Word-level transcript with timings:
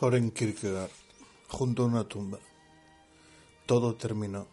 Soren 0.00 0.30
Kierkegaard, 0.30 0.90
junto 1.46 1.82
a 1.82 1.86
una 1.86 2.04
tumba. 2.04 2.38
Todo 3.66 3.96
terminó, 3.96 4.46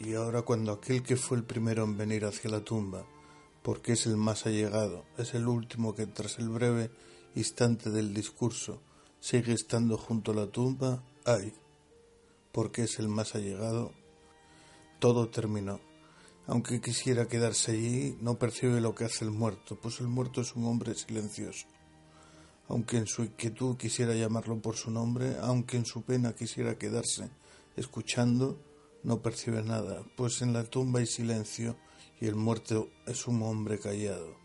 y 0.00 0.14
ahora 0.14 0.42
cuando 0.42 0.72
aquel 0.72 1.04
que 1.04 1.14
fue 1.14 1.36
el 1.36 1.44
primero 1.44 1.84
en 1.84 1.96
venir 1.96 2.24
hacia 2.24 2.50
la 2.50 2.64
tumba, 2.64 3.06
porque 3.62 3.92
es 3.92 4.06
el 4.06 4.16
más 4.16 4.44
allegado, 4.46 5.04
es 5.16 5.34
el 5.34 5.46
último 5.46 5.94
que 5.94 6.08
tras 6.08 6.40
el 6.40 6.48
breve 6.48 6.90
instante 7.36 7.90
del 7.90 8.12
discurso 8.12 8.82
sigue 9.20 9.52
estando 9.52 9.96
junto 9.96 10.32
a 10.32 10.34
la 10.34 10.48
tumba, 10.48 11.00
ay, 11.24 11.52
porque 12.50 12.82
es 12.82 12.98
el 12.98 13.06
más 13.06 13.36
allegado, 13.36 13.92
todo 14.98 15.28
terminó. 15.28 15.78
Aunque 16.48 16.80
quisiera 16.80 17.28
quedarse 17.28 17.70
allí, 17.70 18.18
no 18.20 18.36
percibe 18.36 18.80
lo 18.80 18.96
que 18.96 19.04
hace 19.04 19.24
el 19.24 19.30
muerto, 19.30 19.78
pues 19.80 20.00
el 20.00 20.08
muerto 20.08 20.40
es 20.40 20.56
un 20.56 20.64
hombre 20.64 20.96
silencioso 20.96 21.68
aunque 22.68 22.98
en 22.98 23.06
su 23.06 23.24
inquietud 23.24 23.76
quisiera 23.76 24.14
llamarlo 24.14 24.60
por 24.60 24.76
su 24.76 24.90
nombre, 24.90 25.36
aunque 25.40 25.78
en 25.78 25.86
su 25.86 26.02
pena 26.02 26.34
quisiera 26.34 26.76
quedarse 26.76 27.30
escuchando, 27.76 28.58
no 29.02 29.22
percibe 29.22 29.62
nada, 29.62 30.02
pues 30.16 30.42
en 30.42 30.52
la 30.52 30.64
tumba 30.64 31.00
hay 31.00 31.06
silencio 31.06 31.76
y 32.20 32.26
el 32.26 32.34
muerto 32.34 32.90
es 33.06 33.26
un 33.26 33.42
hombre 33.42 33.78
callado. 33.78 34.36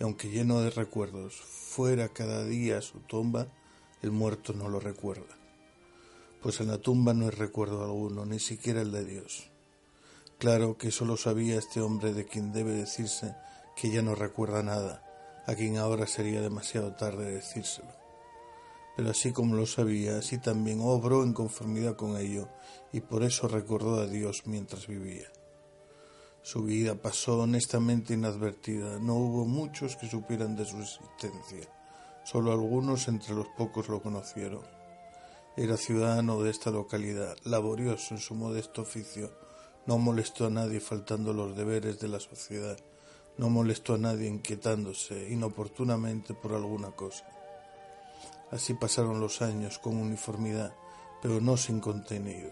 Y 0.00 0.02
aunque 0.02 0.30
lleno 0.30 0.60
de 0.60 0.70
recuerdos 0.70 1.34
fuera 1.36 2.08
cada 2.08 2.44
día 2.44 2.80
su 2.80 3.00
tumba, 3.00 3.48
el 4.02 4.10
muerto 4.10 4.52
no 4.52 4.68
lo 4.68 4.80
recuerda. 4.80 5.36
Pues 6.40 6.60
en 6.60 6.68
la 6.68 6.78
tumba 6.78 7.14
no 7.14 7.26
hay 7.26 7.30
recuerdo 7.30 7.84
alguno, 7.84 8.24
ni 8.24 8.38
siquiera 8.38 8.80
el 8.80 8.92
de 8.92 9.04
Dios. 9.04 9.50
Claro 10.38 10.78
que 10.78 10.90
solo 10.92 11.16
sabía 11.16 11.58
este 11.58 11.80
hombre 11.80 12.12
de 12.12 12.24
quien 12.24 12.52
debe 12.52 12.72
decirse 12.72 13.34
que 13.76 13.90
ya 13.90 14.02
no 14.02 14.14
recuerda 14.14 14.62
nada, 14.62 15.02
a 15.48 15.54
quien 15.54 15.78
ahora 15.78 16.06
sería 16.06 16.42
demasiado 16.42 16.92
tarde 16.92 17.32
decírselo. 17.32 17.88
Pero 18.94 19.10
así 19.10 19.32
como 19.32 19.56
lo 19.56 19.64
sabía, 19.64 20.18
así 20.18 20.36
también 20.36 20.80
obró 20.82 21.22
en 21.22 21.32
conformidad 21.32 21.96
con 21.96 22.18
ello, 22.18 22.50
y 22.92 23.00
por 23.00 23.22
eso 23.22 23.48
recordó 23.48 23.98
a 23.98 24.06
Dios 24.06 24.42
mientras 24.44 24.86
vivía. 24.86 25.26
Su 26.42 26.64
vida 26.64 26.96
pasó 26.96 27.38
honestamente 27.38 28.12
inadvertida, 28.12 28.98
no 28.98 29.14
hubo 29.14 29.46
muchos 29.46 29.96
que 29.96 30.06
supieran 30.06 30.54
de 30.54 30.66
su 30.66 30.76
existencia, 30.82 31.66
solo 32.24 32.52
algunos 32.52 33.08
entre 33.08 33.34
los 33.34 33.46
pocos 33.56 33.88
lo 33.88 34.02
conocieron. 34.02 34.60
Era 35.56 35.78
ciudadano 35.78 36.42
de 36.42 36.50
esta 36.50 36.70
localidad, 36.70 37.38
laborioso 37.44 38.14
en 38.14 38.20
su 38.20 38.34
modesto 38.34 38.82
oficio, 38.82 39.32
no 39.86 39.96
molestó 39.96 40.44
a 40.44 40.50
nadie 40.50 40.78
faltando 40.78 41.32
los 41.32 41.56
deberes 41.56 41.98
de 42.00 42.08
la 42.08 42.20
sociedad, 42.20 42.76
no 43.38 43.48
molestó 43.48 43.94
a 43.94 43.98
nadie 43.98 44.28
inquietándose 44.28 45.30
inoportunamente 45.30 46.34
por 46.34 46.52
alguna 46.52 46.90
cosa. 46.90 47.24
Así 48.50 48.74
pasaron 48.74 49.20
los 49.20 49.42
años 49.42 49.78
con 49.78 49.96
uniformidad, 49.96 50.74
pero 51.22 51.40
no 51.40 51.56
sin 51.56 51.80
contenido. 51.80 52.50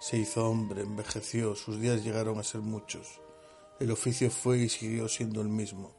Se 0.00 0.16
hizo 0.16 0.48
hombre, 0.48 0.82
envejeció, 0.82 1.54
sus 1.54 1.80
días 1.80 2.02
llegaron 2.02 2.38
a 2.38 2.42
ser 2.42 2.60
muchos. 2.60 3.20
El 3.78 3.90
oficio 3.90 4.30
fue 4.30 4.58
y 4.58 4.68
siguió 4.68 5.08
siendo 5.08 5.40
el 5.40 5.48
mismo, 5.48 5.92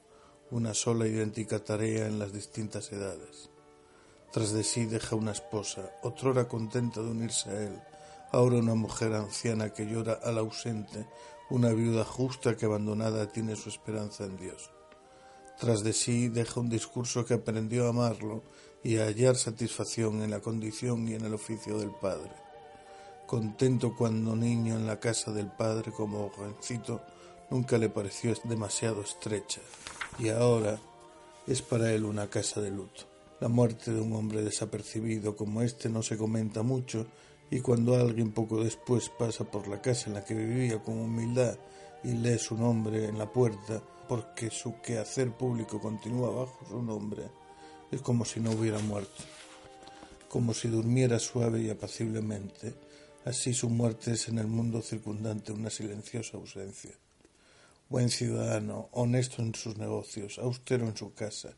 una 0.50 0.74
sola 0.74 1.08
idéntica 1.08 1.64
tarea 1.64 2.08
en 2.08 2.20
las 2.20 2.34
distintas 2.34 2.92
edades. 2.92 3.50
Tras 4.32 4.52
de 4.52 4.64
sí 4.64 4.86
deja 4.86 5.16
una 5.16 5.32
esposa, 5.32 5.92
otrora 6.04 6.48
contenta 6.48 7.02
de 7.02 7.10
unirse 7.10 7.50
a 7.50 7.64
él, 7.64 7.82
ahora 8.32 8.58
una 8.58 8.76
mujer 8.76 9.14
anciana 9.14 9.72
que 9.72 9.86
llora 9.86 10.20
al 10.24 10.38
ausente, 10.38 11.06
una 11.52 11.74
viuda 11.74 12.06
justa 12.06 12.56
que 12.56 12.66
abandonada 12.66 13.28
tiene 13.28 13.58
su 13.58 13.68
esperanza 13.68 14.24
en 14.24 14.38
Dios. 14.38 14.72
Tras 15.60 15.84
de 15.84 15.92
sí 15.92 16.30
deja 16.30 16.62
un 16.62 16.70
discurso 16.70 17.26
que 17.26 17.34
aprendió 17.34 17.86
a 17.86 17.90
amarlo 17.90 18.42
y 18.84 18.98
a 18.98 19.06
hallar 19.06 19.36
satisfacción 19.36 20.22
en 20.22 20.32
la 20.32 20.40
condición 20.40 21.06
y 21.10 21.14
en 21.14 21.26
el 21.26 21.34
oficio 21.34 21.78
del 21.78 21.92
Padre. 21.92 22.32
Contento 23.28 23.94
cuando 23.98 24.34
niño 24.34 24.78
en 24.78 24.88
la 24.88 25.02
casa 25.02 25.34
del 25.34 25.52
Padre 25.52 25.92
como 25.92 26.30
jovencito, 26.30 27.02
nunca 27.50 27.78
le 27.78 27.90
pareció 27.90 28.34
demasiado 28.46 29.02
estrecha 29.02 29.60
y 30.20 30.30
ahora 30.30 30.80
es 31.48 31.62
para 31.62 31.92
él 31.92 32.06
una 32.06 32.30
casa 32.30 32.62
de 32.62 32.72
luto. 32.72 33.04
La 33.42 33.50
muerte 33.50 33.92
de 33.92 34.00
un 34.00 34.14
hombre 34.14 34.42
desapercibido 34.42 35.36
como 35.36 35.62
este 35.62 35.90
no 35.90 36.02
se 36.02 36.18
comenta 36.18 36.64
mucho 36.64 37.08
y 37.52 37.60
cuando 37.60 37.96
alguien 37.96 38.32
poco 38.32 38.64
después 38.64 39.10
pasa 39.10 39.44
por 39.44 39.68
la 39.68 39.82
casa 39.82 40.08
en 40.08 40.14
la 40.14 40.24
que 40.24 40.34
vivía 40.34 40.82
con 40.82 40.98
humildad 40.98 41.58
y 42.02 42.14
lee 42.14 42.40
su 42.40 42.58
nombre 42.58 43.06
en 43.06 43.18
la 43.18 43.32
puerta, 43.32 43.84
porque 44.08 44.50
su 44.50 44.80
quehacer 44.82 45.32
público 45.32 45.80
continúa 45.80 46.30
bajo 46.32 46.66
su 46.68 46.82
nombre, 46.82 47.24
es 47.92 48.02
como 48.02 48.24
si 48.24 48.40
no 48.40 48.52
hubiera 48.52 48.80
muerto, 48.80 49.24
como 50.30 50.54
si 50.54 50.70
durmiera 50.70 51.20
suave 51.20 51.62
y 51.62 51.70
apaciblemente, 51.70 52.74
así 53.26 53.54
su 53.54 53.70
muerte 53.70 54.14
es 54.14 54.30
en 54.30 54.40
el 54.40 54.48
mundo 54.48 54.82
circundante 54.82 55.52
una 55.52 55.70
silenciosa 55.70 56.38
ausencia. 56.38 56.92
Buen 57.90 58.10
ciudadano, 58.10 58.88
honesto 58.94 59.42
en 59.42 59.54
sus 59.54 59.76
negocios, 59.76 60.40
austero 60.40 60.88
en 60.88 60.96
su 60.96 61.14
casa, 61.14 61.50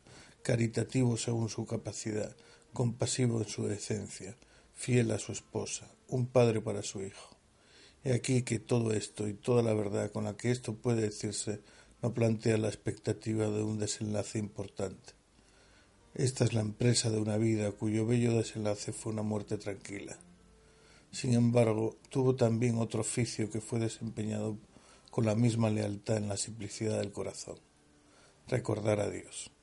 caritativo 0.42 1.16
según 1.16 1.48
su 1.48 1.64
capacidad, 1.66 2.34
compasivo 2.72 3.40
en 3.40 3.48
su 3.48 3.68
decencia, 3.68 4.36
fiel 4.74 5.10
a 5.10 5.18
su 5.18 5.32
esposa, 5.32 5.90
un 6.08 6.26
padre 6.26 6.60
para 6.60 6.82
su 6.82 7.02
hijo. 7.02 7.36
He 8.02 8.12
aquí 8.12 8.42
que 8.42 8.58
todo 8.58 8.92
esto 8.92 9.28
y 9.28 9.34
toda 9.34 9.62
la 9.62 9.72
verdad 9.72 10.10
con 10.10 10.24
la 10.24 10.36
que 10.36 10.50
esto 10.50 10.74
puede 10.74 11.02
decirse 11.02 11.60
no 12.02 12.12
plantea 12.12 12.58
la 12.58 12.68
expectativa 12.68 13.48
de 13.48 13.62
un 13.62 13.78
desenlace 13.78 14.38
importante. 14.38 15.14
Esta 16.14 16.44
es 16.44 16.52
la 16.52 16.60
empresa 16.60 17.10
de 17.10 17.18
una 17.18 17.38
vida 17.38 17.72
cuyo 17.72 18.06
bello 18.06 18.36
desenlace 18.36 18.92
fue 18.92 19.12
una 19.12 19.22
muerte 19.22 19.56
tranquila. 19.56 20.18
Sin 21.10 21.32
embargo, 21.32 21.96
tuvo 22.10 22.36
también 22.36 22.78
otro 22.78 23.00
oficio 23.00 23.50
que 23.50 23.60
fue 23.60 23.78
desempeñado 23.78 24.58
con 25.10 25.24
la 25.24 25.34
misma 25.34 25.70
lealtad 25.70 26.18
en 26.18 26.28
la 26.28 26.36
simplicidad 26.36 26.98
del 26.98 27.12
corazón 27.12 27.58
recordar 28.48 29.00
a 29.00 29.08
Dios. 29.08 29.53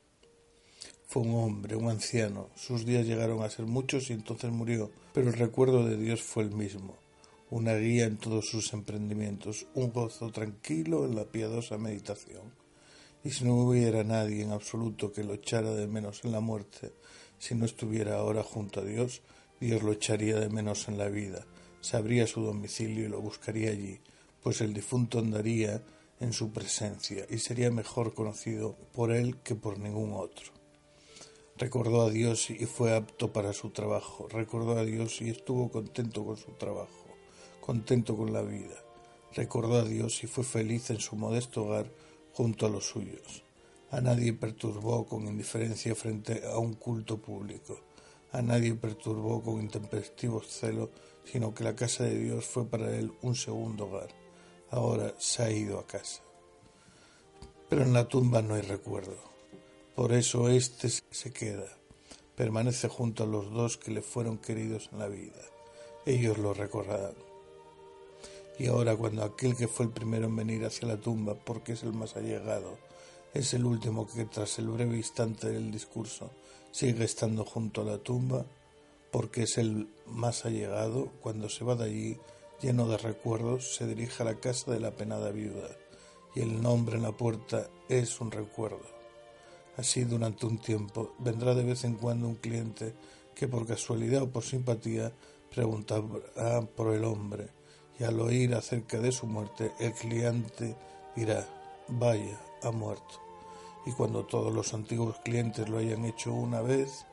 Fue 1.11 1.23
un 1.23 1.35
hombre, 1.35 1.75
un 1.75 1.89
anciano. 1.89 2.47
Sus 2.55 2.85
días 2.85 3.05
llegaron 3.05 3.43
a 3.43 3.49
ser 3.49 3.65
muchos 3.65 4.09
y 4.09 4.13
entonces 4.13 4.49
murió, 4.49 4.89
pero 5.13 5.27
el 5.27 5.33
recuerdo 5.33 5.85
de 5.85 5.97
Dios 5.97 6.21
fue 6.21 6.43
el 6.43 6.51
mismo, 6.51 6.95
una 7.49 7.75
guía 7.75 8.05
en 8.05 8.15
todos 8.15 8.47
sus 8.47 8.71
emprendimientos, 8.71 9.67
un 9.73 9.91
gozo 9.91 10.31
tranquilo 10.31 11.03
en 11.03 11.17
la 11.17 11.25
piadosa 11.25 11.77
meditación. 11.77 12.53
Y 13.25 13.31
si 13.31 13.43
no 13.43 13.55
hubiera 13.55 14.05
nadie 14.05 14.41
en 14.41 14.53
absoluto 14.53 15.11
que 15.11 15.25
lo 15.25 15.33
echara 15.33 15.71
de 15.71 15.85
menos 15.85 16.23
en 16.23 16.31
la 16.31 16.39
muerte, 16.39 16.93
si 17.37 17.55
no 17.55 17.65
estuviera 17.65 18.15
ahora 18.15 18.41
junto 18.41 18.79
a 18.79 18.85
Dios, 18.85 19.21
Dios 19.59 19.83
lo 19.83 19.91
echaría 19.91 20.39
de 20.39 20.47
menos 20.47 20.87
en 20.87 20.97
la 20.97 21.09
vida, 21.09 21.45
sabría 21.81 22.25
su 22.25 22.41
domicilio 22.41 23.03
y 23.03 23.09
lo 23.09 23.19
buscaría 23.19 23.71
allí, 23.71 23.99
pues 24.41 24.61
el 24.61 24.73
difunto 24.73 25.19
andaría 25.19 25.83
en 26.21 26.31
su 26.31 26.53
presencia 26.53 27.25
y 27.29 27.39
sería 27.39 27.69
mejor 27.69 28.13
conocido 28.13 28.77
por 28.93 29.11
él 29.11 29.39
que 29.43 29.55
por 29.55 29.77
ningún 29.77 30.13
otro. 30.13 30.60
Recordó 31.57 32.01
a 32.01 32.09
Dios 32.09 32.49
y 32.49 32.65
fue 32.65 32.95
apto 32.95 33.31
para 33.31 33.53
su 33.53 33.69
trabajo. 33.69 34.27
Recordó 34.29 34.77
a 34.77 34.85
Dios 34.85 35.21
y 35.21 35.29
estuvo 35.29 35.69
contento 35.69 36.25
con 36.25 36.37
su 36.37 36.51
trabajo, 36.53 37.05
contento 37.59 38.15
con 38.17 38.33
la 38.33 38.41
vida. 38.41 38.75
Recordó 39.33 39.75
a 39.75 39.83
Dios 39.83 40.23
y 40.23 40.27
fue 40.27 40.43
feliz 40.43 40.89
en 40.89 40.99
su 40.99 41.15
modesto 41.15 41.65
hogar 41.65 41.91
junto 42.33 42.65
a 42.65 42.69
los 42.69 42.85
suyos. 42.85 43.43
A 43.91 44.01
nadie 44.01 44.33
perturbó 44.33 45.05
con 45.05 45.27
indiferencia 45.27 45.93
frente 45.93 46.41
a 46.47 46.57
un 46.57 46.73
culto 46.73 47.21
público. 47.21 47.79
A 48.31 48.41
nadie 48.41 48.73
perturbó 48.73 49.43
con 49.43 49.61
intempestivos 49.61 50.47
celos, 50.47 50.89
sino 51.25 51.53
que 51.53 51.65
la 51.65 51.75
casa 51.75 52.05
de 52.05 52.17
Dios 52.17 52.45
fue 52.45 52.65
para 52.65 52.95
él 52.97 53.11
un 53.21 53.35
segundo 53.35 53.85
hogar. 53.85 54.09
Ahora 54.69 55.13
se 55.19 55.43
ha 55.43 55.51
ido 55.51 55.77
a 55.77 55.85
casa. 55.85 56.23
Pero 57.69 57.83
en 57.83 57.93
la 57.93 58.07
tumba 58.07 58.41
no 58.41 58.55
hay 58.55 58.61
recuerdo 58.61 59.31
por 59.95 60.13
eso 60.13 60.49
éste 60.49 60.89
se 60.89 61.33
queda, 61.33 61.67
permanece 62.35 62.87
junto 62.87 63.23
a 63.23 63.27
los 63.27 63.51
dos 63.51 63.77
que 63.77 63.91
le 63.91 64.01
fueron 64.01 64.37
queridos 64.37 64.89
en 64.91 64.99
la 64.99 65.07
vida. 65.07 65.41
Ellos 66.05 66.37
lo 66.37 66.53
recordarán. 66.53 67.15
Y 68.57 68.67
ahora 68.67 68.95
cuando 68.95 69.23
aquel 69.23 69.55
que 69.55 69.67
fue 69.67 69.85
el 69.85 69.91
primero 69.91 70.27
en 70.27 70.35
venir 70.35 70.65
hacia 70.65 70.87
la 70.87 70.97
tumba, 70.97 71.35
porque 71.35 71.73
es 71.73 71.83
el 71.83 71.93
más 71.93 72.15
allegado, 72.15 72.77
es 73.33 73.53
el 73.53 73.65
último 73.65 74.07
que 74.07 74.25
tras 74.25 74.59
el 74.59 74.69
breve 74.69 74.97
instante 74.97 75.49
del 75.49 75.71
discurso 75.71 76.31
sigue 76.71 77.03
estando 77.03 77.43
junto 77.43 77.81
a 77.81 77.85
la 77.85 77.97
tumba, 77.97 78.45
porque 79.11 79.43
es 79.43 79.57
el 79.57 79.89
más 80.05 80.45
allegado, 80.45 81.11
cuando 81.21 81.49
se 81.49 81.65
va 81.65 81.75
de 81.75 81.85
allí, 81.85 82.17
lleno 82.61 82.87
de 82.87 82.97
recuerdos, 82.97 83.75
se 83.75 83.87
dirige 83.87 84.23
a 84.23 84.25
la 84.25 84.39
casa 84.39 84.71
de 84.71 84.79
la 84.79 84.91
penada 84.91 85.31
viuda, 85.31 85.69
y 86.33 86.41
el 86.41 86.61
nombre 86.61 86.95
en 86.95 87.03
la 87.03 87.11
puerta 87.11 87.67
es 87.89 88.21
un 88.21 88.31
recuerdo. 88.31 89.00
Así 89.81 90.03
durante 90.03 90.45
un 90.45 90.59
tiempo 90.59 91.15
vendrá 91.17 91.55
de 91.55 91.63
vez 91.63 91.85
en 91.85 91.95
cuando 91.95 92.27
un 92.27 92.35
cliente 92.35 92.93
que 93.33 93.47
por 93.47 93.65
casualidad 93.65 94.21
o 94.21 94.29
por 94.29 94.43
simpatía 94.43 95.11
preguntará 95.49 96.61
por 96.75 96.93
el 96.93 97.03
hombre 97.03 97.47
y 97.97 98.03
al 98.03 98.19
oír 98.19 98.53
acerca 98.53 98.99
de 98.99 99.11
su 99.11 99.25
muerte 99.25 99.71
el 99.79 99.93
cliente 99.93 100.75
dirá 101.15 101.47
vaya, 101.87 102.39
ha 102.61 102.69
muerto. 102.69 103.19
Y 103.87 103.91
cuando 103.93 104.23
todos 104.23 104.53
los 104.53 104.71
antiguos 104.75 105.17
clientes 105.23 105.67
lo 105.67 105.79
hayan 105.79 106.05
hecho 106.05 106.31
una 106.31 106.61
vez, 106.61 107.07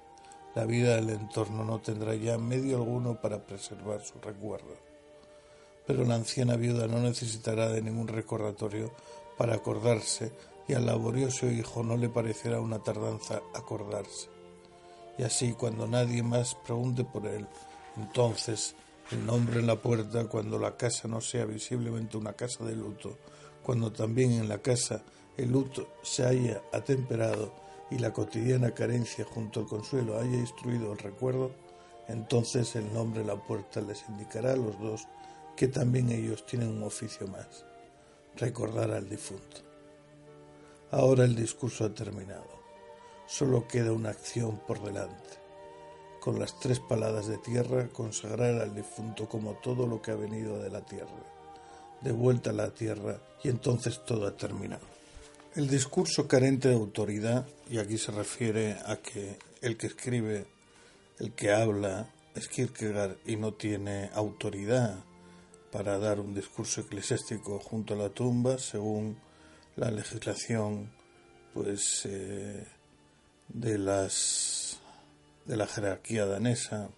la 0.54 0.66
vida 0.66 0.96
del 0.96 1.08
entorno 1.08 1.64
no 1.64 1.80
tendrá 1.80 2.14
ya 2.16 2.36
medio 2.36 2.76
alguno 2.76 3.18
para 3.18 3.46
preservar 3.46 4.04
su 4.04 4.20
recuerdo. 4.20 4.76
Pero 5.86 6.04
la 6.04 6.16
anciana 6.16 6.56
viuda 6.56 6.86
no 6.86 7.00
necesitará 7.00 7.70
de 7.70 7.80
ningún 7.80 8.08
recordatorio 8.08 8.92
para 9.38 9.54
acordarse 9.54 10.32
y 10.68 10.74
al 10.74 10.84
laborioso 10.84 11.50
hijo 11.50 11.82
no 11.82 11.96
le 11.96 12.10
parecerá 12.10 12.60
una 12.60 12.78
tardanza 12.78 13.40
acordarse. 13.54 14.28
Y 15.16 15.22
así 15.22 15.54
cuando 15.54 15.86
nadie 15.86 16.22
más 16.22 16.54
pregunte 16.54 17.04
por 17.04 17.26
él, 17.26 17.46
entonces 17.96 18.76
el 19.10 19.24
nombre 19.24 19.60
en 19.60 19.66
la 19.66 19.80
puerta, 19.80 20.28
cuando 20.28 20.58
la 20.58 20.76
casa 20.76 21.08
no 21.08 21.22
sea 21.22 21.46
visiblemente 21.46 22.18
una 22.18 22.34
casa 22.34 22.64
de 22.64 22.76
luto, 22.76 23.16
cuando 23.62 23.90
también 23.90 24.32
en 24.32 24.48
la 24.48 24.58
casa 24.58 25.02
el 25.38 25.50
luto 25.50 25.88
se 26.02 26.26
haya 26.26 26.60
atemperado 26.72 27.52
y 27.90 27.98
la 27.98 28.12
cotidiana 28.12 28.72
carencia 28.72 29.24
junto 29.24 29.60
al 29.60 29.66
consuelo 29.66 30.20
haya 30.20 30.36
instruido 30.36 30.92
el 30.92 30.98
recuerdo, 30.98 31.50
entonces 32.06 32.76
el 32.76 32.92
nombre 32.92 33.22
en 33.22 33.28
la 33.28 33.36
puerta 33.36 33.80
les 33.80 34.04
indicará 34.08 34.52
a 34.52 34.56
los 34.56 34.78
dos 34.78 35.08
que 35.56 35.68
también 35.68 36.10
ellos 36.10 36.44
tienen 36.44 36.68
un 36.68 36.82
oficio 36.82 37.26
más, 37.26 37.64
recordar 38.36 38.90
al 38.90 39.08
difunto. 39.08 39.67
Ahora 40.90 41.24
el 41.24 41.36
discurso 41.36 41.84
ha 41.84 41.94
terminado. 41.94 42.58
Solo 43.26 43.68
queda 43.68 43.92
una 43.92 44.10
acción 44.10 44.60
por 44.66 44.82
delante. 44.82 45.38
Con 46.20 46.38
las 46.38 46.58
tres 46.58 46.80
paladas 46.80 47.26
de 47.26 47.38
tierra 47.38 47.88
consagrar 47.88 48.60
al 48.60 48.74
difunto 48.74 49.28
como 49.28 49.54
todo 49.54 49.86
lo 49.86 50.00
que 50.00 50.12
ha 50.12 50.16
venido 50.16 50.58
de 50.58 50.70
la 50.70 50.84
tierra. 50.84 51.24
de 52.00 52.12
vuelta 52.12 52.50
a 52.50 52.52
la 52.52 52.70
tierra 52.70 53.20
y 53.42 53.48
entonces 53.48 54.04
todo 54.04 54.26
ha 54.26 54.36
terminado. 54.36 54.86
El 55.54 55.68
discurso 55.68 56.28
carente 56.28 56.68
de 56.68 56.74
autoridad, 56.74 57.46
y 57.68 57.78
aquí 57.78 57.98
se 57.98 58.12
refiere 58.12 58.76
a 58.86 58.96
que 58.96 59.38
el 59.62 59.76
que 59.76 59.88
escribe, 59.88 60.46
el 61.18 61.32
que 61.32 61.52
habla, 61.52 62.08
es 62.34 62.48
Kierkegaard 62.48 63.16
y 63.26 63.36
no 63.36 63.54
tiene 63.54 64.10
autoridad 64.14 65.02
para 65.72 65.98
dar 65.98 66.20
un 66.20 66.34
discurso 66.34 66.82
eclesiástico 66.82 67.58
junto 67.58 67.94
a 67.94 67.96
la 67.96 68.10
tumba, 68.10 68.58
según 68.58 69.18
la 69.78 69.90
legislación 69.90 70.90
pues 71.54 72.04
eh, 72.04 72.66
de 73.48 73.78
las 73.78 74.78
de 75.46 75.56
la 75.56 75.66
jerarquía 75.66 76.26
danesa 76.26 76.90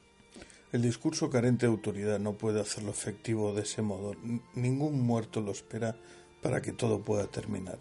el 0.73 0.83
discurso 0.83 1.31
carente 1.31 1.67
de 1.67 1.73
autoridad 1.73 2.19
no 2.19 2.39
puede 2.39 2.61
hacerlo 2.61 2.93
efectivo 2.93 3.53
de 3.53 3.63
ese 3.63 3.83
modo. 3.83 4.15
Ningún 4.55 5.01
muerto 5.01 5.41
lo 5.41 5.51
espera 5.51 5.97
para 6.43 6.63
que 6.63 6.71
todo 6.71 7.03
pueda 7.03 7.27
terminar. 7.27 7.81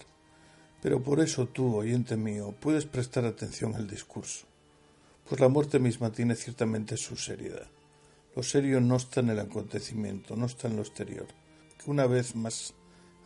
Pero 0.81 1.03
por 1.03 1.19
eso 1.19 1.47
tú, 1.47 1.75
oyente 1.75 2.17
mío, 2.17 2.55
puedes 2.59 2.85
prestar 2.85 3.25
atención 3.25 3.75
al 3.75 3.87
discurso, 3.87 4.47
pues 5.27 5.39
la 5.39 5.49
muerte 5.49 5.77
misma 5.77 6.11
tiene 6.11 6.35
ciertamente 6.35 6.97
su 6.97 7.15
seriedad. 7.15 7.67
Lo 8.35 8.41
serio 8.41 8.81
no 8.81 8.95
está 8.95 9.19
en 9.19 9.29
el 9.29 9.39
acontecimiento, 9.39 10.35
no 10.35 10.47
está 10.47 10.67
en 10.67 10.77
lo 10.77 10.81
exterior. 10.81 11.27
Que 11.77 11.91
una 11.91 12.07
vez 12.07 12.35
más 12.35 12.73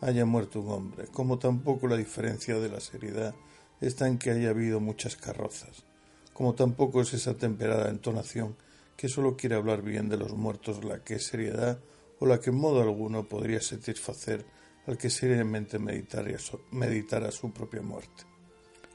haya 0.00 0.24
muerto 0.24 0.60
un 0.60 0.70
hombre, 0.70 1.06
como 1.08 1.38
tampoco 1.38 1.86
la 1.86 1.96
diferencia 1.96 2.58
de 2.58 2.68
la 2.68 2.80
seriedad 2.80 3.34
está 3.80 4.08
en 4.08 4.18
que 4.18 4.30
haya 4.30 4.50
habido 4.50 4.80
muchas 4.80 5.16
carrozas, 5.16 5.84
como 6.32 6.54
tampoco 6.54 7.00
es 7.00 7.14
esa 7.14 7.34
temperada 7.34 7.90
entonación 7.90 8.56
que 8.96 9.08
solo 9.08 9.36
quiere 9.36 9.56
hablar 9.56 9.82
bien 9.82 10.08
de 10.08 10.16
los 10.16 10.32
muertos 10.32 10.84
la 10.84 11.02
que 11.02 11.14
es 11.14 11.26
seriedad 11.26 11.78
o 12.20 12.26
la 12.26 12.40
que 12.40 12.50
en 12.50 12.56
modo 12.56 12.82
alguno 12.82 13.28
podría 13.28 13.60
satisfacer 13.60 14.44
al 14.86 14.98
que 14.98 15.10
seriamente 15.10 15.78
meditara 15.78 17.30
su 17.30 17.52
propia 17.52 17.82
muerte. 17.82 18.24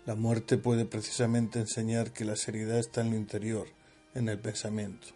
La 0.05 0.15
muerte 0.15 0.57
puede 0.57 0.85
precisamente 0.85 1.59
enseñar 1.59 2.13
que 2.13 2.25
la 2.25 2.35
seriedad 2.35 2.79
está 2.79 3.01
en 3.01 3.11
lo 3.11 3.17
interior, 3.17 3.67
en 4.15 4.29
el 4.29 4.39
pensamiento, 4.39 5.07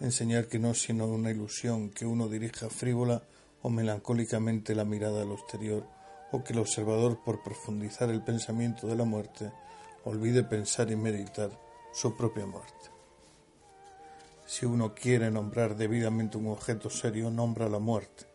enseñar 0.00 0.48
que 0.48 0.58
no 0.58 0.70
es 0.70 0.82
sino 0.82 1.06
una 1.06 1.30
ilusión 1.30 1.90
que 1.90 2.06
uno 2.06 2.28
dirija 2.28 2.68
frívola 2.70 3.22
o 3.62 3.70
melancólicamente 3.70 4.74
la 4.74 4.84
mirada 4.84 5.22
al 5.22 5.32
exterior, 5.32 5.86
o 6.32 6.42
que 6.44 6.52
el 6.52 6.60
observador, 6.60 7.22
por 7.24 7.42
profundizar 7.42 8.10
el 8.10 8.22
pensamiento 8.22 8.86
de 8.86 8.96
la 8.96 9.04
muerte, 9.04 9.52
olvide 10.04 10.44
pensar 10.44 10.90
y 10.90 10.96
meditar 10.96 11.50
su 11.92 12.16
propia 12.16 12.46
muerte. 12.46 12.90
Si 14.46 14.66
uno 14.66 14.94
quiere 14.94 15.30
nombrar 15.30 15.76
debidamente 15.76 16.38
un 16.38 16.48
objeto 16.48 16.90
serio, 16.90 17.30
nombra 17.30 17.68
la 17.68 17.78
muerte 17.78 18.26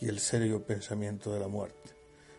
y 0.00 0.08
el 0.08 0.18
serio 0.18 0.64
pensamiento 0.64 1.32
de 1.32 1.40
la 1.40 1.48
muerte. 1.48 1.90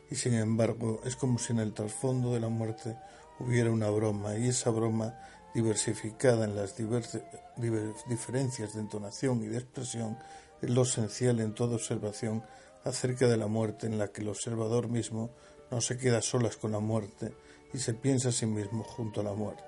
Y 0.10 0.16
sin 0.16 0.34
embargo, 0.34 1.02
es 1.06 1.16
como 1.16 1.38
si 1.38 1.54
en 1.54 1.60
el 1.60 1.74
trasfondo 1.74 2.34
de 2.34 2.40
la 2.40 2.50
muerte 2.50 2.98
hubiera 3.40 3.72
una 3.72 3.90
broma, 3.90 4.38
y 4.38 4.48
esa 4.48 4.70
broma, 4.70 5.20
diversificada 5.54 6.46
en 6.46 6.56
las 6.56 6.76
diferencias 8.08 8.74
de 8.74 8.80
entonación 8.80 9.44
y 9.44 9.48
de 9.48 9.58
expresión, 9.58 10.18
es 10.62 10.70
lo 10.70 10.84
esencial 10.84 11.40
en 11.40 11.54
toda 11.54 11.76
observación 11.76 12.44
acerca 12.84 13.28
de 13.28 13.38
la 13.38 13.48
muerte, 13.48 13.88
en 13.88 13.98
la 13.98 14.10
que 14.10 14.22
el 14.22 14.30
observador 14.30 14.88
mismo 14.88 15.32
no 15.70 15.82
se 15.82 15.98
queda 15.98 16.22
solas 16.22 16.58
con 16.58 16.72
la 16.72 16.80
muerte 16.80 17.34
y 17.74 17.80
se 17.80 17.94
piensa 17.94 18.30
a 18.30 18.34
sí 18.34 18.46
mismo 18.46 18.84
junto 18.84 19.22
a 19.22 19.24
la 19.24 19.34
muerte. 19.34 19.64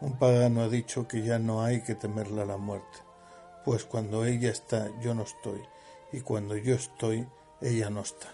Un 0.00 0.18
pagano 0.18 0.62
ha 0.62 0.68
dicho 0.68 1.06
que 1.06 1.22
ya 1.22 1.38
no 1.38 1.62
hay 1.62 1.82
que 1.82 1.94
temerle 1.94 2.42
a 2.42 2.46
la 2.46 2.56
muerte, 2.56 2.98
pues 3.64 3.84
cuando 3.84 4.24
ella 4.24 4.50
está 4.50 4.90
yo 5.00 5.14
no 5.14 5.22
estoy, 5.22 5.60
y 6.12 6.20
cuando 6.20 6.56
yo 6.56 6.74
estoy 6.74 7.26
ella 7.60 7.90
no 7.90 8.00
está. 8.00 8.28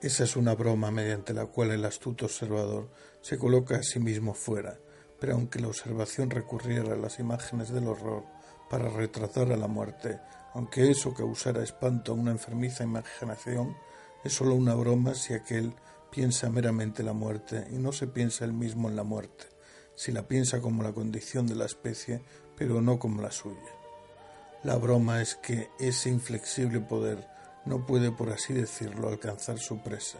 Esa 0.00 0.24
es 0.24 0.36
una 0.36 0.54
broma 0.54 0.90
mediante 0.90 1.34
la 1.34 1.46
cual 1.46 1.70
el 1.70 1.84
astuto 1.84 2.24
observador 2.24 2.90
se 3.20 3.38
coloca 3.38 3.76
a 3.76 3.82
sí 3.82 4.00
mismo 4.00 4.34
fuera, 4.34 4.78
pero 5.20 5.34
aunque 5.34 5.60
la 5.60 5.68
observación 5.68 6.30
recurriera 6.30 6.94
a 6.94 6.96
las 6.96 7.18
imágenes 7.18 7.70
del 7.70 7.86
horror 7.86 8.24
para 8.70 8.88
retratar 8.88 9.52
a 9.52 9.56
la 9.56 9.68
muerte, 9.68 10.18
aunque 10.54 10.90
eso 10.90 11.14
causara 11.14 11.62
espanto 11.62 12.12
a 12.12 12.14
una 12.14 12.30
enfermiza 12.30 12.84
imaginación, 12.84 13.76
es 14.24 14.32
sólo 14.34 14.54
una 14.54 14.74
broma 14.74 15.14
si 15.14 15.34
aquel 15.34 15.74
piensa 16.10 16.50
meramente 16.50 17.02
la 17.02 17.12
muerte 17.12 17.66
y 17.70 17.76
no 17.76 17.92
se 17.92 18.06
piensa 18.06 18.44
él 18.44 18.52
mismo 18.52 18.88
en 18.88 18.96
la 18.96 19.02
muerte 19.02 19.52
si 19.94 20.12
la 20.12 20.26
piensa 20.26 20.60
como 20.60 20.82
la 20.82 20.92
condición 20.92 21.46
de 21.46 21.54
la 21.54 21.66
especie, 21.66 22.22
pero 22.56 22.80
no 22.80 22.98
como 22.98 23.22
la 23.22 23.30
suya. 23.30 23.56
La 24.64 24.76
broma 24.76 25.20
es 25.20 25.36
que 25.36 25.70
ese 25.78 26.08
inflexible 26.08 26.80
poder 26.80 27.28
no 27.64 27.86
puede, 27.86 28.10
por 28.10 28.30
así 28.30 28.52
decirlo, 28.52 29.08
alcanzar 29.08 29.58
su 29.58 29.82
presa, 29.82 30.18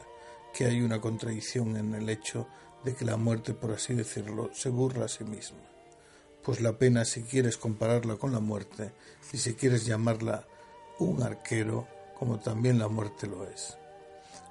que 0.53 0.67
hay 0.67 0.81
una 0.83 1.01
contradicción 1.01 1.77
en 1.77 1.95
el 1.95 2.09
hecho 2.09 2.47
de 2.85 2.95
que 2.95 3.05
la 3.05 3.17
muerte, 3.17 3.55
por 3.55 3.73
así 3.73 3.95
decirlo, 3.95 4.51
se 4.53 4.69
burla 4.69 5.07
a 5.07 5.09
sí 5.09 5.25
misma. 5.25 5.72
Pues 6.42 6.61
la 6.61 6.72
pena, 6.72 7.04
si 7.04 7.22
quieres 7.22 7.56
compararla 7.56 8.16
con 8.16 8.32
la 8.32 8.40
muerte, 8.40 8.92
y 9.32 9.38
si 9.38 9.54
quieres 9.54 9.87
llamarla 9.87 10.44
un 10.99 11.22
arquero, 11.22 11.87
como 12.18 12.38
también 12.40 12.78
la 12.78 12.88
muerte 12.88 13.26
lo 13.26 13.44
es. 13.44 13.78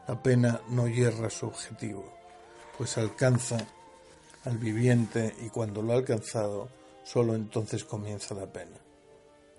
La 0.07 0.21
pena 0.21 0.61
no 0.69 0.87
hierra 0.87 1.29
su 1.29 1.47
objetivo, 1.47 2.05
pues 2.77 2.97
alcanza 2.97 3.57
al 4.45 4.57
viviente 4.57 5.35
y 5.41 5.49
cuando 5.49 5.81
lo 5.81 5.93
ha 5.93 5.97
alcanzado, 5.97 6.69
solo 7.03 7.35
entonces 7.35 7.83
comienza 7.83 8.35
la 8.35 8.51
pena. 8.51 8.77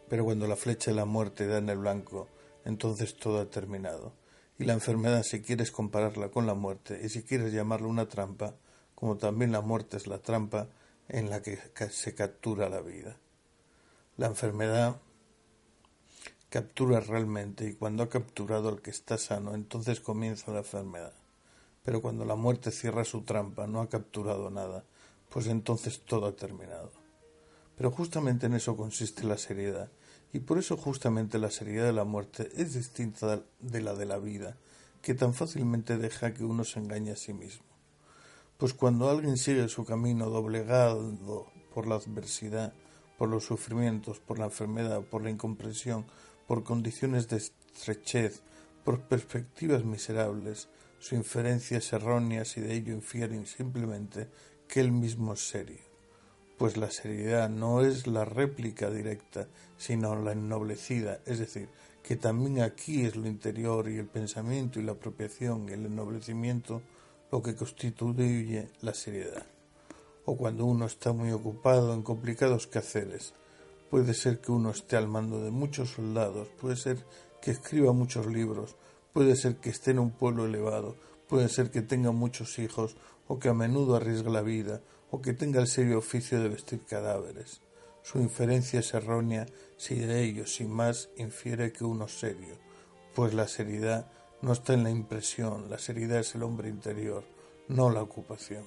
Pero 0.09 0.25
cuando 0.25 0.47
la 0.47 0.57
flecha 0.57 0.91
de 0.91 0.97
la 0.97 1.05
muerte 1.05 1.47
da 1.47 1.59
en 1.59 1.69
el 1.69 1.79
blanco, 1.79 2.29
entonces 2.65 3.17
todo 3.17 3.41
ha 3.41 3.51
terminado. 3.51 4.13
Y 4.59 4.65
la 4.65 4.75
enfermedad, 4.75 5.23
si 5.23 5.41
quieres 5.41 5.71
compararla 5.71 6.29
con 6.31 6.47
la 6.47 6.55
muerte 6.55 7.01
y 7.03 7.09
si 7.09 7.23
quieres 7.23 7.53
llamarla 7.53 7.87
una 7.87 8.09
trampa, 8.09 8.55
como 8.95 9.17
también 9.17 9.53
la 9.53 9.61
muerte 9.61 9.97
es 9.97 10.07
la 10.07 10.19
trampa 10.19 10.69
en 11.09 11.31
la 11.31 11.43
que 11.43 11.59
se 11.91 12.15
captura 12.15 12.69
la 12.69 12.81
vida. 12.81 13.17
La 14.17 14.27
enfermedad 14.27 15.01
captura 16.49 17.01
realmente 17.01 17.67
y 17.67 17.73
cuando 17.73 18.03
ha 18.03 18.11
capturado 18.11 18.69
al 18.69 18.83
que 18.83 18.91
está 18.91 19.17
sano, 19.17 19.55
entonces 19.55 20.01
comienza 20.01 20.53
la 20.53 20.59
enfermedad. 20.59 21.15
Pero 21.83 22.03
cuando 22.03 22.27
la 22.27 22.37
muerte 22.37 22.71
cierra 22.71 23.05
su 23.05 23.23
trampa, 23.23 23.67
no 23.67 23.81
ha 23.81 23.89
capturado 23.89 24.51
nada, 24.51 24.85
pues 25.31 25.47
entonces 25.47 26.03
todo 26.05 26.27
ha 26.27 26.37
terminado. 26.37 26.93
Pero 27.77 27.91
justamente 27.91 28.47
en 28.47 28.55
eso 28.55 28.77
consiste 28.77 29.25
la 29.25 29.39
seriedad, 29.39 29.91
y 30.33 30.41
por 30.41 30.59
eso 30.59 30.77
justamente 30.77 31.39
la 31.39 31.51
seriedad 31.51 31.87
de 31.87 31.95
la 31.95 32.05
muerte 32.05 32.51
es 32.55 32.75
distinta 32.75 33.43
de 33.61 33.81
la 33.81 33.95
de 33.95 34.05
la 34.05 34.19
vida, 34.19 34.57
que 35.01 35.15
tan 35.15 35.35
fácilmente 35.35 35.97
deja 35.97 36.35
que 36.35 36.45
uno 36.45 36.65
se 36.65 36.79
engañe 36.79 37.13
a 37.13 37.17
sí 37.17 37.33
mismo. 37.33 37.72
Pues 38.63 38.75
cuando 38.75 39.11
alguien 39.11 39.39
sigue 39.39 39.69
su 39.69 39.85
camino 39.85 40.31
doblegado 40.31 41.13
por 41.75 41.89
la 41.89 41.97
adversidad, 41.97 42.73
por 43.19 43.29
los 43.29 43.45
sufrimientos, 43.45 44.21
por 44.21 44.39
la 44.39 44.45
enfermedad, 44.45 45.03
por 45.03 45.25
la 45.25 45.31
incomprensión, 45.31 46.07
por 46.47 46.63
condiciones 46.63 47.27
de 47.27 47.39
estrechez, 47.39 48.41
por 48.85 49.01
perspectivas 49.01 49.85
miserables, 49.85 50.69
su 51.01 51.17
inferencia 51.17 51.79
es 51.79 51.93
errónea 51.93 52.45
y 52.55 52.61
de 52.61 52.75
ello 52.75 52.93
infieren 52.93 53.47
simplemente 53.47 54.29
que 54.69 54.79
él 54.79 54.93
mismo 54.93 55.33
es 55.33 55.41
serio, 55.41 55.81
pues 56.57 56.77
la 56.77 56.93
seriedad 56.93 57.51
no 57.51 57.81
es 57.81 58.07
la 58.07 58.25
réplica 58.25 58.91
directa, 58.91 59.49
sino 59.77 60.15
la 60.15 60.35
ennoblecida, 60.35 61.19
es 61.27 61.41
decir, 61.41 61.69
que 62.05 62.15
también 62.15 62.61
aquí 62.61 63.05
es 63.05 63.17
lo 63.17 63.27
interior 63.27 63.89
y 63.89 63.99
el 63.99 64.07
pensamiento 64.07 64.79
y 64.79 64.85
la 64.85 64.93
apropiación 64.93 65.69
y 65.69 65.73
el 65.73 65.87
ennoblecimiento 65.87 66.81
lo 67.33 67.43
que 67.43 67.57
constituye 67.57 68.69
la 68.83 68.95
seriedad. 68.95 69.45
O 70.25 70.37
cuando 70.37 70.65
uno 70.67 70.87
está 70.87 71.13
muy 71.13 71.33
ocupado 71.33 71.93
en 71.93 72.03
complicados 72.03 72.69
quehaceres, 72.69 73.35
puede 73.91 74.15
ser 74.15 74.41
que 74.41 74.53
uno 74.53 74.71
esté 74.71 74.97
al 74.97 75.09
mando 75.09 75.43
de 75.43 75.51
muchos 75.51 75.91
soldados, 75.91 76.47
puede 76.61 76.77
ser 76.77 77.05
que 77.41 77.51
escriba 77.51 77.93
muchos 77.93 78.27
libros, 78.27 78.77
Puede 79.13 79.37
ser 79.37 79.57
que 79.57 79.69
esté 79.69 79.91
en 79.91 79.99
un 79.99 80.11
pueblo 80.11 80.47
elevado, 80.47 80.97
puede 81.29 81.51
ser 81.51 81.71
que 81.71 81.83
tenga 81.83 82.13
muchos 82.13 82.59
hijos, 82.59 82.97
o 83.29 83.39
que 83.39 83.51
a 83.51 83.55
menudo 83.55 83.95
arriesgue 83.95 84.31
la 84.31 84.41
vida, 84.41 84.81
o 85.11 85.21
que 85.21 85.35
tenga 85.35 85.61
el 85.61 85.67
serio 85.67 85.99
oficio 85.99 86.41
de 86.41 86.49
vestir 86.49 86.81
cadáveres. 86.87 87.61
Su 88.03 88.21
inferencia 88.21 88.81
es 88.81 88.95
errónea 88.95 89.47
si 89.77 89.97
de 89.97 90.25
ello, 90.25 90.47
sin 90.47 90.71
más, 90.71 91.11
infiere 91.19 91.73
que 91.73 91.85
uno 91.85 92.09
serio, 92.09 92.57
pues 93.15 93.35
la 93.35 93.47
seriedad 93.49 94.11
no 94.43 94.53
está 94.53 94.75
en 94.75 94.85
la 94.85 94.91
impresión, 94.91 95.71
la 95.71 95.79
seriedad 95.79 96.21
es 96.21 96.35
el 96.35 96.43
hombre 96.43 96.69
interior, 96.69 97.25
no 97.69 97.91
la 97.91 98.03
ocupación. 98.03 98.65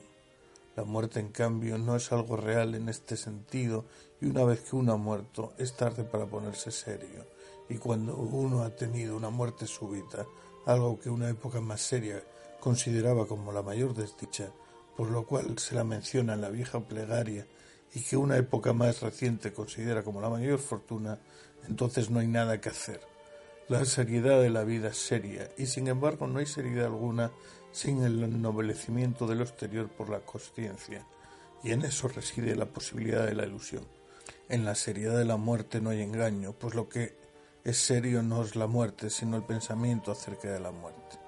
La 0.75 0.83
muerte, 0.83 1.19
en 1.19 1.29
cambio, 1.29 1.77
no 1.77 1.95
es 1.95 2.11
algo 2.11 2.35
real 2.35 2.75
en 2.75 2.89
este 2.89 3.15
sentido, 3.15 3.85
y 4.19 4.25
una 4.25 4.43
vez 4.43 4.61
que 4.61 4.75
uno 4.75 4.93
ha 4.93 4.97
muerto, 4.97 5.53
es 5.57 5.75
tarde 5.75 6.03
para 6.03 6.25
ponerse 6.25 6.71
serio 6.71 7.35
y 7.69 7.77
cuando 7.77 8.15
uno 8.15 8.63
ha 8.63 8.69
tenido 8.69 9.15
una 9.15 9.29
muerte 9.29 9.65
súbita, 9.65 10.25
algo 10.65 10.99
que 10.99 11.09
una 11.09 11.29
época 11.29 11.61
más 11.61 11.81
seria 11.81 12.21
consideraba 12.59 13.27
como 13.27 13.51
la 13.51 13.61
mayor 13.61 13.93
desdicha, 13.93 14.51
por 14.95 15.09
lo 15.09 15.25
cual 15.25 15.57
se 15.59 15.75
la 15.75 15.83
menciona 15.83 16.33
en 16.33 16.41
la 16.41 16.49
vieja 16.49 16.79
plegaria, 16.79 17.45
y 17.93 18.01
que 18.01 18.17
una 18.17 18.37
época 18.37 18.73
más 18.73 19.01
reciente 19.01 19.53
considera 19.53 20.03
como 20.03 20.21
la 20.21 20.29
mayor 20.29 20.59
fortuna, 20.59 21.19
entonces 21.67 22.09
no 22.09 22.19
hay 22.19 22.27
nada 22.27 22.59
que 22.59 22.69
hacer. 22.69 23.14
La 23.67 23.83
seriedad 23.83 24.39
de 24.41 24.51
la 24.51 24.63
vida 24.63 24.89
es 24.89 24.97
seria, 24.97 25.49
y 25.57 25.65
sin 25.65 25.87
embargo 25.87 26.27
no 26.27 26.37
hay 26.37 26.45
seriedad 26.45 26.85
alguna 26.85 27.31
sin 27.71 28.03
el 28.03 28.23
ennoblecimiento 28.23 29.25
de 29.25 29.33
lo 29.33 29.43
exterior 29.43 29.89
por 29.89 30.09
la 30.09 30.19
conciencia, 30.19 31.03
y 31.63 31.71
en 31.71 31.81
eso 31.81 32.07
reside 32.07 32.55
la 32.55 32.67
posibilidad 32.67 33.25
de 33.25 33.33
la 33.33 33.47
ilusión. 33.47 33.83
En 34.49 34.65
la 34.65 34.75
seriedad 34.75 35.17
de 35.17 35.25
la 35.25 35.37
muerte 35.37 35.81
no 35.81 35.89
hay 35.89 36.01
engaño, 36.01 36.53
pues 36.53 36.75
lo 36.75 36.87
que 36.87 37.17
es 37.63 37.77
serio 37.77 38.21
no 38.21 38.43
es 38.43 38.55
la 38.55 38.67
muerte, 38.67 39.09
sino 39.09 39.35
el 39.35 39.43
pensamiento 39.43 40.11
acerca 40.11 40.51
de 40.51 40.59
la 40.59 40.71
muerte. 40.71 41.24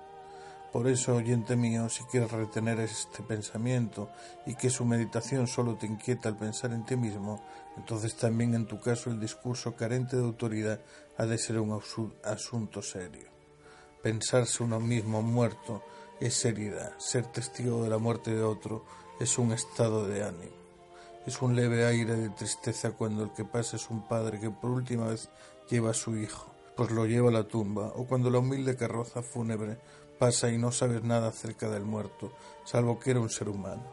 Por 0.71 0.87
eso, 0.87 1.15
oyente 1.15 1.55
mío, 1.55 1.87
si 1.87 2.03
quieres 2.03 2.31
retener 2.31 2.79
este 2.81 3.23
pensamiento 3.23 4.09
y 4.45 4.55
que 4.55 4.69
su 4.69 4.83
meditación 4.83 5.47
solo 5.47 5.75
te 5.75 5.85
inquieta 5.85 6.27
al 6.27 6.37
pensar 6.37 6.73
en 6.73 6.85
ti 6.85 6.97
mismo, 6.97 7.41
entonces 7.77 8.15
también 8.15 8.53
en 8.53 8.65
tu 8.65 8.79
caso 8.79 9.09
el 9.09 9.19
discurso 9.19 9.75
carente 9.75 10.17
de 10.17 10.23
autoridad 10.23 10.81
ha 11.17 11.25
de 11.25 11.37
ser 11.37 11.59
un 11.59 11.81
asunto 12.23 12.81
serio. 12.81 13.29
Pensarse 14.03 14.61
uno 14.61 14.79
mismo 14.79 15.21
muerto 15.21 15.83
es 16.19 16.33
seriedad, 16.33 16.97
ser 16.97 17.25
testigo 17.27 17.83
de 17.83 17.89
la 17.89 17.97
muerte 17.97 18.35
de 18.35 18.43
otro 18.43 18.83
es 19.19 19.37
un 19.37 19.53
estado 19.53 20.05
de 20.07 20.23
ánimo. 20.23 20.57
Es 21.25 21.41
un 21.41 21.55
leve 21.55 21.85
aire 21.85 22.15
de 22.15 22.29
tristeza 22.29 22.91
cuando 22.91 23.23
el 23.23 23.31
que 23.31 23.45
pasa 23.45 23.75
es 23.77 23.89
un 23.89 24.07
padre 24.07 24.39
que 24.39 24.49
por 24.49 24.71
última 24.71 25.07
vez 25.07 25.29
lleva 25.69 25.91
a 25.91 25.93
su 25.93 26.17
hijo, 26.17 26.47
pues 26.75 26.91
lo 26.91 27.05
lleva 27.05 27.29
a 27.29 27.33
la 27.33 27.47
tumba, 27.47 27.91
o 27.95 28.05
cuando 28.05 28.29
la 28.29 28.39
humilde 28.39 28.77
carroza 28.77 29.21
fúnebre 29.21 29.77
pasa 30.17 30.49
y 30.51 30.57
no 30.57 30.71
sabes 30.71 31.03
nada 31.03 31.29
acerca 31.29 31.69
del 31.69 31.83
muerto, 31.83 32.31
salvo 32.63 32.99
que 32.99 33.11
era 33.11 33.19
un 33.19 33.29
ser 33.29 33.49
humano. 33.49 33.83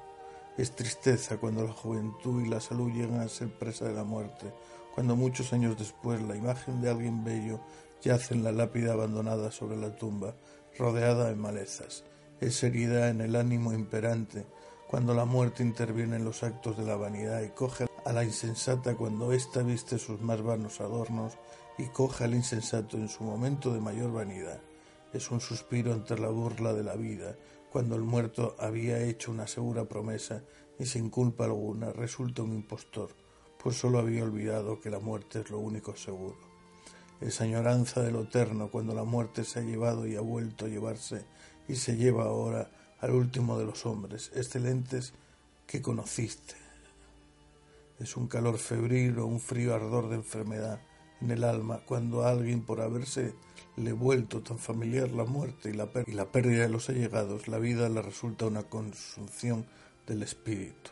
Es 0.56 0.74
tristeza 0.74 1.38
cuando 1.38 1.64
la 1.64 1.72
juventud 1.72 2.44
y 2.44 2.48
la 2.48 2.60
salud 2.60 2.92
llegan 2.92 3.20
a 3.20 3.28
ser 3.28 3.48
presa 3.48 3.86
de 3.86 3.94
la 3.94 4.04
muerte, 4.04 4.52
cuando 4.94 5.16
muchos 5.16 5.52
años 5.52 5.76
después 5.76 6.22
la 6.22 6.36
imagen 6.36 6.80
de 6.80 6.90
alguien 6.90 7.24
bello 7.24 7.60
yace 8.02 8.34
en 8.34 8.44
la 8.44 8.52
lápida 8.52 8.92
abandonada 8.92 9.50
sobre 9.50 9.76
la 9.76 9.96
tumba, 9.96 10.34
rodeada 10.78 11.28
de 11.28 11.36
malezas. 11.36 12.04
Es 12.40 12.62
herida 12.62 13.08
en 13.08 13.20
el 13.20 13.34
ánimo 13.36 13.72
imperante, 13.72 14.46
cuando 14.88 15.14
la 15.14 15.24
muerte 15.24 15.62
interviene 15.62 16.16
en 16.16 16.24
los 16.24 16.42
actos 16.42 16.76
de 16.76 16.84
la 16.84 16.96
vanidad 16.96 17.42
y 17.42 17.48
coge 17.48 17.86
a 18.04 18.12
la 18.12 18.22
insensata 18.22 18.94
cuando 18.94 19.32
ésta 19.32 19.62
viste 19.62 19.98
sus 19.98 20.20
más 20.20 20.42
vanos 20.42 20.80
adornos 20.80 21.32
y 21.78 21.86
coge 21.86 22.24
al 22.24 22.34
insensato 22.34 22.96
en 22.96 23.08
su 23.08 23.24
momento 23.24 23.72
de 23.72 23.80
mayor 23.80 24.12
vanidad. 24.12 24.60
Es 25.14 25.30
un 25.30 25.40
suspiro 25.40 25.92
entre 25.92 26.18
la 26.18 26.28
burla 26.28 26.72
de 26.72 26.82
la 26.82 26.96
vida, 26.96 27.36
cuando 27.70 27.94
el 27.94 28.02
muerto 28.02 28.56
había 28.58 29.00
hecho 29.00 29.30
una 29.30 29.46
segura 29.46 29.84
promesa 29.84 30.42
y 30.76 30.86
sin 30.86 31.08
culpa 31.08 31.44
alguna 31.44 31.92
resulta 31.92 32.42
un 32.42 32.52
impostor, 32.52 33.10
pues 33.62 33.76
sólo 33.76 34.00
había 34.00 34.24
olvidado 34.24 34.80
que 34.80 34.90
la 34.90 34.98
muerte 34.98 35.42
es 35.42 35.50
lo 35.50 35.60
único 35.60 35.94
seguro. 35.94 36.36
Es 37.20 37.40
añoranza 37.40 38.02
de 38.02 38.10
lo 38.10 38.22
eterno 38.22 38.72
cuando 38.72 38.92
la 38.92 39.04
muerte 39.04 39.44
se 39.44 39.60
ha 39.60 39.62
llevado 39.62 40.04
y 40.04 40.16
ha 40.16 40.20
vuelto 40.20 40.66
a 40.66 40.68
llevarse 40.68 41.24
y 41.68 41.76
se 41.76 41.96
lleva 41.96 42.24
ahora 42.24 42.72
al 42.98 43.12
último 43.12 43.56
de 43.56 43.66
los 43.66 43.86
hombres, 43.86 44.32
excelentes 44.34 45.14
que 45.68 45.80
conociste. 45.80 46.56
Es 48.00 48.16
un 48.16 48.26
calor 48.26 48.58
febril 48.58 49.20
o 49.20 49.26
un 49.26 49.38
frío 49.38 49.76
ardor 49.76 50.08
de 50.08 50.16
enfermedad 50.16 50.80
en 51.24 51.30
el 51.30 51.44
alma 51.44 51.80
cuando 51.84 52.22
a 52.22 52.30
alguien 52.30 52.62
por 52.62 52.80
haberse 52.80 53.34
le 53.76 53.92
vuelto 53.92 54.40
tan 54.42 54.58
familiar 54.58 55.10
la 55.10 55.24
muerte 55.24 55.70
y 55.70 55.72
la, 55.72 55.86
pérdida 55.86 56.62
de 56.62 56.68
los 56.68 56.88
allegados, 56.88 57.48
la 57.48 57.58
vida 57.58 57.88
le 57.88 58.02
resulta 58.02 58.46
una 58.46 58.62
consunción 58.62 59.66
del 60.06 60.22
espíritu. 60.22 60.90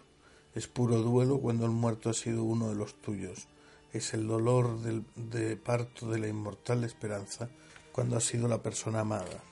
Es 0.55 0.67
puro 0.67 0.99
duelo 0.99 1.39
cuando 1.39 1.65
el 1.67 1.73
muerto 1.73 2.11
ha 2.11 2.15
sido 2.15 2.43
uno 2.43 2.69
de 2.69 2.75
los 2.75 3.01
tuyos. 3.01 3.49
Es 3.93 4.15
el 4.15 4.27
dolor 4.27 4.81
del, 4.81 5.05
de 5.15 5.57
parto 5.57 6.11
de 6.11 6.19
la 6.19 6.29
inmortal 6.29 6.83
esperanza 6.85 7.49
cuando 7.93 8.17
ha 8.17 8.21
sido 8.21 8.49
la 8.49 8.63
persona 8.63 9.01
amada 9.01 9.43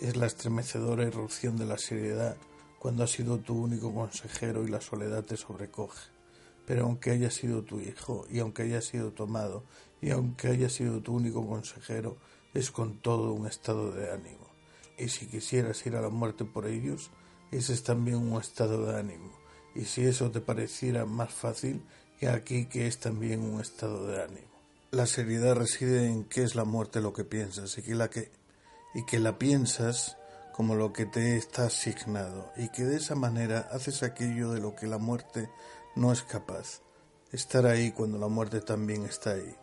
es 0.00 0.16
la 0.16 0.26
estremecedora 0.26 1.04
irrupción 1.04 1.56
de 1.56 1.64
la 1.64 1.78
seriedad 1.78 2.36
cuando 2.78 3.04
ha 3.04 3.06
sido 3.06 3.38
tu 3.38 3.54
único 3.54 3.94
consejero 3.94 4.64
y 4.64 4.68
la 4.68 4.80
soledad 4.80 5.24
te 5.24 5.36
sobrecoge. 5.36 6.15
Pero 6.66 6.84
aunque 6.84 7.10
haya 7.10 7.30
sido 7.30 7.62
tu 7.62 7.80
hijo, 7.80 8.26
y 8.30 8.40
aunque 8.40 8.62
haya 8.62 8.82
sido 8.82 9.12
tomado, 9.12 9.64
y 10.00 10.10
aunque 10.10 10.48
haya 10.48 10.68
sido 10.68 11.00
tu 11.00 11.14
único 11.14 11.46
consejero, 11.46 12.16
es 12.54 12.70
con 12.70 13.00
todo 13.00 13.32
un 13.32 13.46
estado 13.46 13.92
de 13.92 14.10
ánimo. 14.10 14.46
Y 14.98 15.08
si 15.08 15.26
quisieras 15.26 15.84
ir 15.86 15.96
a 15.96 16.00
la 16.00 16.08
muerte 16.08 16.44
por 16.44 16.66
ellos, 16.66 17.10
ese 17.52 17.72
es 17.72 17.82
también 17.82 18.16
un 18.16 18.40
estado 18.40 18.86
de 18.86 18.98
ánimo. 18.98 19.32
Y 19.74 19.84
si 19.84 20.02
eso 20.02 20.30
te 20.30 20.40
pareciera 20.40 21.04
más 21.04 21.32
fácil, 21.32 21.82
y 22.20 22.26
aquí 22.26 22.66
que 22.66 22.86
es 22.86 22.98
también 22.98 23.40
un 23.40 23.60
estado 23.60 24.06
de 24.06 24.22
ánimo. 24.22 24.56
La 24.90 25.06
seriedad 25.06 25.54
reside 25.54 26.06
en 26.06 26.24
qué 26.24 26.42
es 26.42 26.54
la 26.54 26.64
muerte 26.64 27.00
lo 27.00 27.12
que 27.12 27.24
piensas 27.24 27.76
y 27.76 27.82
que 27.82 27.94
la 27.94 28.08
que 28.08 28.30
y 28.94 29.04
que 29.04 29.18
la 29.18 29.38
piensas 29.38 30.16
como 30.54 30.74
lo 30.74 30.94
que 30.94 31.04
te 31.04 31.36
está 31.36 31.66
asignado 31.66 32.50
y 32.56 32.70
que 32.70 32.84
de 32.84 32.96
esa 32.96 33.14
manera 33.14 33.68
haces 33.70 34.02
aquello 34.02 34.52
de 34.52 34.60
lo 34.60 34.74
que 34.74 34.86
la 34.86 34.96
muerte 34.96 35.50
no 35.96 36.12
es 36.12 36.22
capaz, 36.22 36.82
estar 37.32 37.64
ahí 37.64 37.90
cuando 37.90 38.18
la 38.18 38.28
muerte 38.28 38.60
también 38.60 39.06
está 39.06 39.30
ahí. 39.30 39.56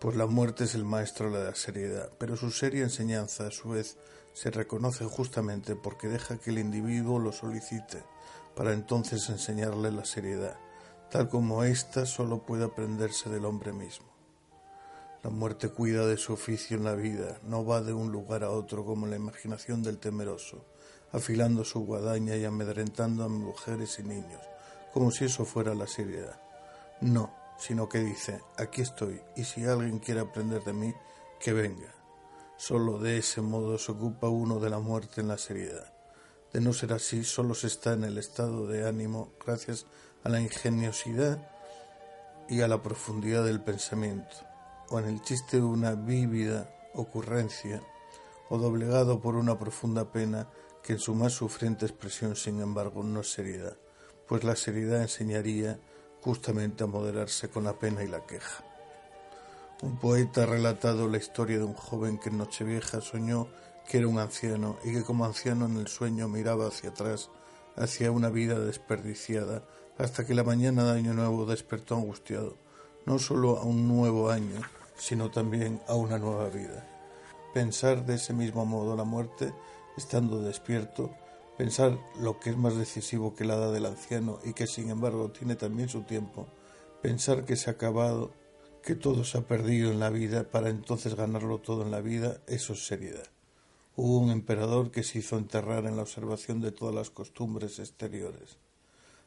Pues 0.00 0.16
la 0.16 0.26
muerte 0.26 0.64
es 0.64 0.74
el 0.74 0.84
maestro 0.84 1.30
de 1.30 1.44
la 1.44 1.54
seriedad, 1.54 2.10
pero 2.18 2.36
su 2.36 2.50
seria 2.50 2.82
enseñanza 2.82 3.46
a 3.46 3.50
su 3.52 3.70
vez 3.70 3.96
se 4.32 4.50
reconoce 4.50 5.04
justamente 5.04 5.76
porque 5.76 6.08
deja 6.08 6.38
que 6.38 6.50
el 6.50 6.58
individuo 6.58 7.20
lo 7.20 7.30
solicite, 7.30 8.02
para 8.56 8.72
entonces 8.72 9.28
enseñarle 9.28 9.92
la 9.92 10.04
seriedad, 10.04 10.56
tal 11.08 11.28
como 11.28 11.62
ésta 11.62 12.04
solo 12.04 12.42
puede 12.42 12.64
aprenderse 12.64 13.30
del 13.30 13.44
hombre 13.44 13.72
mismo. 13.72 14.08
La 15.22 15.30
muerte 15.30 15.68
cuida 15.68 16.04
de 16.04 16.16
su 16.16 16.32
oficio 16.32 16.78
en 16.78 16.84
la 16.84 16.94
vida, 16.94 17.38
no 17.44 17.64
va 17.64 17.80
de 17.80 17.92
un 17.92 18.10
lugar 18.10 18.42
a 18.42 18.50
otro 18.50 18.84
como 18.84 19.06
la 19.06 19.16
imaginación 19.16 19.84
del 19.84 19.98
temeroso, 19.98 20.64
afilando 21.12 21.62
su 21.64 21.84
guadaña 21.86 22.34
y 22.34 22.44
amedrentando 22.44 23.22
a 23.22 23.28
mujeres 23.28 24.00
y 24.00 24.02
niños, 24.02 24.49
como 24.92 25.10
si 25.10 25.26
eso 25.26 25.44
fuera 25.44 25.74
la 25.74 25.86
seriedad. 25.86 26.40
No, 27.00 27.34
sino 27.58 27.88
que 27.88 27.98
dice, 27.98 28.40
aquí 28.56 28.82
estoy, 28.82 29.20
y 29.36 29.44
si 29.44 29.64
alguien 29.64 29.98
quiere 29.98 30.20
aprender 30.20 30.64
de 30.64 30.72
mí, 30.72 30.94
que 31.38 31.52
venga. 31.52 31.94
Solo 32.56 32.98
de 32.98 33.18
ese 33.18 33.40
modo 33.40 33.78
se 33.78 33.92
ocupa 33.92 34.28
uno 34.28 34.60
de 34.60 34.70
la 34.70 34.78
muerte 34.78 35.20
en 35.20 35.28
la 35.28 35.38
seriedad. 35.38 35.92
De 36.52 36.60
no 36.60 36.72
ser 36.72 36.92
así, 36.92 37.24
solo 37.24 37.54
se 37.54 37.68
está 37.68 37.94
en 37.94 38.04
el 38.04 38.18
estado 38.18 38.66
de 38.66 38.86
ánimo 38.86 39.32
gracias 39.44 39.86
a 40.24 40.28
la 40.28 40.40
ingeniosidad 40.40 41.38
y 42.48 42.60
a 42.60 42.68
la 42.68 42.82
profundidad 42.82 43.44
del 43.44 43.62
pensamiento 43.62 44.50
o 44.90 44.98
en 44.98 45.06
el 45.06 45.22
chiste 45.22 45.58
de 45.58 45.62
una 45.62 45.94
vívida 45.94 46.68
ocurrencia, 46.94 47.80
o 48.48 48.58
doblegado 48.58 49.20
por 49.20 49.36
una 49.36 49.56
profunda 49.58 50.10
pena 50.10 50.48
que 50.82 50.94
en 50.94 50.98
su 50.98 51.14
más 51.14 51.32
sufriente 51.32 51.86
expresión, 51.86 52.34
sin 52.34 52.60
embargo, 52.60 53.04
no 53.04 53.20
es 53.20 53.30
seriedad, 53.30 53.76
pues 54.30 54.44
la 54.44 54.54
seriedad 54.54 55.02
enseñaría 55.02 55.80
justamente 56.22 56.84
a 56.84 56.86
moderarse 56.86 57.50
con 57.50 57.64
la 57.64 57.80
pena 57.80 58.04
y 58.04 58.06
la 58.06 58.24
queja. 58.26 58.62
Un 59.82 59.98
poeta 59.98 60.44
ha 60.44 60.46
relatado 60.46 61.08
la 61.08 61.18
historia 61.18 61.58
de 61.58 61.64
un 61.64 61.74
joven 61.74 62.16
que 62.16 62.28
en 62.28 62.38
Nochevieja 62.38 63.00
soñó 63.00 63.48
que 63.88 63.98
era 63.98 64.06
un 64.06 64.20
anciano 64.20 64.76
y 64.84 64.92
que 64.92 65.02
como 65.02 65.24
anciano 65.24 65.66
en 65.66 65.78
el 65.78 65.88
sueño 65.88 66.28
miraba 66.28 66.68
hacia 66.68 66.90
atrás, 66.90 67.28
hacia 67.74 68.12
una 68.12 68.28
vida 68.28 68.56
desperdiciada, 68.60 69.64
hasta 69.98 70.24
que 70.24 70.34
la 70.34 70.44
mañana 70.44 70.84
de 70.84 71.00
Año 71.00 71.12
Nuevo 71.12 71.44
despertó 71.44 71.96
angustiado, 71.96 72.56
no 73.06 73.18
solo 73.18 73.58
a 73.58 73.64
un 73.64 73.88
nuevo 73.88 74.30
año, 74.30 74.60
sino 74.96 75.32
también 75.32 75.82
a 75.88 75.96
una 75.96 76.20
nueva 76.20 76.50
vida. 76.50 76.86
Pensar 77.52 78.06
de 78.06 78.14
ese 78.14 78.32
mismo 78.32 78.64
modo 78.64 78.94
la 78.94 79.02
muerte, 79.02 79.52
estando 79.96 80.40
despierto, 80.40 81.10
pensar 81.60 81.98
lo 82.18 82.40
que 82.40 82.48
es 82.48 82.56
más 82.56 82.74
decisivo 82.74 83.34
que 83.34 83.44
la 83.44 83.56
edad 83.56 83.70
del 83.70 83.84
anciano 83.84 84.38
y 84.42 84.54
que 84.54 84.66
sin 84.66 84.88
embargo 84.88 85.30
tiene 85.30 85.56
también 85.56 85.90
su 85.90 86.04
tiempo, 86.04 86.46
pensar 87.02 87.44
que 87.44 87.54
se 87.54 87.68
ha 87.68 87.74
acabado, 87.74 88.32
que 88.82 88.94
todo 88.94 89.24
se 89.24 89.36
ha 89.36 89.42
perdido 89.42 89.90
en 89.90 90.00
la 90.00 90.08
vida 90.08 90.44
para 90.44 90.70
entonces 90.70 91.16
ganarlo 91.16 91.58
todo 91.58 91.82
en 91.82 91.90
la 91.90 92.00
vida, 92.00 92.40
eso 92.46 92.72
es 92.72 92.86
seriedad. 92.86 93.26
Hubo 93.94 94.20
un 94.20 94.30
emperador 94.30 94.90
que 94.90 95.02
se 95.02 95.18
hizo 95.18 95.36
enterrar 95.36 95.84
en 95.84 95.96
la 95.96 96.02
observación 96.02 96.62
de 96.62 96.72
todas 96.72 96.94
las 96.94 97.10
costumbres 97.10 97.78
exteriores. 97.78 98.56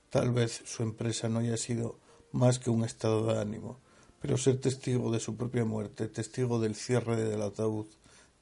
Tal 0.10 0.32
vez 0.32 0.64
su 0.66 0.82
empresa 0.82 1.30
no 1.30 1.38
haya 1.38 1.58
sido 1.58 2.00
más 2.32 2.58
que 2.58 2.72
un 2.72 2.84
estado 2.84 3.28
de 3.28 3.40
ánimo, 3.40 3.78
pero 4.20 4.40
ser 4.40 4.60
testigo 4.60 5.12
de 5.12 5.20
su 5.20 5.38
propia 5.38 5.66
muerte, 5.66 6.08
testigo 6.08 6.60
del 6.60 6.74
cierre 6.74 7.16
del 7.16 7.44
ataúd, 7.44 7.86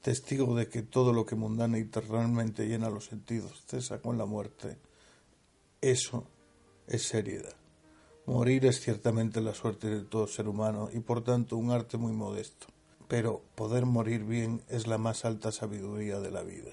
testigo 0.02 0.54
de 0.54 0.68
que 0.68 0.82
todo 0.82 1.12
lo 1.12 1.24
que 1.24 1.36
mundana 1.36 1.78
y 1.78 1.84
terrenalmente 1.84 2.66
llena 2.66 2.90
los 2.90 3.06
sentidos 3.06 3.64
cesa 3.66 4.00
con 4.00 4.18
la 4.18 4.26
muerte, 4.26 4.76
eso 5.80 6.26
es 6.86 7.04
seriedad. 7.04 7.54
Morir 8.26 8.66
es 8.66 8.80
ciertamente 8.80 9.40
la 9.40 9.54
suerte 9.54 9.88
de 9.88 10.02
todo 10.02 10.26
ser 10.26 10.48
humano 10.48 10.90
y 10.92 11.00
por 11.00 11.24
tanto 11.24 11.56
un 11.56 11.70
arte 11.70 11.96
muy 11.96 12.12
modesto, 12.12 12.66
pero 13.08 13.42
poder 13.54 13.86
morir 13.86 14.24
bien 14.24 14.62
es 14.68 14.86
la 14.86 14.98
más 14.98 15.24
alta 15.24 15.50
sabiduría 15.50 16.20
de 16.20 16.30
la 16.30 16.42
vida. 16.42 16.72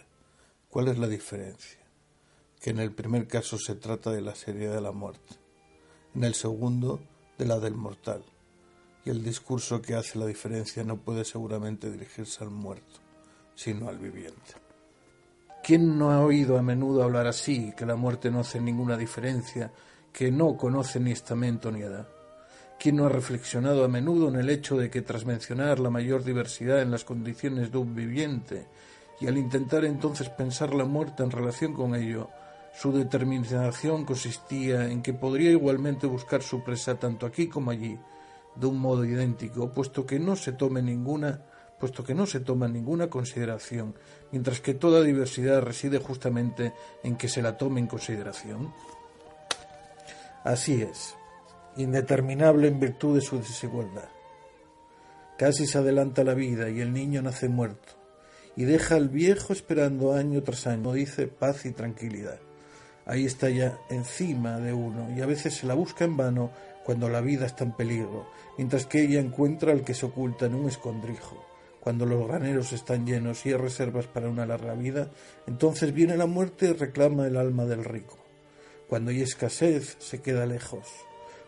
¿Cuál 0.69 0.89
es 0.89 0.97
la 0.97 1.07
diferencia? 1.07 1.79
Que 2.59 2.71
en 2.71 2.79
el 2.79 2.91
primer 2.91 3.27
caso 3.27 3.57
se 3.57 3.75
trata 3.75 4.11
de 4.11 4.21
la 4.21 4.35
seriedad 4.35 4.75
de 4.75 4.81
la 4.81 4.91
muerte, 4.91 5.35
en 6.13 6.23
el 6.23 6.33
segundo 6.33 6.99
de 7.37 7.45
la 7.45 7.59
del 7.59 7.75
mortal 7.75 8.23
y 9.05 9.09
el 9.09 9.23
discurso 9.23 9.81
que 9.81 9.95
hace 9.95 10.19
la 10.19 10.25
diferencia 10.25 10.83
no 10.83 10.97
puede 10.97 11.25
seguramente 11.25 11.89
dirigirse 11.89 12.43
al 12.43 12.49
muerto, 12.49 12.99
sino 13.59 13.89
al 13.89 13.97
viviente. 13.97 14.53
¿Quién 15.61 15.99
no 15.99 16.11
ha 16.11 16.21
oído 16.21 16.57
a 16.57 16.61
menudo 16.61 17.03
hablar 17.03 17.27
así, 17.27 17.73
que 17.75 17.85
la 17.85 17.97
muerte 17.97 18.31
no 18.31 18.39
hace 18.39 18.61
ninguna 18.61 18.95
diferencia, 18.95 19.69
que 20.13 20.31
no 20.31 20.55
conoce 20.55 20.97
ni 21.01 21.11
estamento 21.11 21.69
ni 21.69 21.81
edad? 21.81 22.07
¿Quién 22.79 22.95
no 22.95 23.05
ha 23.05 23.09
reflexionado 23.09 23.83
a 23.83 23.89
menudo 23.89 24.29
en 24.29 24.37
el 24.37 24.49
hecho 24.49 24.77
de 24.77 24.89
que 24.89 25.01
tras 25.01 25.25
mencionar 25.25 25.79
la 25.79 25.89
mayor 25.89 26.23
diversidad 26.23 26.81
en 26.81 26.89
las 26.89 27.03
condiciones 27.03 27.69
de 27.69 27.79
un 27.79 27.93
viviente, 27.93 28.65
y 29.19 29.27
al 29.27 29.37
intentar 29.37 29.83
entonces 29.83 30.29
pensar 30.29 30.73
la 30.73 30.85
muerte 30.85 31.23
en 31.23 31.31
relación 31.31 31.73
con 31.73 31.95
ello, 31.95 32.29
su 32.73 32.93
determinación 32.93 34.05
consistía 34.05 34.89
en 34.89 35.01
que 35.01 35.11
podría 35.11 35.51
igualmente 35.51 36.07
buscar 36.07 36.43
su 36.43 36.63
presa 36.63 36.95
tanto 36.97 37.25
aquí 37.25 37.49
como 37.49 37.71
allí, 37.71 37.99
de 38.55 38.67
un 38.67 38.79
modo 38.79 39.03
idéntico, 39.03 39.69
puesto 39.73 40.05
que 40.05 40.17
no 40.17 40.37
se 40.37 40.53
tome 40.53 40.81
ninguna 40.81 41.41
puesto 41.79 42.03
que 42.03 42.13
no 42.13 42.25
se 42.25 42.41
toma 42.41 42.67
ninguna 42.67 43.09
consideración, 43.09 43.95
mientras 44.31 44.59
que 44.59 44.73
toda 44.73 45.01
diversidad 45.01 45.61
reside 45.61 45.99
justamente 45.99 46.73
en 47.03 47.15
que 47.15 47.29
se 47.29 47.41
la 47.41 47.57
tome 47.57 47.79
en 47.79 47.87
consideración. 47.87 48.73
Así 50.43 50.81
es, 50.81 51.15
indeterminable 51.77 52.67
en 52.67 52.79
virtud 52.79 53.15
de 53.15 53.21
su 53.21 53.37
desigualdad. 53.37 54.09
Casi 55.37 55.65
se 55.65 55.77
adelanta 55.77 56.23
la 56.23 56.33
vida 56.33 56.69
y 56.69 56.81
el 56.81 56.93
niño 56.93 57.21
nace 57.21 57.47
muerto, 57.47 57.93
y 58.55 58.65
deja 58.65 58.95
al 58.95 59.09
viejo 59.09 59.53
esperando 59.53 60.13
año 60.13 60.43
tras 60.43 60.67
año, 60.67 60.93
dice 60.93 61.27
paz 61.27 61.65
y 61.65 61.71
tranquilidad. 61.71 62.39
Ahí 63.05 63.25
está 63.25 63.49
ya 63.49 63.79
encima 63.89 64.59
de 64.59 64.73
uno, 64.73 65.09
y 65.15 65.21
a 65.21 65.25
veces 65.25 65.55
se 65.55 65.65
la 65.65 65.73
busca 65.73 66.03
en 66.03 66.17
vano 66.17 66.51
cuando 66.83 67.07
la 67.09 67.21
vida 67.21 67.45
está 67.45 67.63
en 67.63 67.71
peligro, 67.71 68.27
mientras 68.57 68.85
que 68.85 69.01
ella 69.01 69.19
encuentra 69.19 69.71
al 69.71 69.83
que 69.83 69.93
se 69.93 70.05
oculta 70.05 70.45
en 70.45 70.55
un 70.55 70.67
escondrijo. 70.67 71.48
Cuando 71.89 72.06
los 72.06 72.28
graneros 72.28 72.71
están 72.71 73.08
llenos 73.08 73.43
y 73.43 73.49
hay 73.49 73.56
reservas 73.56 74.06
para 74.06 74.30
una 74.30 74.45
larga 74.45 74.75
vida, 74.75 75.10
entonces 75.47 75.91
viene 75.91 76.17
la 76.17 76.28
muerte 76.28 76.67
y 76.67 76.73
reclama 76.73 77.25
el 77.25 77.36
alma 77.36 77.65
del 77.65 77.84
rico. 77.84 78.19
Cuando 78.88 79.10
hay 79.10 79.23
escasez, 79.23 79.97
se 79.97 80.21
queda 80.21 80.45
lejos. 80.45 80.88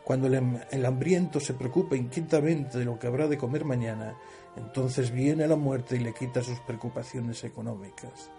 Cuando 0.04 0.26
el 0.26 0.86
hambriento 0.88 1.40
se 1.40 1.54
preocupa 1.54 1.96
inquietamente 1.96 2.80
de 2.80 2.86
lo 2.86 2.98
que 2.98 3.06
habrá 3.06 3.28
de 3.28 3.38
comer 3.38 3.66
mañana, 3.66 4.18
entonces 4.58 5.12
viene 5.12 5.48
la 5.48 5.58
muerte 5.58 5.96
y 5.96 6.00
le 6.00 6.12
quita 6.12 6.42
sus 6.42 6.60
preocupaciones 6.62 7.44
económicas. 7.44 8.32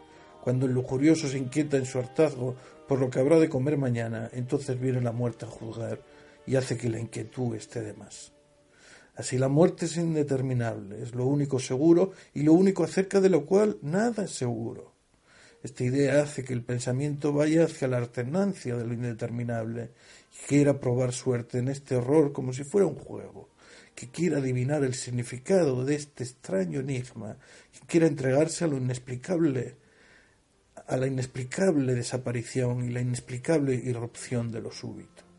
Cuando 0.42 0.66
el 0.66 0.72
lujurioso 0.72 1.28
se 1.28 1.38
inquieta 1.38 1.76
en 1.76 1.86
su 1.86 2.00
hartazgo 2.00 2.56
por 2.88 2.98
lo 2.98 3.10
que 3.10 3.20
habrá 3.20 3.38
de 3.38 3.48
comer 3.48 3.78
mañana, 3.78 4.28
entonces 4.32 4.76
viene 4.80 5.00
la 5.00 5.12
muerte 5.12 5.44
a 5.44 5.48
juzgar 5.48 6.00
y 6.48 6.56
hace 6.56 6.76
que 6.76 6.90
la 6.90 6.98
inquietud 6.98 7.54
esté 7.54 7.80
de 7.80 7.94
más. 7.94 8.32
Así 9.14 9.36
la 9.36 9.48
muerte 9.48 9.84
es 9.84 9.96
indeterminable, 9.98 11.02
es 11.02 11.14
lo 11.14 11.26
único 11.26 11.58
seguro 11.58 12.12
y 12.32 12.42
lo 12.42 12.54
único 12.54 12.82
acerca 12.84 13.20
de 13.20 13.28
lo 13.28 13.44
cual 13.44 13.78
nada 13.82 14.24
es 14.24 14.30
seguro. 14.30 14.92
Esta 15.62 15.84
idea 15.84 16.22
hace 16.22 16.44
que 16.44 16.54
el 16.54 16.62
pensamiento 16.62 17.32
vaya 17.32 17.64
hacia 17.64 17.88
la 17.88 17.98
alternancia 17.98 18.76
de 18.76 18.84
lo 18.84 18.94
indeterminable 18.94 19.90
y 20.32 20.46
quiera 20.48 20.80
probar 20.80 21.12
suerte 21.12 21.58
en 21.58 21.68
este 21.68 21.94
horror 21.94 22.32
como 22.32 22.52
si 22.52 22.64
fuera 22.64 22.86
un 22.86 22.96
juego, 22.96 23.50
que 23.94 24.08
quiera 24.08 24.38
adivinar 24.38 24.82
el 24.82 24.94
significado 24.94 25.84
de 25.84 25.94
este 25.94 26.24
extraño 26.24 26.80
enigma, 26.80 27.36
que 27.72 27.86
quiera 27.86 28.06
entregarse 28.06 28.64
a 28.64 28.68
lo 28.68 28.78
inexplicable, 28.78 29.76
a 30.86 30.96
la 30.96 31.06
inexplicable 31.06 31.94
desaparición 31.94 32.82
y 32.84 32.90
la 32.90 33.02
inexplicable 33.02 33.74
irrupción 33.74 34.50
de 34.50 34.62
lo 34.62 34.72
súbito. 34.72 35.31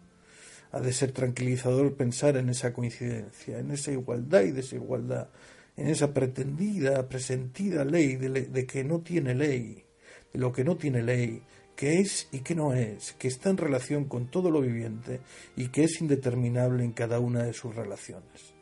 Ha 0.74 0.82
de 0.82 0.92
ser 0.92 1.12
tranquilizador 1.12 1.96
pensar 1.96 2.36
en 2.36 2.50
esa 2.50 2.74
coincidencia, 2.74 3.60
en 3.60 3.72
esa 3.72 3.92
igualdad 3.92 4.42
y 4.42 4.52
desigualdad, 4.52 5.30
en 5.78 5.88
esa 5.88 6.14
pretendida, 6.14 7.08
presentida 7.08 7.86
ley 7.86 8.16
de, 8.16 8.66
que 8.66 8.84
no 8.84 9.00
tiene 9.00 9.36
ley, 9.36 9.86
de 10.34 10.40
lo 10.40 10.52
que 10.52 10.64
no 10.64 10.76
tiene 10.76 11.02
ley, 11.02 11.42
que 11.76 12.00
es 12.00 12.28
y 12.32 12.40
que 12.40 12.56
no 12.56 12.74
es, 12.74 13.14
que 13.14 13.28
está 13.28 13.50
en 13.50 13.58
relación 13.58 14.06
con 14.06 14.28
todo 14.28 14.52
lo 14.52 14.62
viviente 14.62 15.22
y 15.56 15.70
que 15.70 15.84
es 15.84 16.02
indeterminable 16.02 16.84
en 16.84 16.92
cada 16.92 17.20
una 17.20 17.44
de 17.44 17.54
sus 17.54 17.76
relaciones. 17.76 18.54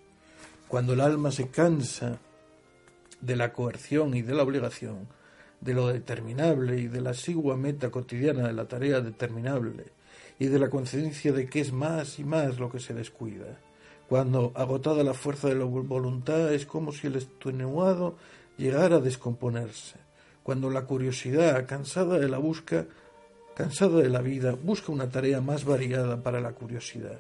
Cuando 0.67 0.93
el 0.93 1.02
alma 1.02 1.32
se 1.32 1.47
cansa 1.47 2.19
de 3.19 3.36
la 3.36 3.52
coerción 3.52 4.15
y 4.15 4.21
de 4.21 4.34
la 4.34 4.43
obligación, 4.43 5.08
de 5.62 5.74
lo 5.74 5.88
determinable 5.88 6.80
y 6.80 6.88
de 6.88 7.02
la 7.02 7.12
asigua 7.12 7.56
meta 7.56 7.89
cotidiana 7.89 8.47
de 8.47 8.54
la 8.54 8.67
tarea 8.67 9.00
determinable, 9.00 9.86
y 10.41 10.47
de 10.47 10.58
la 10.58 10.71
conciencia 10.71 11.32
de 11.32 11.47
que 11.47 11.60
es 11.60 11.71
más 11.71 12.17
y 12.17 12.23
más 12.23 12.58
lo 12.58 12.71
que 12.71 12.80
se 12.80 12.95
descuida. 12.95 13.60
Cuando, 14.10 14.51
agotada 14.56 15.04
la 15.04 15.13
fuerza 15.13 15.47
de 15.49 15.54
la 15.54 15.65
voluntad, 15.65 16.51
es 16.51 16.65
como 16.65 16.91
si 16.91 17.06
el 17.06 17.17
extenuado 17.17 18.15
llegara 18.58 18.95
a 18.95 19.01
descomponerse. 19.01 19.99
Cuando 20.41 20.71
la 20.71 20.86
curiosidad, 20.86 21.67
cansada 21.67 22.17
de 22.17 22.27
la 22.27 22.39
busca, 22.39 22.88
cansada 23.56 24.01
de 24.01 24.10
la 24.10 24.21
vida, 24.21 24.54
busca 24.54 24.91
una 24.91 25.10
tarea 25.10 25.41
más 25.41 25.63
variada 25.63 26.23
para 26.23 26.41
la 26.41 26.54
curiosidad. 26.54 27.19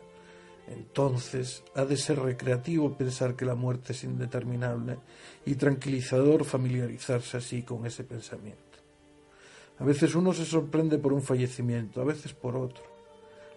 Entonces 0.67 1.63
ha 1.75 1.85
de 1.85 1.97
ser 1.97 2.17
recreativo 2.17 2.97
pensar 2.97 3.35
que 3.35 3.45
la 3.45 3.53
muerte 3.53 3.93
es 3.93 4.03
indeterminable 4.03 4.97
y 5.45 5.53
tranquilizador 5.53 6.43
familiarizarse 6.43 7.37
así 7.37 7.61
con 7.61 7.85
ese 7.85 8.03
pensamiento. 8.03 8.79
A 9.77 9.83
veces 9.83 10.15
uno 10.15 10.33
se 10.33 10.43
sorprende 10.43 10.97
por 10.97 11.13
un 11.13 11.21
fallecimiento, 11.21 12.01
a 12.01 12.05
veces 12.05 12.33
por 12.33 12.55
otro. 12.55 12.90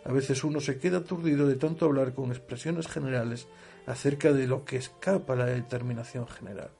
A 0.04 0.12
veces 0.12 0.44
uno 0.44 0.60
se 0.60 0.78
queda 0.78 0.98
aturdido 0.98 1.46
de 1.46 1.56
tanto 1.56 1.86
hablar 1.86 2.12
con 2.12 2.30
expresiones 2.30 2.86
generales 2.88 3.46
acerca 3.86 4.32
de 4.32 4.46
lo 4.46 4.64
que 4.64 4.76
escapa 4.76 5.32
a 5.32 5.36
la 5.36 5.46
determinación 5.46 6.28
general. 6.28 6.70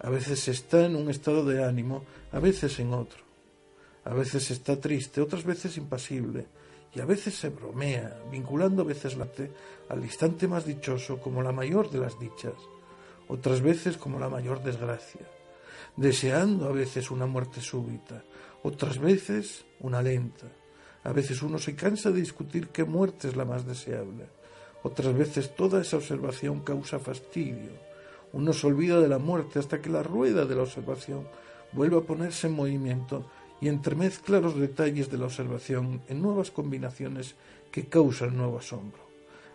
A 0.00 0.08
veces 0.08 0.48
está 0.48 0.86
en 0.86 0.96
un 0.96 1.10
estado 1.10 1.44
de 1.44 1.62
ánimo, 1.62 2.04
a 2.32 2.38
veces 2.38 2.78
en 2.80 2.94
otro. 2.94 3.22
A 4.04 4.14
veces 4.14 4.50
está 4.50 4.80
triste, 4.80 5.20
otras 5.20 5.44
veces 5.44 5.76
impasible, 5.76 6.46
y 6.94 7.00
a 7.00 7.04
veces 7.04 7.34
se 7.34 7.50
bromea, 7.50 8.18
vinculando 8.30 8.82
a 8.82 8.86
veces 8.86 9.16
la 9.16 9.28
al 9.90 10.02
instante 10.02 10.48
más 10.48 10.64
dichoso 10.64 11.20
como 11.20 11.42
la 11.42 11.52
mayor 11.52 11.90
de 11.90 11.98
las 11.98 12.18
dichas, 12.18 12.54
otras 13.28 13.60
veces 13.60 13.96
como 13.96 14.18
la 14.18 14.28
mayor 14.28 14.62
desgracia, 14.62 15.20
deseando 15.96 16.66
a 16.68 16.72
veces 16.72 17.10
una 17.10 17.26
muerte 17.26 17.60
súbita, 17.60 18.24
otras 18.62 18.98
veces 18.98 19.64
una 19.80 20.02
lenta, 20.02 20.46
a 21.04 21.12
veces 21.12 21.42
uno 21.42 21.58
se 21.58 21.74
cansa 21.74 22.10
de 22.10 22.20
discutir 22.20 22.68
qué 22.68 22.84
muerte 22.84 23.28
es 23.28 23.36
la 23.36 23.44
más 23.44 23.66
deseable. 23.66 24.26
Otras 24.82 25.14
veces 25.14 25.54
toda 25.54 25.80
esa 25.80 25.96
observación 25.96 26.60
causa 26.60 26.98
fastidio. 26.98 27.70
Uno 28.32 28.52
se 28.52 28.66
olvida 28.66 29.00
de 29.00 29.08
la 29.08 29.18
muerte 29.18 29.58
hasta 29.58 29.80
que 29.80 29.90
la 29.90 30.02
rueda 30.02 30.44
de 30.44 30.54
la 30.54 30.62
observación 30.62 31.26
vuelve 31.72 31.98
a 31.98 32.02
ponerse 32.02 32.46
en 32.46 32.54
movimiento 32.54 33.26
y 33.60 33.68
entremezcla 33.68 34.40
los 34.40 34.58
detalles 34.58 35.10
de 35.10 35.18
la 35.18 35.26
observación 35.26 36.02
en 36.08 36.22
nuevas 36.22 36.50
combinaciones 36.50 37.34
que 37.70 37.86
causan 37.86 38.36
nuevo 38.36 38.58
asombro. 38.58 39.00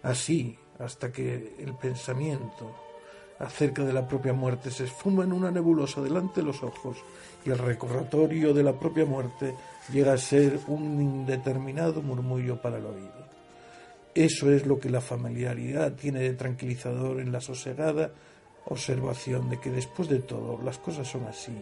Así, 0.04 0.58
hasta 0.80 1.12
que 1.12 1.56
el 1.60 1.76
pensamiento 1.76 2.85
acerca 3.40 3.84
de 3.84 3.94
la 3.94 4.08
propia 4.08 4.34
muerte 4.34 4.72
se 4.72 4.86
esfuma 4.86 5.24
en 5.24 5.34
una 5.34 5.52
nebulosa 5.52 6.02
delante 6.02 6.42
de 6.42 6.48
los 6.48 6.64
ojos 6.64 6.98
y 7.46 7.50
el 7.50 7.58
recordatorio 7.58 8.54
de 8.54 8.64
la 8.64 8.74
propia 8.74 9.06
muerte 9.06 9.56
llega 9.92 10.14
a 10.14 10.18
ser 10.18 10.60
un 10.68 11.02
indeterminado 11.02 12.02
murmullo 12.02 12.62
para 12.62 12.78
el 12.78 12.86
oído. 12.86 13.26
Eso 14.14 14.50
es 14.50 14.66
lo 14.66 14.80
que 14.80 14.90
la 14.90 15.02
familiaridad 15.02 15.94
tiene 15.94 16.22
de 16.22 16.34
tranquilizador 16.34 17.20
en 17.20 17.32
la 17.32 17.42
sosegada 17.42 18.12
observación 18.68 19.50
de 19.50 19.60
que 19.60 19.70
después 19.70 20.10
de 20.10 20.20
todo 20.20 20.60
las 20.64 20.78
cosas 20.78 21.08
son 21.08 21.26
así, 21.26 21.56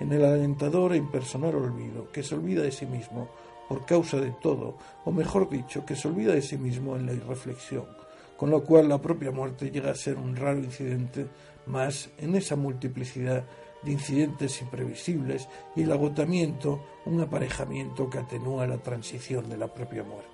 en 0.00 0.12
el 0.12 0.24
alentador 0.24 0.92
e 0.92 0.96
impersonal 0.96 1.54
olvido, 1.54 2.10
que 2.10 2.22
se 2.22 2.34
olvida 2.34 2.62
de 2.62 2.72
sí 2.72 2.86
mismo 2.86 3.28
por 3.68 3.86
causa 3.86 4.18
de 4.18 4.32
todo, 4.42 4.76
o 5.04 5.12
mejor 5.12 5.48
dicho, 5.48 5.86
que 5.86 5.96
se 5.96 6.08
olvida 6.08 6.34
de 6.34 6.42
sí 6.42 6.58
mismo 6.58 6.96
en 6.96 7.06
la 7.06 7.12
irreflexión, 7.12 7.86
con 8.36 8.50
lo 8.50 8.62
cual 8.64 8.88
la 8.88 9.00
propia 9.00 9.30
muerte 9.30 9.70
llega 9.70 9.90
a 9.90 9.94
ser 9.94 10.16
un 10.16 10.36
raro 10.36 10.58
incidente 10.58 11.26
más 11.66 12.10
en 12.18 12.34
esa 12.34 12.56
multiplicidad 12.56 13.44
de 13.82 13.92
incidentes 13.92 14.60
imprevisibles 14.62 15.48
y 15.74 15.82
el 15.82 15.92
agotamiento, 15.92 16.84
un 17.04 17.20
aparejamiento 17.20 18.08
que 18.08 18.18
atenúa 18.18 18.66
la 18.66 18.78
transición 18.78 19.48
de 19.48 19.56
la 19.56 19.72
propia 19.72 20.02
muerte. 20.02 20.30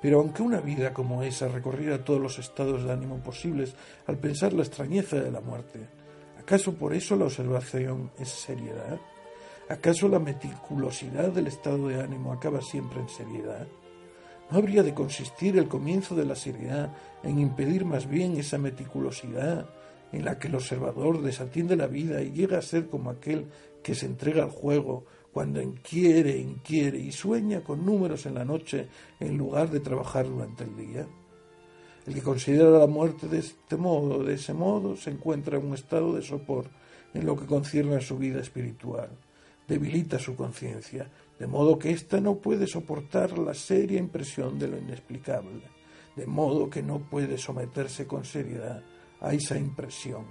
Pero 0.00 0.20
aunque 0.20 0.42
una 0.42 0.60
vida 0.60 0.92
como 0.92 1.22
esa 1.22 1.48
recorriera 1.48 2.04
todos 2.04 2.20
los 2.20 2.38
estados 2.38 2.84
de 2.84 2.92
ánimo 2.92 3.22
posibles 3.22 3.74
al 4.06 4.18
pensar 4.18 4.52
la 4.52 4.62
extrañeza 4.62 5.16
de 5.16 5.30
la 5.30 5.40
muerte, 5.40 5.80
¿acaso 6.38 6.74
por 6.74 6.92
eso 6.94 7.16
la 7.16 7.24
observación 7.24 8.10
es 8.18 8.28
seriedad? 8.28 9.00
¿Acaso 9.68 10.08
la 10.08 10.18
meticulosidad 10.18 11.30
del 11.30 11.46
estado 11.46 11.88
de 11.88 12.02
ánimo 12.02 12.32
acaba 12.34 12.60
siempre 12.60 13.00
en 13.00 13.08
seriedad? 13.08 13.66
¿No 14.50 14.58
habría 14.58 14.82
de 14.82 14.94
consistir 14.94 15.56
el 15.56 15.68
comienzo 15.68 16.14
de 16.14 16.26
la 16.26 16.36
seriedad 16.36 16.92
en 17.22 17.38
impedir 17.38 17.84
más 17.84 18.08
bien 18.08 18.36
esa 18.36 18.58
meticulosidad 18.58 19.66
en 20.12 20.24
la 20.24 20.38
que 20.38 20.48
el 20.48 20.54
observador 20.54 21.22
desatiende 21.22 21.76
la 21.76 21.86
vida 21.86 22.22
y 22.22 22.32
llega 22.32 22.58
a 22.58 22.62
ser 22.62 22.88
como 22.88 23.10
aquel 23.10 23.46
que 23.82 23.94
se 23.94 24.06
entrega 24.06 24.44
al 24.44 24.50
juego 24.50 25.04
cuando 25.32 25.60
inquiere, 25.60 26.38
inquiere 26.38 26.98
y 26.98 27.10
sueña 27.10 27.62
con 27.62 27.84
números 27.84 28.24
en 28.26 28.34
la 28.34 28.44
noche 28.44 28.88
en 29.18 29.36
lugar 29.36 29.70
de 29.70 29.80
trabajar 29.80 30.28
durante 30.28 30.62
el 30.62 30.76
día? 30.76 31.06
El 32.06 32.14
que 32.14 32.22
considera 32.22 32.70
la 32.70 32.86
muerte 32.86 33.26
de 33.26 33.38
este 33.38 33.76
modo, 33.76 34.22
de 34.22 34.34
ese 34.34 34.52
modo, 34.52 34.94
se 34.94 35.10
encuentra 35.10 35.58
en 35.58 35.66
un 35.66 35.74
estado 35.74 36.14
de 36.14 36.22
sopor 36.22 36.66
en 37.14 37.26
lo 37.26 37.36
que 37.36 37.46
concierne 37.46 37.96
a 37.96 38.00
su 38.00 38.18
vida 38.18 38.40
espiritual. 38.40 39.08
Debilita 39.66 40.18
su 40.18 40.36
conciencia, 40.36 41.10
de 41.38 41.46
modo 41.46 41.78
que 41.78 41.90
ésta 41.90 42.20
no 42.20 42.36
puede 42.36 42.66
soportar 42.66 43.38
la 43.38 43.54
seria 43.54 43.98
impresión 43.98 44.58
de 44.58 44.68
lo 44.68 44.78
inexplicable, 44.78 45.62
de 46.16 46.26
modo 46.26 46.70
que 46.70 46.82
no 46.82 47.00
puede 47.00 47.38
someterse 47.38 48.06
con 48.06 48.24
seriedad 48.24 48.82
a 49.20 49.32
esa 49.32 49.58
impresión, 49.58 50.26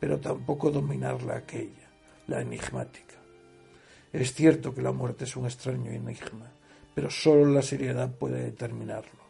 pero 0.00 0.18
tampoco 0.18 0.70
dominarla 0.70 1.36
aquella, 1.36 1.90
la 2.26 2.40
enigmática. 2.40 3.14
Es 4.12 4.34
cierto 4.34 4.74
que 4.74 4.82
la 4.82 4.92
muerte 4.92 5.24
es 5.24 5.36
un 5.36 5.44
extraño 5.44 5.90
enigma, 5.90 6.50
pero 6.94 7.10
sólo 7.10 7.46
la 7.46 7.62
seriedad 7.62 8.10
puede 8.10 8.42
determinarlo. 8.42 9.28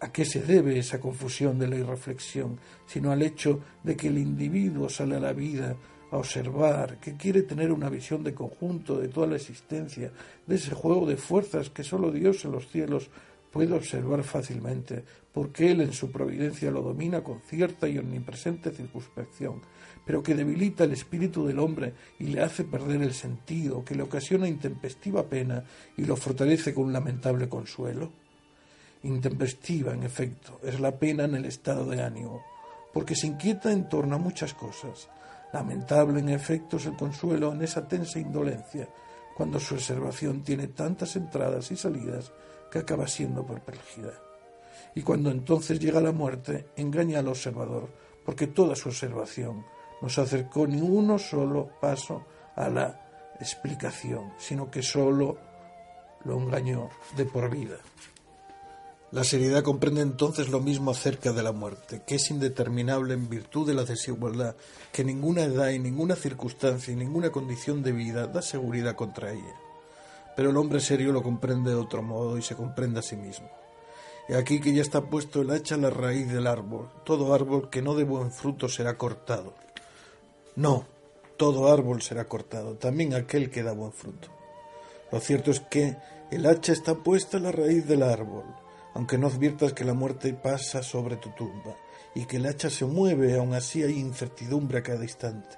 ¿A 0.00 0.10
qué 0.12 0.24
se 0.24 0.40
debe 0.40 0.78
esa 0.78 0.98
confusión 0.98 1.58
de 1.58 1.68
la 1.68 1.76
irreflexión, 1.76 2.58
sino 2.86 3.12
al 3.12 3.22
hecho 3.22 3.60
de 3.82 3.96
que 3.96 4.08
el 4.08 4.18
individuo 4.18 4.88
sale 4.88 5.16
a 5.16 5.20
la 5.20 5.32
vida 5.32 5.76
a 6.10 6.16
observar, 6.16 6.98
que 6.98 7.16
quiere 7.16 7.42
tener 7.42 7.72
una 7.72 7.88
visión 7.88 8.24
de 8.24 8.34
conjunto 8.34 8.98
de 8.98 9.08
toda 9.08 9.28
la 9.28 9.36
existencia, 9.36 10.10
de 10.46 10.56
ese 10.56 10.74
juego 10.74 11.06
de 11.06 11.16
fuerzas 11.16 11.70
que 11.70 11.84
sólo 11.84 12.10
Dios 12.10 12.44
en 12.44 12.52
los 12.52 12.68
cielos 12.68 13.10
puede 13.52 13.74
observar 13.74 14.22
fácilmente, 14.22 15.04
porque 15.32 15.70
Él 15.70 15.80
en 15.80 15.92
su 15.92 16.10
providencia 16.10 16.70
lo 16.70 16.82
domina 16.82 17.22
con 17.22 17.40
cierta 17.40 17.88
y 17.88 17.98
omnipresente 17.98 18.70
circunspección, 18.70 19.60
pero 20.04 20.22
que 20.22 20.34
debilita 20.34 20.84
el 20.84 20.92
espíritu 20.92 21.46
del 21.46 21.58
hombre 21.58 21.94
y 22.18 22.24
le 22.24 22.42
hace 22.42 22.64
perder 22.64 23.02
el 23.02 23.12
sentido, 23.12 23.84
que 23.84 23.94
le 23.94 24.02
ocasiona 24.02 24.48
intempestiva 24.48 25.28
pena 25.28 25.64
y 25.96 26.04
lo 26.04 26.16
fortalece 26.16 26.74
con 26.74 26.84
un 26.84 26.92
lamentable 26.92 27.48
consuelo? 27.48 28.10
Intempestiva, 29.02 29.94
en 29.94 30.02
efecto, 30.02 30.60
es 30.62 30.78
la 30.80 30.98
pena 30.98 31.24
en 31.24 31.34
el 31.36 31.44
estado 31.46 31.86
de 31.86 32.02
ánimo, 32.02 32.42
porque 32.92 33.14
se 33.14 33.28
inquieta 33.28 33.72
en 33.72 33.88
torno 33.88 34.16
a 34.16 34.18
muchas 34.18 34.52
cosas. 34.54 35.08
Lamentable, 35.52 36.20
en 36.20 36.28
efecto, 36.28 36.76
es 36.76 36.86
el 36.86 36.96
consuelo 36.96 37.52
en 37.52 37.62
esa 37.62 37.86
tensa 37.86 38.18
indolencia, 38.18 38.88
cuando 39.36 39.58
su 39.58 39.74
observación 39.74 40.42
tiene 40.42 40.68
tantas 40.68 41.16
entradas 41.16 41.70
y 41.70 41.76
salidas 41.76 42.32
que 42.70 42.78
acaba 42.78 43.06
siendo 43.06 43.44
perplejidad. 43.44 44.14
Y 44.94 45.02
cuando 45.02 45.30
entonces 45.30 45.80
llega 45.80 46.00
la 46.00 46.12
muerte, 46.12 46.68
engaña 46.76 47.20
al 47.20 47.28
observador, 47.28 47.88
porque 48.24 48.48
toda 48.48 48.76
su 48.76 48.88
observación 48.88 49.64
no 50.00 50.08
se 50.08 50.20
acercó 50.20 50.66
ni 50.66 50.80
uno 50.80 51.18
solo 51.18 51.70
paso 51.80 52.24
a 52.56 52.68
la 52.68 53.34
explicación, 53.40 54.32
sino 54.38 54.70
que 54.70 54.82
solo 54.82 55.38
lo 56.24 56.38
engañó 56.38 56.90
de 57.16 57.24
por 57.24 57.50
vida. 57.50 57.76
La 59.12 59.24
seriedad 59.24 59.64
comprende 59.64 60.02
entonces 60.02 60.50
lo 60.50 60.60
mismo 60.60 60.92
acerca 60.92 61.32
de 61.32 61.42
la 61.42 61.50
muerte, 61.50 62.02
que 62.06 62.14
es 62.14 62.30
indeterminable 62.30 63.14
en 63.14 63.28
virtud 63.28 63.66
de 63.66 63.74
la 63.74 63.82
desigualdad, 63.82 64.54
que 64.92 65.02
ninguna 65.02 65.42
edad 65.42 65.70
y 65.70 65.80
ninguna 65.80 66.14
circunstancia 66.14 66.92
y 66.92 66.96
ninguna 66.96 67.30
condición 67.30 67.82
de 67.82 67.90
vida 67.90 68.28
da 68.28 68.40
seguridad 68.40 68.94
contra 68.94 69.32
ella. 69.32 69.56
Pero 70.36 70.50
el 70.50 70.56
hombre 70.56 70.78
serio 70.78 71.10
lo 71.10 71.24
comprende 71.24 71.70
de 71.70 71.76
otro 71.76 72.02
modo 72.02 72.38
y 72.38 72.42
se 72.42 72.54
comprende 72.54 73.00
a 73.00 73.02
sí 73.02 73.16
mismo. 73.16 73.50
Y 74.28 74.34
aquí 74.34 74.60
que 74.60 74.72
ya 74.72 74.82
está 74.82 75.00
puesto 75.00 75.42
el 75.42 75.50
hacha 75.50 75.74
a 75.74 75.78
la 75.78 75.90
raíz 75.90 76.28
del 76.30 76.46
árbol. 76.46 76.88
Todo 77.04 77.34
árbol 77.34 77.68
que 77.68 77.82
no 77.82 77.96
dé 77.96 78.04
buen 78.04 78.30
fruto 78.30 78.68
será 78.68 78.96
cortado. 78.96 79.54
No, 80.54 80.86
todo 81.36 81.72
árbol 81.72 82.00
será 82.00 82.26
cortado, 82.26 82.74
también 82.76 83.14
aquel 83.14 83.50
que 83.50 83.64
da 83.64 83.72
buen 83.72 83.90
fruto. 83.90 84.28
Lo 85.10 85.18
cierto 85.18 85.50
es 85.50 85.58
que 85.58 85.96
el 86.30 86.46
hacha 86.46 86.72
está 86.72 86.94
puesta 86.94 87.38
a 87.38 87.40
la 87.40 87.50
raíz 87.50 87.88
del 87.88 88.04
árbol 88.04 88.44
aunque 88.94 89.18
no 89.18 89.28
adviertas 89.28 89.72
que 89.72 89.84
la 89.84 89.94
muerte 89.94 90.32
pasa 90.34 90.82
sobre 90.82 91.16
tu 91.16 91.30
tumba 91.30 91.76
y 92.14 92.24
que 92.24 92.36
el 92.38 92.46
hacha 92.46 92.70
se 92.70 92.84
mueve, 92.84 93.36
aun 93.36 93.54
así 93.54 93.82
hay 93.82 93.98
incertidumbre 93.98 94.78
a 94.78 94.82
cada 94.82 95.04
instante. 95.04 95.56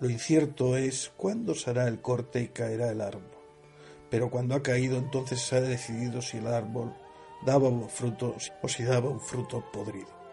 Lo 0.00 0.10
incierto 0.10 0.76
es 0.76 1.12
cuándo 1.16 1.54
se 1.54 1.70
hará 1.70 1.86
el 1.86 2.00
corte 2.00 2.40
y 2.40 2.48
caerá 2.48 2.90
el 2.90 3.00
árbol. 3.00 3.30
Pero 4.10 4.30
cuando 4.30 4.54
ha 4.54 4.62
caído, 4.62 4.98
entonces 4.98 5.40
se 5.40 5.56
ha 5.56 5.60
decidido 5.60 6.20
si 6.20 6.38
el 6.38 6.48
árbol 6.48 6.92
daba 7.46 7.70
frutos 7.88 8.52
o 8.62 8.68
si 8.68 8.82
daba 8.82 9.10
un 9.10 9.20
fruto 9.20 9.64
podrido. 9.72 10.24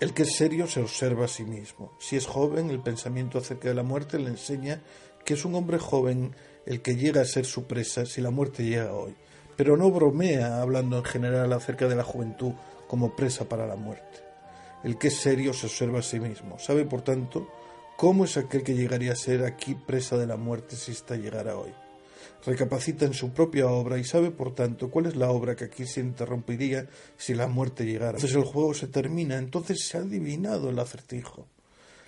El 0.00 0.14
que 0.14 0.22
es 0.22 0.34
serio 0.34 0.66
se 0.66 0.80
observa 0.80 1.26
a 1.26 1.28
sí 1.28 1.44
mismo. 1.44 1.92
Si 2.00 2.16
es 2.16 2.26
joven, 2.26 2.70
el 2.70 2.80
pensamiento 2.80 3.38
acerca 3.38 3.68
de 3.68 3.74
la 3.74 3.82
muerte 3.82 4.18
le 4.18 4.30
enseña 4.30 4.82
que 5.26 5.34
es 5.34 5.44
un 5.44 5.54
hombre 5.54 5.78
joven 5.78 6.34
el 6.64 6.80
que 6.80 6.96
llega 6.96 7.20
a 7.20 7.26
ser 7.26 7.44
su 7.44 7.64
presa 7.64 8.06
si 8.06 8.22
la 8.22 8.30
muerte 8.30 8.64
llega 8.64 8.94
hoy 8.94 9.14
pero 9.60 9.76
no 9.76 9.90
bromea 9.90 10.62
hablando 10.62 10.96
en 10.96 11.04
general 11.04 11.52
acerca 11.52 11.86
de 11.86 11.94
la 11.94 12.02
juventud 12.02 12.52
como 12.88 13.14
presa 13.14 13.46
para 13.46 13.66
la 13.66 13.76
muerte. 13.76 14.24
El 14.82 14.96
que 14.96 15.08
es 15.08 15.16
serio 15.16 15.52
se 15.52 15.66
observa 15.66 15.98
a 15.98 16.02
sí 16.02 16.18
mismo, 16.18 16.58
sabe 16.58 16.86
por 16.86 17.02
tanto 17.02 17.46
cómo 17.98 18.24
es 18.24 18.38
aquel 18.38 18.62
que 18.62 18.72
llegaría 18.72 19.12
a 19.12 19.16
ser 19.16 19.44
aquí 19.44 19.74
presa 19.74 20.16
de 20.16 20.26
la 20.26 20.38
muerte 20.38 20.76
si 20.76 20.92
ésta 20.92 21.14
llegara 21.14 21.58
hoy. 21.58 21.74
Recapacita 22.46 23.04
en 23.04 23.12
su 23.12 23.34
propia 23.34 23.66
obra 23.66 23.98
y 23.98 24.04
sabe 24.04 24.30
por 24.30 24.54
tanto 24.54 24.90
cuál 24.90 25.04
es 25.04 25.16
la 25.16 25.30
obra 25.30 25.54
que 25.54 25.64
aquí 25.64 25.84
se 25.84 26.00
interrumpiría 26.00 26.86
si 27.18 27.34
la 27.34 27.46
muerte 27.46 27.84
llegara. 27.84 28.16
Entonces 28.16 28.38
el 28.38 28.44
juego 28.44 28.72
se 28.72 28.86
termina, 28.86 29.36
entonces 29.36 29.84
se 29.86 29.98
ha 29.98 30.00
adivinado 30.00 30.70
el 30.70 30.78
acertijo. 30.78 31.48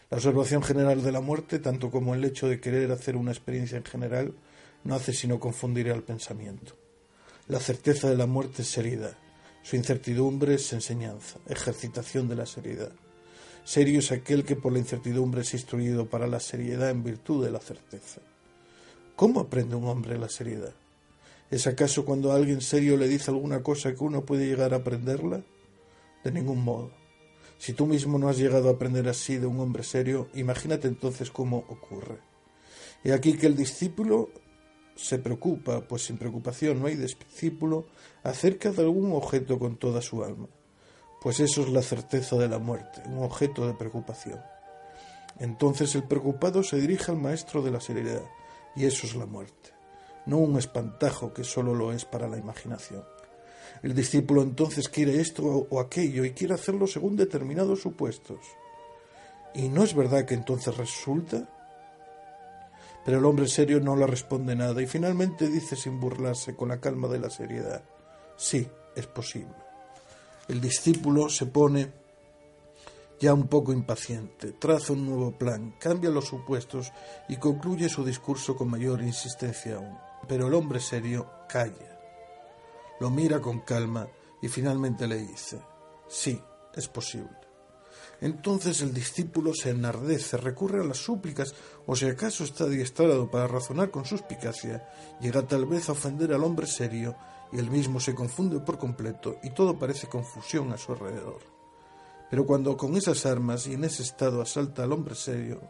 La 0.08 0.16
observación 0.16 0.62
general 0.62 1.02
de 1.02 1.12
la 1.12 1.20
muerte, 1.20 1.58
tanto 1.58 1.90
como 1.90 2.14
el 2.14 2.24
hecho 2.24 2.48
de 2.48 2.60
querer 2.60 2.90
hacer 2.92 3.14
una 3.14 3.30
experiencia 3.30 3.76
en 3.76 3.84
general, 3.84 4.32
no 4.84 4.94
hace 4.94 5.12
sino 5.12 5.38
confundir 5.38 5.90
al 5.90 6.02
pensamiento. 6.02 6.80
La 7.48 7.58
certeza 7.58 8.08
de 8.08 8.16
la 8.16 8.26
muerte 8.26 8.62
es 8.62 8.68
seriedad, 8.68 9.16
su 9.62 9.76
incertidumbre 9.76 10.54
es 10.54 10.72
enseñanza, 10.72 11.38
ejercitación 11.48 12.28
de 12.28 12.36
la 12.36 12.46
seriedad. 12.46 12.92
Serio 13.64 14.00
es 14.00 14.10
aquel 14.10 14.44
que 14.44 14.56
por 14.56 14.72
la 14.72 14.78
incertidumbre 14.78 15.42
es 15.42 15.52
instruido 15.54 16.06
para 16.06 16.26
la 16.26 16.40
seriedad 16.40 16.90
en 16.90 17.04
virtud 17.04 17.44
de 17.44 17.50
la 17.50 17.60
certeza. 17.60 18.20
¿Cómo 19.16 19.40
aprende 19.40 19.76
un 19.76 19.86
hombre 19.86 20.18
la 20.18 20.28
seriedad? 20.28 20.74
¿Es 21.50 21.66
acaso 21.66 22.04
cuando 22.04 22.32
alguien 22.32 22.60
serio 22.60 22.96
le 22.96 23.08
dice 23.08 23.30
alguna 23.30 23.62
cosa 23.62 23.94
que 23.94 24.02
uno 24.02 24.24
puede 24.24 24.46
llegar 24.46 24.72
a 24.72 24.78
aprenderla? 24.78 25.42
De 26.24 26.32
ningún 26.32 26.64
modo. 26.64 26.90
Si 27.58 27.72
tú 27.72 27.86
mismo 27.86 28.18
no 28.18 28.28
has 28.28 28.38
llegado 28.38 28.68
a 28.68 28.72
aprender 28.72 29.08
así 29.08 29.36
de 29.36 29.46
un 29.46 29.60
hombre 29.60 29.84
serio, 29.84 30.28
imagínate 30.34 30.88
entonces 30.88 31.30
cómo 31.30 31.58
ocurre. 31.68 32.18
Y 33.04 33.10
aquí 33.10 33.34
que 33.34 33.46
el 33.46 33.56
discípulo 33.56 34.30
se 34.96 35.18
preocupa, 35.18 35.80
pues 35.80 36.04
sin 36.04 36.18
preocupación 36.18 36.80
no 36.80 36.86
hay 36.86 36.96
discípulo, 36.96 37.86
acerca 38.22 38.70
de 38.70 38.82
algún 38.82 39.12
objeto 39.12 39.58
con 39.58 39.76
toda 39.76 40.00
su 40.00 40.22
alma, 40.22 40.48
pues 41.20 41.40
eso 41.40 41.62
es 41.62 41.68
la 41.68 41.82
certeza 41.82 42.36
de 42.36 42.48
la 42.48 42.58
muerte, 42.58 43.02
un 43.06 43.22
objeto 43.22 43.66
de 43.66 43.74
preocupación. 43.74 44.40
Entonces 45.38 45.94
el 45.94 46.04
preocupado 46.04 46.62
se 46.62 46.80
dirige 46.80 47.10
al 47.10 47.18
maestro 47.18 47.62
de 47.62 47.70
la 47.70 47.80
seriedad, 47.80 48.22
y 48.76 48.84
eso 48.84 49.06
es 49.06 49.14
la 49.14 49.26
muerte, 49.26 49.70
no 50.26 50.38
un 50.38 50.58
espantajo 50.58 51.32
que 51.32 51.44
solo 51.44 51.74
lo 51.74 51.92
es 51.92 52.04
para 52.04 52.28
la 52.28 52.38
imaginación. 52.38 53.04
El 53.82 53.94
discípulo 53.94 54.42
entonces 54.42 54.88
quiere 54.88 55.20
esto 55.20 55.66
o 55.68 55.80
aquello 55.80 56.24
y 56.24 56.32
quiere 56.32 56.54
hacerlo 56.54 56.86
según 56.86 57.16
determinados 57.16 57.80
supuestos. 57.80 58.38
¿Y 59.54 59.68
no 59.68 59.82
es 59.82 59.94
verdad 59.94 60.24
que 60.24 60.34
entonces 60.34 60.76
resulta? 60.76 61.48
Pero 63.04 63.18
el 63.18 63.24
hombre 63.24 63.48
serio 63.48 63.80
no 63.80 63.96
le 63.96 64.06
responde 64.06 64.54
nada 64.54 64.80
y 64.80 64.86
finalmente 64.86 65.48
dice 65.48 65.76
sin 65.76 65.98
burlarse, 65.98 66.54
con 66.54 66.68
la 66.68 66.80
calma 66.80 67.08
de 67.08 67.18
la 67.18 67.30
seriedad, 67.30 67.82
sí, 68.36 68.68
es 68.94 69.06
posible. 69.06 69.54
El 70.48 70.60
discípulo 70.60 71.28
se 71.28 71.46
pone 71.46 71.90
ya 73.22 73.32
un 73.34 73.46
poco 73.46 73.72
impaciente, 73.72 74.52
traza 74.52 74.92
un 74.92 75.06
nuevo 75.06 75.30
plan, 75.30 75.76
cambia 75.78 76.10
los 76.10 76.26
supuestos 76.26 76.92
y 77.28 77.36
concluye 77.36 77.88
su 77.88 78.04
discurso 78.04 78.56
con 78.56 78.68
mayor 78.68 79.00
insistencia 79.00 79.76
aún. 79.76 79.96
Pero 80.26 80.48
el 80.48 80.54
hombre 80.54 80.80
serio 80.80 81.30
calla, 81.48 82.00
lo 82.98 83.10
mira 83.10 83.40
con 83.40 83.60
calma 83.60 84.08
y 84.40 84.48
finalmente 84.48 85.06
le 85.06 85.18
dice, 85.18 85.60
sí, 86.08 86.40
es 86.74 86.88
posible. 86.88 87.41
Entonces 88.22 88.80
el 88.82 88.94
discípulo 88.94 89.52
se 89.52 89.70
enardece, 89.70 90.36
recurre 90.36 90.80
a 90.80 90.84
las 90.84 90.98
súplicas, 90.98 91.56
o 91.86 91.96
si 91.96 92.06
acaso 92.06 92.44
está 92.44 92.64
adiestrado 92.64 93.28
para 93.28 93.48
razonar 93.48 93.90
con 93.90 94.04
suspicacia, 94.04 94.88
llega 95.20 95.44
tal 95.44 95.66
vez 95.66 95.88
a 95.88 95.92
ofender 95.92 96.32
al 96.32 96.44
hombre 96.44 96.68
serio, 96.68 97.16
y 97.52 97.58
él 97.58 97.68
mismo 97.68 97.98
se 97.98 98.14
confunde 98.14 98.60
por 98.60 98.78
completo, 98.78 99.38
y 99.42 99.50
todo 99.50 99.76
parece 99.76 100.06
confusión 100.06 100.72
a 100.72 100.78
su 100.78 100.92
alrededor. 100.92 101.40
Pero 102.30 102.46
cuando 102.46 102.76
con 102.76 102.96
esas 102.96 103.26
armas 103.26 103.66
y 103.66 103.74
en 103.74 103.82
ese 103.82 104.04
estado 104.04 104.40
asalta 104.40 104.84
al 104.84 104.92
hombre 104.92 105.16
serio, 105.16 105.60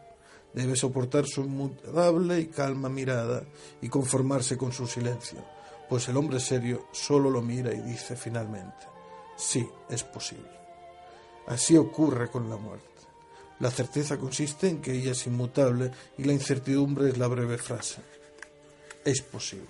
debe 0.53 0.75
soportar 0.75 1.25
su 1.25 1.41
inmutable 1.41 2.39
y 2.39 2.47
calma 2.49 2.87
mirada 2.87 3.43
y 3.81 3.89
conformarse 3.89 4.57
con 4.57 4.71
su 4.71 4.85
silencio, 4.85 5.43
pues 5.89 6.07
el 6.07 6.17
hombre 6.17 6.39
serio 6.39 6.85
solo 6.91 7.31
lo 7.31 7.41
mira 7.41 7.73
y 7.73 7.81
dice 7.81 8.15
finalmente, 8.15 8.85
sí, 9.35 9.67
es 9.89 10.03
posible. 10.03 10.62
Así 11.47 11.77
ocurre 11.77 12.29
con 12.29 12.49
la 12.49 12.57
muerte. 12.57 12.87
La 13.59 13.71
certeza 13.71 14.17
consiste 14.17 14.67
en 14.67 14.81
que 14.81 14.93
ella 14.93 15.11
es 15.11 15.27
inmutable 15.27 15.91
y 16.17 16.23
la 16.23 16.33
incertidumbre 16.33 17.09
es 17.09 17.17
la 17.17 17.27
breve 17.27 17.57
frase. 17.57 18.01
Es 19.05 19.21
posible. 19.21 19.67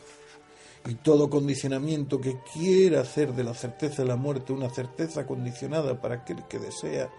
Y 0.88 0.96
todo 0.96 1.30
condicionamiento 1.30 2.20
que 2.20 2.38
quiera 2.54 3.02
hacer 3.02 3.34
de 3.34 3.44
la 3.44 3.54
certeza 3.54 4.02
de 4.02 4.08
la 4.08 4.16
muerte 4.16 4.54
una 4.54 4.70
certeza 4.70 5.26
condicionada 5.26 6.00
para 6.02 6.16
aquel 6.16 6.44
que 6.48 6.60
desea, 6.60 7.10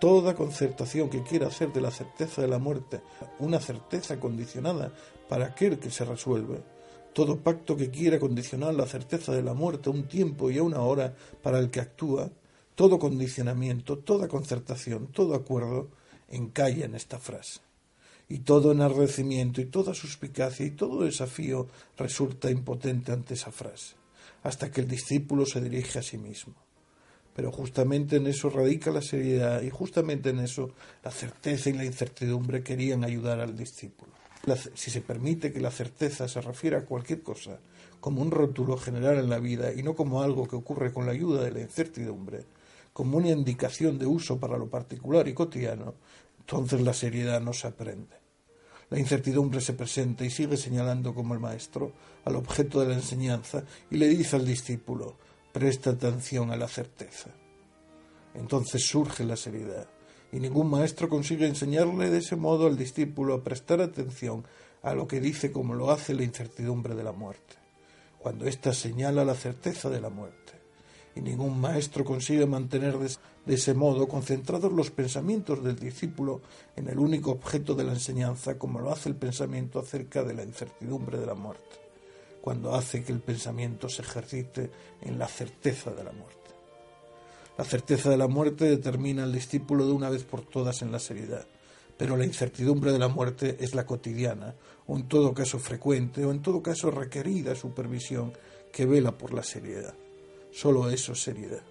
toda 0.00 0.34
concertación 0.34 1.08
que 1.08 1.22
quiera 1.22 1.48
hacer 1.48 1.72
de 1.72 1.80
la 1.80 1.90
certeza 1.90 2.42
de 2.42 2.48
la 2.48 2.58
muerte 2.58 3.00
una 3.38 3.60
certeza 3.60 4.18
condicionada 4.18 4.92
para 5.28 5.46
aquel 5.46 5.78
que 5.78 5.90
se 5.90 6.04
resuelve, 6.04 6.62
todo 7.12 7.38
pacto 7.38 7.76
que 7.76 7.90
quiera 7.90 8.18
condicionar 8.18 8.74
la 8.74 8.86
certeza 8.86 9.32
de 9.32 9.42
la 9.42 9.54
muerte 9.54 9.88
a 9.88 9.92
un 9.92 10.08
tiempo 10.08 10.50
y 10.50 10.58
a 10.58 10.62
una 10.62 10.80
hora 10.80 11.14
para 11.42 11.58
el 11.58 11.70
que 11.70 11.80
actúa, 11.80 12.30
todo 12.74 12.98
condicionamiento, 12.98 13.98
toda 13.98 14.28
concertación, 14.28 15.08
todo 15.08 15.34
acuerdo, 15.34 15.88
encalla 16.28 16.84
en 16.84 16.94
esta 16.94 17.18
frase. 17.18 17.60
Y 18.28 18.38
todo 18.40 18.72
enardecimiento 18.72 19.60
y 19.60 19.66
toda 19.66 19.94
suspicacia 19.94 20.64
y 20.64 20.70
todo 20.70 21.04
desafío 21.04 21.68
resulta 21.96 22.50
impotente 22.50 23.12
ante 23.12 23.34
esa 23.34 23.52
frase, 23.52 23.94
hasta 24.42 24.70
que 24.70 24.80
el 24.80 24.88
discípulo 24.88 25.44
se 25.44 25.60
dirige 25.60 25.98
a 25.98 26.02
sí 26.02 26.16
mismo. 26.16 26.54
Pero 27.36 27.52
justamente 27.52 28.16
en 28.16 28.26
eso 28.26 28.48
radica 28.48 28.90
la 28.90 29.02
seriedad 29.02 29.60
y 29.62 29.70
justamente 29.70 30.30
en 30.30 30.38
eso 30.38 30.70
la 31.02 31.10
certeza 31.10 31.68
y 31.68 31.74
la 31.74 31.84
incertidumbre 31.84 32.62
querían 32.62 33.04
ayudar 33.04 33.40
al 33.40 33.56
discípulo 33.56 34.14
si 34.74 34.90
se 34.90 35.00
permite 35.00 35.52
que 35.52 35.60
la 35.60 35.70
certeza 35.70 36.28
se 36.28 36.40
refiera 36.40 36.78
a 36.78 36.84
cualquier 36.84 37.22
cosa 37.22 37.58
como 38.00 38.20
un 38.20 38.30
rótulo 38.30 38.76
general 38.76 39.18
en 39.18 39.30
la 39.30 39.38
vida 39.38 39.72
y 39.72 39.82
no 39.82 39.94
como 39.94 40.22
algo 40.22 40.46
que 40.46 40.56
ocurre 40.56 40.92
con 40.92 41.06
la 41.06 41.12
ayuda 41.12 41.42
de 41.42 41.52
la 41.52 41.60
incertidumbre, 41.60 42.44
como 42.94 43.18
una 43.18 43.28
indicación 43.28 43.98
de 43.98 44.06
uso 44.06 44.38
para 44.38 44.56
lo 44.56 44.70
particular 44.70 45.26
y 45.28 45.34
cotidiano, 45.34 45.94
entonces 46.38 46.80
la 46.80 46.94
seriedad 46.94 47.40
no 47.40 47.52
se 47.52 47.66
aprende. 47.66 48.16
La 48.88 49.00
incertidumbre 49.00 49.60
se 49.60 49.72
presenta 49.72 50.24
y 50.24 50.30
sigue 50.30 50.56
señalando 50.56 51.12
como 51.12 51.34
el 51.34 51.40
maestro 51.40 51.92
al 52.24 52.36
objeto 52.36 52.80
de 52.80 52.88
la 52.88 52.94
enseñanza 52.94 53.64
y 53.90 53.96
le 53.96 54.06
dice 54.06 54.36
al 54.36 54.46
discípulo, 54.46 55.16
presta 55.52 55.90
atención 55.90 56.52
a 56.52 56.56
la 56.56 56.68
certeza. 56.68 57.30
Entonces 58.32 58.86
surge 58.86 59.24
la 59.24 59.36
seriedad 59.36 59.88
y 60.30 60.38
ningún 60.38 60.70
maestro 60.70 61.08
consigue 61.08 61.48
enseñarle 61.48 62.10
de 62.10 62.18
ese 62.18 62.36
modo 62.36 62.68
al 62.68 62.76
discípulo 62.76 63.34
a 63.34 63.42
prestar 63.42 63.80
atención 63.80 64.44
a 64.82 64.94
lo 64.94 65.08
que 65.08 65.20
dice 65.20 65.50
como 65.50 65.74
lo 65.74 65.90
hace 65.90 66.14
la 66.14 66.22
incertidumbre 66.22 66.94
de 66.94 67.02
la 67.02 67.12
muerte, 67.12 67.56
cuando 68.18 68.46
ésta 68.46 68.72
señala 68.72 69.24
la 69.24 69.34
certeza 69.34 69.90
de 69.90 70.00
la 70.00 70.10
muerte. 70.10 70.43
Y 71.16 71.20
ningún 71.20 71.60
maestro 71.60 72.04
consigue 72.04 72.46
mantener 72.46 72.98
de 72.98 73.54
ese 73.54 73.74
modo 73.74 74.08
concentrados 74.08 74.72
los 74.72 74.90
pensamientos 74.90 75.62
del 75.62 75.76
discípulo 75.76 76.40
en 76.76 76.88
el 76.88 76.98
único 76.98 77.30
objeto 77.30 77.74
de 77.74 77.84
la 77.84 77.92
enseñanza 77.92 78.58
como 78.58 78.80
lo 78.80 78.90
hace 78.90 79.08
el 79.08 79.16
pensamiento 79.16 79.78
acerca 79.78 80.24
de 80.24 80.34
la 80.34 80.42
incertidumbre 80.42 81.18
de 81.18 81.26
la 81.26 81.34
muerte, 81.34 81.76
cuando 82.40 82.74
hace 82.74 83.04
que 83.04 83.12
el 83.12 83.20
pensamiento 83.20 83.88
se 83.88 84.02
ejercite 84.02 84.70
en 85.02 85.18
la 85.18 85.28
certeza 85.28 85.92
de 85.92 86.02
la 86.02 86.12
muerte. 86.12 86.40
La 87.56 87.64
certeza 87.64 88.10
de 88.10 88.16
la 88.16 88.26
muerte 88.26 88.64
determina 88.64 89.22
al 89.22 89.32
discípulo 89.32 89.86
de 89.86 89.92
una 89.92 90.10
vez 90.10 90.24
por 90.24 90.40
todas 90.42 90.82
en 90.82 90.90
la 90.90 90.98
seriedad, 90.98 91.46
pero 91.96 92.16
la 92.16 92.24
incertidumbre 92.24 92.90
de 92.90 92.98
la 92.98 93.06
muerte 93.06 93.56
es 93.60 93.76
la 93.76 93.86
cotidiana, 93.86 94.56
o 94.88 94.96
en 94.96 95.06
todo 95.06 95.32
caso 95.32 95.60
frecuente, 95.60 96.24
o 96.24 96.32
en 96.32 96.42
todo 96.42 96.62
caso 96.62 96.90
requerida 96.90 97.54
supervisión 97.54 98.32
que 98.72 98.86
vela 98.86 99.16
por 99.16 99.32
la 99.32 99.44
seriedad. 99.44 99.94
Solo 100.54 100.88
eso 100.88 101.14
es 101.14 101.22
seriedad. 101.22 101.62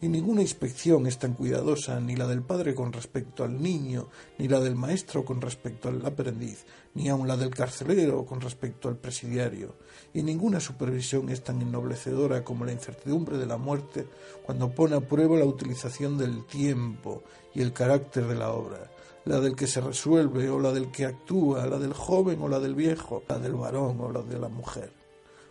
Y 0.00 0.08
ninguna 0.08 0.42
inspección 0.42 1.06
es 1.06 1.16
tan 1.16 1.34
cuidadosa, 1.34 2.00
ni 2.00 2.16
la 2.16 2.26
del 2.26 2.42
padre 2.42 2.74
con 2.74 2.92
respecto 2.92 3.44
al 3.44 3.62
niño, 3.62 4.08
ni 4.36 4.48
la 4.48 4.58
del 4.58 4.74
maestro 4.74 5.24
con 5.24 5.40
respecto 5.40 5.88
al 5.88 6.04
aprendiz, 6.04 6.66
ni 6.94 7.08
aun 7.08 7.28
la 7.28 7.36
del 7.36 7.50
carcelero 7.50 8.26
con 8.26 8.40
respecto 8.40 8.88
al 8.88 8.96
presidiario, 8.96 9.76
y 10.12 10.24
ninguna 10.24 10.58
supervisión 10.58 11.30
es 11.30 11.44
tan 11.44 11.62
ennoblecedora 11.62 12.42
como 12.42 12.64
la 12.64 12.72
incertidumbre 12.72 13.38
de 13.38 13.46
la 13.46 13.58
muerte 13.58 14.08
cuando 14.44 14.74
pone 14.74 14.96
a 14.96 15.00
prueba 15.00 15.38
la 15.38 15.44
utilización 15.44 16.18
del 16.18 16.44
tiempo 16.46 17.22
y 17.54 17.62
el 17.62 17.72
carácter 17.72 18.26
de 18.26 18.34
la 18.34 18.50
obra, 18.50 18.90
la 19.24 19.38
del 19.38 19.54
que 19.54 19.68
se 19.68 19.80
resuelve 19.80 20.50
o 20.50 20.58
la 20.58 20.72
del 20.72 20.90
que 20.90 21.06
actúa, 21.06 21.64
la 21.64 21.78
del 21.78 21.94
joven 21.94 22.42
o 22.42 22.48
la 22.48 22.58
del 22.58 22.74
viejo, 22.74 23.22
la 23.28 23.38
del 23.38 23.54
varón 23.54 24.00
o 24.00 24.10
la 24.10 24.22
de 24.22 24.38
la 24.38 24.48
mujer. 24.48 24.95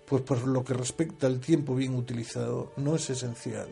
Pues 0.05 0.21
por 0.21 0.45
lo 0.47 0.63
que 0.63 0.73
respecta 0.73 1.27
al 1.27 1.39
tiempo 1.39 1.75
bien 1.75 1.95
utilizado, 1.95 2.71
no 2.77 2.95
es 2.95 3.09
esencial 3.09 3.67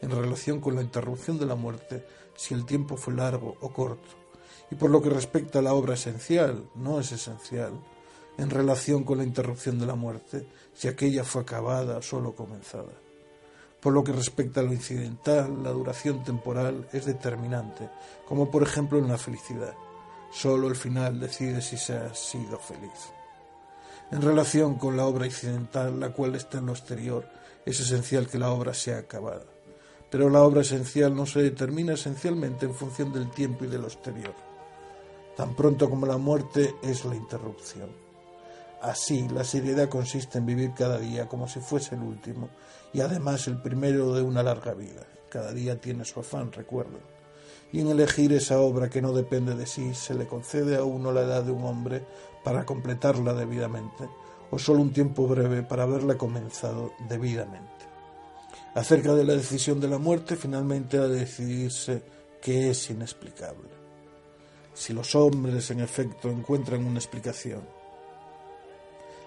en 0.00 0.10
relación 0.10 0.60
con 0.60 0.76
la 0.76 0.82
interrupción 0.82 1.38
de 1.38 1.46
la 1.46 1.54
muerte 1.54 2.04
si 2.36 2.54
el 2.54 2.64
tiempo 2.64 2.96
fue 2.96 3.14
largo 3.14 3.56
o 3.60 3.72
corto. 3.72 4.08
Y 4.70 4.74
por 4.74 4.90
lo 4.90 5.02
que 5.02 5.10
respecta 5.10 5.58
a 5.58 5.62
la 5.62 5.74
obra 5.74 5.94
esencial, 5.94 6.68
no 6.74 7.00
es 7.00 7.10
esencial, 7.12 7.72
en 8.36 8.50
relación 8.50 9.02
con 9.02 9.18
la 9.18 9.24
interrupción 9.24 9.78
de 9.78 9.86
la 9.86 9.96
muerte, 9.96 10.46
si 10.74 10.88
aquella 10.88 11.24
fue 11.24 11.42
acabada 11.42 11.98
o 11.98 12.02
solo 12.02 12.34
comenzada. 12.34 12.92
Por 13.80 13.92
lo 13.92 14.04
que 14.04 14.12
respecta 14.12 14.60
a 14.60 14.64
lo 14.64 14.72
incidental, 14.72 15.62
la 15.62 15.70
duración 15.70 16.22
temporal 16.22 16.88
es 16.92 17.06
determinante, 17.06 17.88
como 18.26 18.50
por 18.50 18.62
ejemplo 18.62 18.98
en 18.98 19.08
la 19.08 19.18
felicidad. 19.18 19.74
Solo 20.30 20.68
el 20.68 20.76
final 20.76 21.18
decide 21.18 21.62
si 21.62 21.76
se 21.76 21.94
ha 21.94 22.14
sido 22.14 22.58
feliz. 22.58 23.17
En 24.10 24.22
relación 24.22 24.76
con 24.76 24.96
la 24.96 25.06
obra 25.06 25.26
incidental, 25.26 26.00
la 26.00 26.10
cual 26.10 26.34
está 26.34 26.58
en 26.58 26.66
lo 26.66 26.72
exterior, 26.72 27.26
es 27.66 27.80
esencial 27.80 28.26
que 28.28 28.38
la 28.38 28.50
obra 28.50 28.72
sea 28.72 28.98
acabada 28.98 29.44
pero 30.10 30.30
la 30.30 30.42
obra 30.42 30.62
esencial 30.62 31.14
no 31.14 31.26
se 31.26 31.42
determina 31.42 31.94
esencialmente 31.94 32.66
en 32.66 32.74
función 32.74 33.12
del 33.12 33.30
tiempo 33.30 33.64
y 33.64 33.68
de 33.68 33.78
lo 33.78 33.86
exterior. 33.86 34.34
Tan 35.36 35.54
pronto 35.54 35.88
como 35.88 36.06
la 36.06 36.16
muerte 36.16 36.74
es 36.82 37.04
la 37.04 37.14
interrupción. 37.14 37.90
Así, 38.80 39.28
la 39.28 39.44
seriedad 39.44 39.88
consiste 39.88 40.38
en 40.38 40.46
vivir 40.46 40.72
cada 40.74 40.98
día 40.98 41.28
como 41.28 41.48
si 41.48 41.60
fuese 41.60 41.94
el 41.94 42.02
último 42.02 42.48
y 42.92 43.00
además 43.00 43.46
el 43.48 43.60
primero 43.60 44.14
de 44.14 44.22
una 44.22 44.42
larga 44.42 44.72
vida. 44.72 45.06
Cada 45.28 45.52
día 45.52 45.80
tiene 45.80 46.04
su 46.04 46.20
afán, 46.20 46.52
recuerden. 46.52 47.00
Y 47.70 47.80
en 47.80 47.88
elegir 47.88 48.32
esa 48.32 48.60
obra 48.60 48.88
que 48.88 49.02
no 49.02 49.12
depende 49.12 49.54
de 49.54 49.66
sí, 49.66 49.94
se 49.94 50.14
le 50.14 50.26
concede 50.26 50.76
a 50.76 50.84
uno 50.84 51.12
la 51.12 51.20
edad 51.20 51.42
de 51.42 51.52
un 51.52 51.64
hombre 51.64 52.06
para 52.48 52.64
completarla 52.64 53.34
debidamente, 53.34 54.08
o 54.50 54.58
solo 54.58 54.80
un 54.80 54.90
tiempo 54.90 55.28
breve 55.28 55.62
para 55.62 55.82
haberla 55.82 56.16
comenzado 56.16 56.94
debidamente. 57.06 57.84
Acerca 58.74 59.12
de 59.12 59.22
la 59.22 59.34
decisión 59.34 59.78
de 59.80 59.88
la 59.88 59.98
muerte, 59.98 60.34
finalmente 60.34 60.96
ha 60.96 61.08
de 61.08 61.20
decidirse 61.20 62.02
que 62.40 62.70
es 62.70 62.88
inexplicable. 62.88 63.68
Si 64.72 64.94
los 64.94 65.14
hombres, 65.14 65.70
en 65.72 65.80
efecto, 65.80 66.30
encuentran 66.30 66.86
una 66.86 66.98
explicación, 66.98 67.60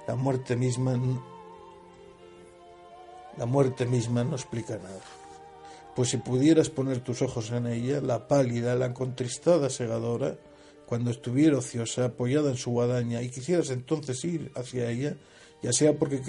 la 0.08 0.16
muerte 0.16 0.56
misma, 0.56 1.00
la 3.38 3.46
muerte 3.46 3.86
misma 3.86 4.24
no 4.24 4.34
explica 4.34 4.78
nada. 4.78 5.06
Pues 5.96 6.10
si 6.10 6.18
pudieras 6.18 6.72
poner 6.72 7.02
tus 7.02 7.22
ojos 7.22 7.52
en 7.52 7.68
ella, 7.68 8.02
la 8.02 8.28
pálida, 8.28 8.74
la 8.74 8.96
contristada 8.96 9.70
segadora, 9.70 10.38
cuando 10.92 11.10
estuviera 11.10 11.58
ociosa, 11.58 12.04
apoyada 12.04 12.50
en 12.50 12.58
su 12.58 12.72
guadaña, 12.72 13.22
y 13.22 13.30
quisieras 13.30 13.70
entonces 13.70 14.26
ir 14.26 14.52
hacia 14.56 14.92
ella, 14.92 15.16
ya 15.64 15.72
sea 15.72 15.98
porque 15.98 16.20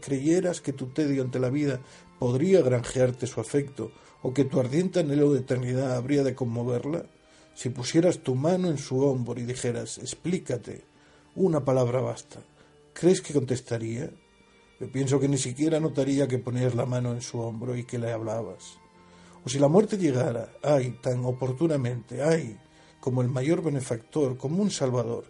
creyeras 0.00 0.62
que 0.62 0.72
tu 0.72 0.86
tedio 0.86 1.20
ante 1.22 1.38
la 1.38 1.50
vida 1.50 1.78
podría 2.18 2.62
granjearte 2.62 3.26
su 3.26 3.38
afecto, 3.38 3.92
o 4.22 4.32
que 4.32 4.46
tu 4.46 4.58
ardiente 4.58 5.00
anhelo 5.00 5.34
de 5.34 5.40
eternidad 5.40 5.94
habría 5.94 6.22
de 6.22 6.34
conmoverla, 6.34 7.04
si 7.52 7.68
pusieras 7.68 8.20
tu 8.20 8.34
mano 8.34 8.70
en 8.70 8.78
su 8.78 8.98
hombro 8.98 9.38
y 9.38 9.44
dijeras, 9.44 9.98
explícate, 9.98 10.86
una 11.34 11.62
palabra 11.62 12.00
basta, 12.00 12.40
¿crees 12.94 13.20
que 13.20 13.34
contestaría? 13.34 14.08
Yo 14.80 14.90
pienso 14.90 15.20
que 15.20 15.28
ni 15.28 15.36
siquiera 15.36 15.80
notaría 15.80 16.26
que 16.26 16.38
ponías 16.38 16.74
la 16.74 16.86
mano 16.86 17.12
en 17.12 17.20
su 17.20 17.38
hombro 17.40 17.76
y 17.76 17.84
que 17.84 17.98
le 17.98 18.10
hablabas. 18.10 18.78
O 19.44 19.50
si 19.50 19.58
la 19.58 19.68
muerte 19.68 19.98
llegara, 19.98 20.48
ay, 20.62 20.98
tan 21.02 21.26
oportunamente, 21.26 22.22
ay, 22.22 22.56
como 23.02 23.20
el 23.20 23.28
mayor 23.28 23.64
benefactor, 23.64 24.36
como 24.36 24.62
un 24.62 24.70
salvador, 24.70 25.24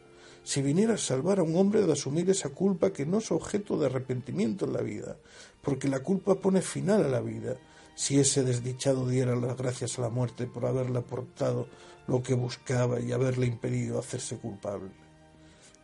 si 0.44 0.60
viniera 0.60 0.92
a 0.94 0.98
salvar 0.98 1.38
a 1.38 1.42
un 1.42 1.56
hombre 1.56 1.80
de 1.80 1.90
asumir 1.90 2.28
esa 2.28 2.50
culpa 2.50 2.92
que 2.92 3.06
no 3.06 3.16
es 3.16 3.32
objeto 3.32 3.78
de 3.78 3.86
arrepentimiento 3.86 4.66
en 4.66 4.74
la 4.74 4.82
vida, 4.82 5.16
porque 5.62 5.88
la 5.88 6.00
culpa 6.00 6.34
pone 6.34 6.60
final 6.60 7.02
a 7.02 7.08
la 7.08 7.22
vida, 7.22 7.56
si 7.94 8.20
ese 8.20 8.44
desdichado 8.44 9.08
diera 9.08 9.34
las 9.36 9.56
gracias 9.56 9.98
a 9.98 10.02
la 10.02 10.10
muerte 10.10 10.46
por 10.46 10.66
haberle 10.66 10.98
aportado 10.98 11.66
lo 12.06 12.22
que 12.22 12.34
buscaba 12.34 13.00
y 13.00 13.10
haberle 13.10 13.46
impedido 13.46 13.98
hacerse 13.98 14.36
culpable. 14.36 14.90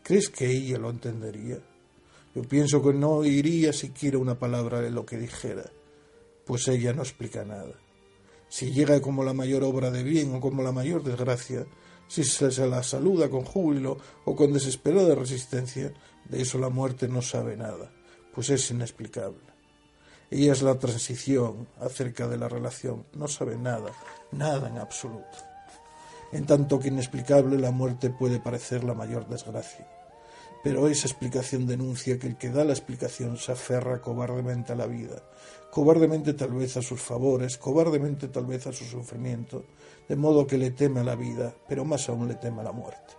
¿Crees 0.02 0.28
que 0.28 0.50
ella 0.50 0.76
lo 0.76 0.90
entendería? 0.90 1.58
Yo 2.34 2.42
pienso 2.42 2.82
que 2.82 2.92
no 2.92 3.12
oiría 3.12 3.72
siquiera 3.72 4.18
una 4.18 4.38
palabra 4.38 4.82
de 4.82 4.90
lo 4.90 5.06
que 5.06 5.16
dijera, 5.16 5.64
pues 6.44 6.68
ella 6.68 6.92
no 6.92 7.00
explica 7.00 7.46
nada. 7.46 7.72
Si 8.50 8.72
llega 8.72 9.00
como 9.00 9.24
la 9.24 9.34
mayor 9.34 9.62
obra 9.62 9.90
de 9.90 10.02
bien 10.02 10.34
o 10.34 10.40
como 10.40 10.62
la 10.62 10.72
mayor 10.72 11.02
desgracia, 11.02 11.66
si 12.08 12.24
se 12.24 12.66
la 12.66 12.82
saluda 12.82 13.28
con 13.28 13.44
júbilo 13.44 13.98
o 14.24 14.34
con 14.34 14.52
desesperada 14.52 15.14
resistencia, 15.14 15.92
de 16.24 16.42
eso 16.42 16.58
la 16.58 16.70
muerte 16.70 17.06
no 17.06 17.22
sabe 17.22 17.56
nada, 17.56 17.90
pues 18.34 18.50
es 18.50 18.70
inexplicable. 18.70 19.38
Ella 20.30 20.52
es 20.52 20.62
la 20.62 20.78
transición 20.78 21.68
acerca 21.80 22.26
de 22.26 22.36
la 22.36 22.48
relación, 22.48 23.06
no 23.14 23.28
sabe 23.28 23.56
nada, 23.56 23.92
nada 24.32 24.68
en 24.68 24.78
absoluto. 24.78 25.38
En 26.32 26.44
tanto 26.44 26.78
que 26.78 26.88
inexplicable 26.88 27.58
la 27.58 27.70
muerte 27.70 28.10
puede 28.10 28.40
parecer 28.40 28.84
la 28.84 28.94
mayor 28.94 29.26
desgracia. 29.28 29.86
Pero 30.62 30.88
esa 30.88 31.06
explicación 31.06 31.66
denuncia 31.66 32.18
que 32.18 32.26
el 32.26 32.36
que 32.36 32.50
da 32.50 32.64
la 32.64 32.72
explicación 32.72 33.36
se 33.36 33.52
aferra 33.52 34.00
cobardemente 34.00 34.72
a 34.72 34.76
la 34.76 34.86
vida, 34.86 35.22
cobardemente 35.70 36.34
tal 36.34 36.52
vez 36.52 36.76
a 36.76 36.82
sus 36.82 37.00
favores, 37.00 37.58
cobardemente 37.58 38.28
tal 38.28 38.46
vez 38.46 38.66
a 38.66 38.72
su 38.72 38.84
sufrimiento, 38.84 39.64
de 40.08 40.16
modo 40.16 40.46
que 40.46 40.58
le 40.58 40.72
teme 40.72 41.00
a 41.00 41.04
la 41.04 41.14
vida, 41.14 41.54
pero 41.68 41.84
más 41.84 42.08
aún 42.08 42.26
le 42.28 42.34
teme 42.34 42.60
a 42.60 42.64
la 42.64 42.72
muerte. 42.72 43.14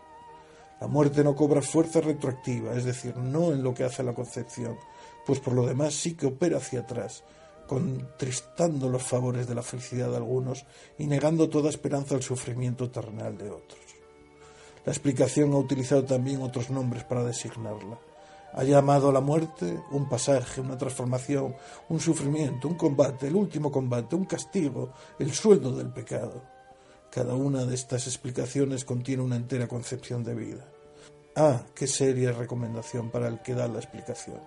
La 0.81 0.87
muerte 0.87 1.23
no 1.23 1.35
cobra 1.35 1.61
fuerza 1.61 2.01
retroactiva, 2.01 2.73
es 2.73 2.85
decir, 2.85 3.15
no 3.17 3.51
en 3.51 3.63
lo 3.63 3.73
que 3.73 3.83
hace 3.83 4.03
la 4.03 4.13
concepción, 4.13 4.77
pues 5.25 5.39
por 5.39 5.53
lo 5.53 5.65
demás 5.65 5.93
sí 5.93 6.15
que 6.15 6.27
opera 6.27 6.57
hacia 6.57 6.81
atrás, 6.81 7.23
contristando 7.67 8.89
los 8.89 9.03
favores 9.03 9.47
de 9.47 9.55
la 9.55 9.61
felicidad 9.61 10.09
de 10.09 10.17
algunos 10.17 10.65
y 10.97 11.05
negando 11.05 11.49
toda 11.49 11.69
esperanza 11.69 12.15
al 12.15 12.23
sufrimiento 12.23 12.89
terrenal 12.89 13.37
de 13.37 13.49
otros. 13.49 13.88
La 14.89 14.93
explicación 14.93 15.53
ha 15.53 15.57
utilizado 15.57 16.03
también 16.03 16.41
otros 16.41 16.71
nombres 16.71 17.03
para 17.03 17.23
designarla. 17.23 17.99
Ha 18.53 18.63
llamado 18.63 19.09
a 19.09 19.13
la 19.13 19.21
muerte 19.21 19.79
un 19.91 20.09
pasaje, 20.09 20.61
una 20.61 20.79
transformación, 20.79 21.55
un 21.89 21.99
sufrimiento, 21.99 22.67
un 22.67 22.73
combate, 22.73 23.27
el 23.27 23.35
último 23.35 23.71
combate, 23.71 24.15
un 24.15 24.25
castigo, 24.25 24.93
el 25.19 25.31
sueldo 25.31 25.73
del 25.73 25.93
pecado. 25.93 26.41
Cada 27.11 27.35
una 27.35 27.65
de 27.65 27.75
estas 27.75 28.07
explicaciones 28.07 28.83
contiene 28.83 29.21
una 29.21 29.35
entera 29.35 29.67
concepción 29.67 30.23
de 30.23 30.33
vida. 30.33 30.65
Ah, 31.35 31.61
qué 31.75 31.85
seria 31.85 32.31
recomendación 32.31 33.11
para 33.11 33.27
el 33.27 33.43
que 33.43 33.53
da 33.53 33.67
la 33.67 33.77
explicación. 33.77 34.39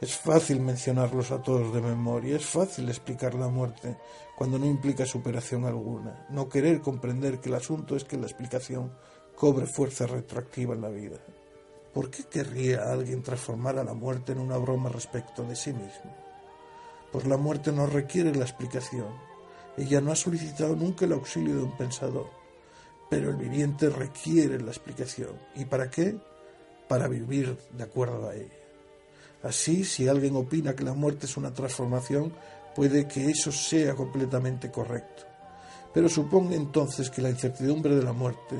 Es 0.00 0.16
fácil 0.16 0.60
mencionarlos 0.60 1.32
a 1.32 1.42
todos 1.42 1.74
de 1.74 1.80
memoria, 1.80 2.36
es 2.36 2.46
fácil 2.46 2.88
explicar 2.88 3.34
la 3.34 3.48
muerte 3.48 3.96
cuando 4.36 4.56
no 4.56 4.66
implica 4.66 5.04
superación 5.04 5.64
alguna, 5.64 6.28
no 6.30 6.48
querer 6.48 6.80
comprender 6.80 7.40
que 7.40 7.48
el 7.48 7.56
asunto 7.56 7.96
es 7.96 8.04
que 8.04 8.16
la 8.16 8.26
explicación 8.26 8.92
cobre 9.38 9.66
fuerza 9.66 10.04
retroactiva 10.04 10.74
en 10.74 10.80
la 10.80 10.88
vida. 10.88 11.16
¿Por 11.94 12.10
qué 12.10 12.24
querría 12.24 12.90
alguien 12.90 13.22
transformar 13.22 13.78
a 13.78 13.84
la 13.84 13.94
muerte 13.94 14.32
en 14.32 14.40
una 14.40 14.56
broma 14.56 14.88
respecto 14.88 15.44
de 15.44 15.54
sí 15.54 15.72
mismo? 15.72 16.12
Pues 17.12 17.24
la 17.24 17.36
muerte 17.36 17.70
no 17.70 17.86
requiere 17.86 18.34
la 18.34 18.42
explicación. 18.42 19.06
Ella 19.76 20.00
no 20.00 20.10
ha 20.10 20.16
solicitado 20.16 20.74
nunca 20.74 21.04
el 21.04 21.12
auxilio 21.12 21.54
de 21.54 21.62
un 21.62 21.76
pensador, 21.76 22.28
pero 23.08 23.30
el 23.30 23.36
viviente 23.36 23.88
requiere 23.90 24.60
la 24.60 24.72
explicación. 24.72 25.38
¿Y 25.54 25.66
para 25.66 25.88
qué? 25.88 26.18
Para 26.88 27.06
vivir 27.06 27.56
de 27.74 27.84
acuerdo 27.84 28.28
a 28.28 28.34
ella. 28.34 28.58
Así, 29.44 29.84
si 29.84 30.08
alguien 30.08 30.34
opina 30.34 30.74
que 30.74 30.82
la 30.82 30.94
muerte 30.94 31.26
es 31.26 31.36
una 31.36 31.54
transformación, 31.54 32.32
puede 32.74 33.06
que 33.06 33.30
eso 33.30 33.52
sea 33.52 33.94
completamente 33.94 34.68
correcto. 34.72 35.22
Pero 35.94 36.08
suponga 36.08 36.56
entonces 36.56 37.08
que 37.08 37.22
la 37.22 37.30
incertidumbre 37.30 37.94
de 37.94 38.02
la 38.02 38.12
muerte, 38.12 38.56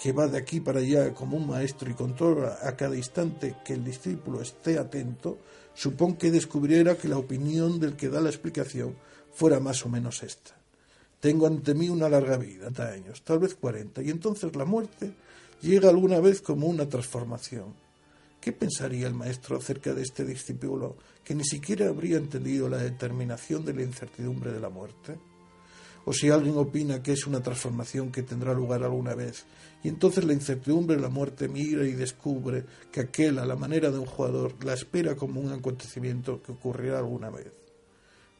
que 0.00 0.12
va 0.12 0.28
de 0.28 0.38
aquí 0.38 0.60
para 0.60 0.80
allá 0.80 1.12
como 1.12 1.36
un 1.36 1.48
maestro 1.48 1.90
y 1.90 1.94
controla 1.94 2.58
a 2.62 2.76
cada 2.76 2.96
instante 2.96 3.56
que 3.64 3.74
el 3.74 3.84
discípulo 3.84 4.40
esté 4.40 4.78
atento, 4.78 5.38
supone 5.74 6.16
que 6.16 6.30
descubriera 6.30 6.96
que 6.96 7.08
la 7.08 7.18
opinión 7.18 7.80
del 7.80 7.96
que 7.96 8.08
da 8.08 8.20
la 8.20 8.30
explicación 8.30 8.96
fuera 9.32 9.60
más 9.60 9.84
o 9.84 9.88
menos 9.88 10.22
esta. 10.22 10.56
Tengo 11.20 11.46
ante 11.46 11.74
mí 11.74 11.88
una 11.88 12.08
larga 12.08 12.36
vida, 12.36 12.70
de 12.70 12.82
años, 12.82 13.22
tal 13.22 13.40
vez 13.40 13.54
cuarenta, 13.54 14.02
y 14.02 14.10
entonces 14.10 14.54
la 14.54 14.64
muerte 14.64 15.12
llega 15.60 15.88
alguna 15.88 16.20
vez 16.20 16.40
como 16.40 16.68
una 16.68 16.88
transformación 16.88 17.74
¿Qué 18.40 18.52
pensaría 18.52 19.06
el 19.08 19.14
maestro 19.14 19.56
acerca 19.56 19.92
de 19.92 20.02
este 20.02 20.24
discípulo 20.24 20.96
que 21.24 21.34
ni 21.34 21.44
siquiera 21.44 21.88
habría 21.88 22.18
entendido 22.18 22.68
la 22.68 22.78
determinación 22.78 23.64
de 23.64 23.74
la 23.74 23.82
incertidumbre 23.82 24.52
de 24.52 24.60
la 24.60 24.68
muerte? 24.68 25.18
O 26.08 26.12
si 26.14 26.30
alguien 26.30 26.56
opina 26.56 27.02
que 27.02 27.12
es 27.12 27.26
una 27.26 27.42
transformación 27.42 28.10
que 28.10 28.22
tendrá 28.22 28.54
lugar 28.54 28.82
alguna 28.82 29.14
vez, 29.14 29.44
y 29.84 29.88
entonces 29.88 30.24
la 30.24 30.32
incertidumbre 30.32 30.98
la 30.98 31.10
muerte 31.10 31.48
mira 31.48 31.84
y 31.84 31.92
descubre 31.92 32.64
que 32.90 33.00
aquel, 33.00 33.38
a 33.38 33.44
la 33.44 33.56
manera 33.56 33.90
de 33.90 33.98
un 33.98 34.06
jugador, 34.06 34.54
la 34.64 34.72
espera 34.72 35.16
como 35.16 35.38
un 35.38 35.52
acontecimiento 35.52 36.40
que 36.42 36.52
ocurrirá 36.52 36.96
alguna 36.96 37.28
vez. 37.28 37.52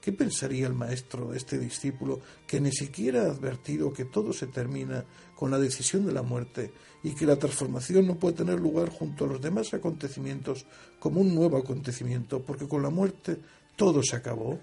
¿Qué 0.00 0.12
pensaría 0.12 0.66
el 0.66 0.72
maestro 0.72 1.28
de 1.28 1.36
este 1.36 1.58
discípulo 1.58 2.22
que 2.46 2.58
ni 2.58 2.72
siquiera 2.72 3.24
ha 3.24 3.32
advertido 3.32 3.92
que 3.92 4.06
todo 4.06 4.32
se 4.32 4.46
termina 4.46 5.04
con 5.36 5.50
la 5.50 5.58
decisión 5.58 6.06
de 6.06 6.12
la 6.12 6.22
muerte 6.22 6.72
y 7.02 7.14
que 7.14 7.26
la 7.26 7.36
transformación 7.36 8.06
no 8.06 8.18
puede 8.18 8.36
tener 8.36 8.58
lugar 8.58 8.88
junto 8.88 9.26
a 9.26 9.28
los 9.28 9.42
demás 9.42 9.74
acontecimientos 9.74 10.64
como 10.98 11.20
un 11.20 11.34
nuevo 11.34 11.58
acontecimiento, 11.58 12.42
porque 12.42 12.66
con 12.66 12.82
la 12.82 12.88
muerte 12.88 13.36
todo 13.76 14.02
se 14.02 14.16
acabó? 14.16 14.58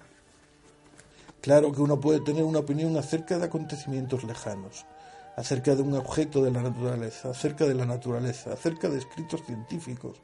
Claro 1.46 1.72
que 1.72 1.82
uno 1.82 2.00
puede 2.00 2.22
tener 2.22 2.44
una 2.44 2.58
opinión 2.58 2.98
acerca 2.98 3.38
de 3.38 3.46
acontecimientos 3.46 4.24
lejanos, 4.24 4.88
acerca 5.36 5.76
de 5.76 5.84
un 5.84 5.94
objeto 5.94 6.44
de 6.44 6.50
la 6.50 6.64
naturaleza, 6.64 7.30
acerca 7.30 7.68
de 7.68 7.76
la 7.76 7.86
naturaleza, 7.86 8.54
acerca 8.54 8.90
de 8.90 8.98
escritos 8.98 9.44
científicos, 9.46 10.18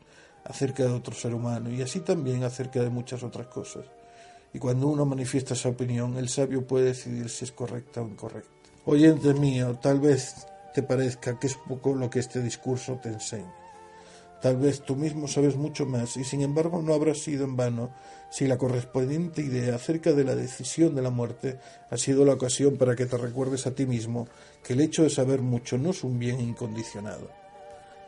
acerca 0.45 0.81
de 0.81 0.89
otro 0.89 1.13
ser 1.13 1.35
humano 1.35 1.69
y 1.69 1.83
así 1.83 1.99
también 1.99 2.43
acerca 2.43 2.81
de 2.81 2.89
muchas 2.89 3.21
otras 3.21 3.45
cosas 3.45 3.85
y 4.51 4.57
cuando 4.57 4.87
uno 4.87 5.05
manifiesta 5.05 5.53
esa 5.53 5.69
opinión, 5.69 6.17
el 6.17 6.27
sabio 6.27 6.65
puede 6.65 6.85
decidir 6.85 7.29
si 7.29 7.45
es 7.45 7.51
correcta 7.51 8.01
o 8.01 8.07
incorrecta. 8.07 8.49
Oyente 8.85 9.35
mío, 9.35 9.77
tal 9.79 9.99
vez 9.99 10.47
te 10.73 10.81
parezca 10.81 11.37
que 11.39 11.45
es 11.45 11.55
poco 11.55 11.93
lo 11.93 12.09
que 12.09 12.17
este 12.17 12.41
discurso 12.41 12.99
te 12.99 13.09
enseña. 13.09 13.60
Tal 14.41 14.57
vez 14.57 14.81
tú 14.81 14.95
mismo 14.95 15.27
sabes 15.27 15.55
mucho 15.55 15.85
más 15.85 16.17
y 16.17 16.23
sin 16.23 16.41
embargo 16.41 16.81
no 16.81 16.95
habrá 16.95 17.13
sido 17.13 17.45
en 17.45 17.55
vano 17.55 17.91
si 18.31 18.47
la 18.47 18.57
correspondiente 18.57 19.43
idea 19.43 19.75
acerca 19.75 20.13
de 20.13 20.23
la 20.23 20.35
decisión 20.35 20.95
de 20.95 21.03
la 21.03 21.11
muerte 21.11 21.59
ha 21.91 21.97
sido 21.97 22.25
la 22.25 22.33
ocasión 22.33 22.77
para 22.77 22.95
que 22.95 23.05
te 23.05 23.17
recuerdes 23.17 23.67
a 23.67 23.75
ti 23.75 23.85
mismo 23.85 24.27
que 24.63 24.73
el 24.73 24.81
hecho 24.81 25.03
de 25.03 25.11
saber 25.11 25.41
mucho 25.41 25.77
no 25.77 25.91
es 25.91 26.03
un 26.03 26.17
bien 26.17 26.41
incondicionado. 26.41 27.29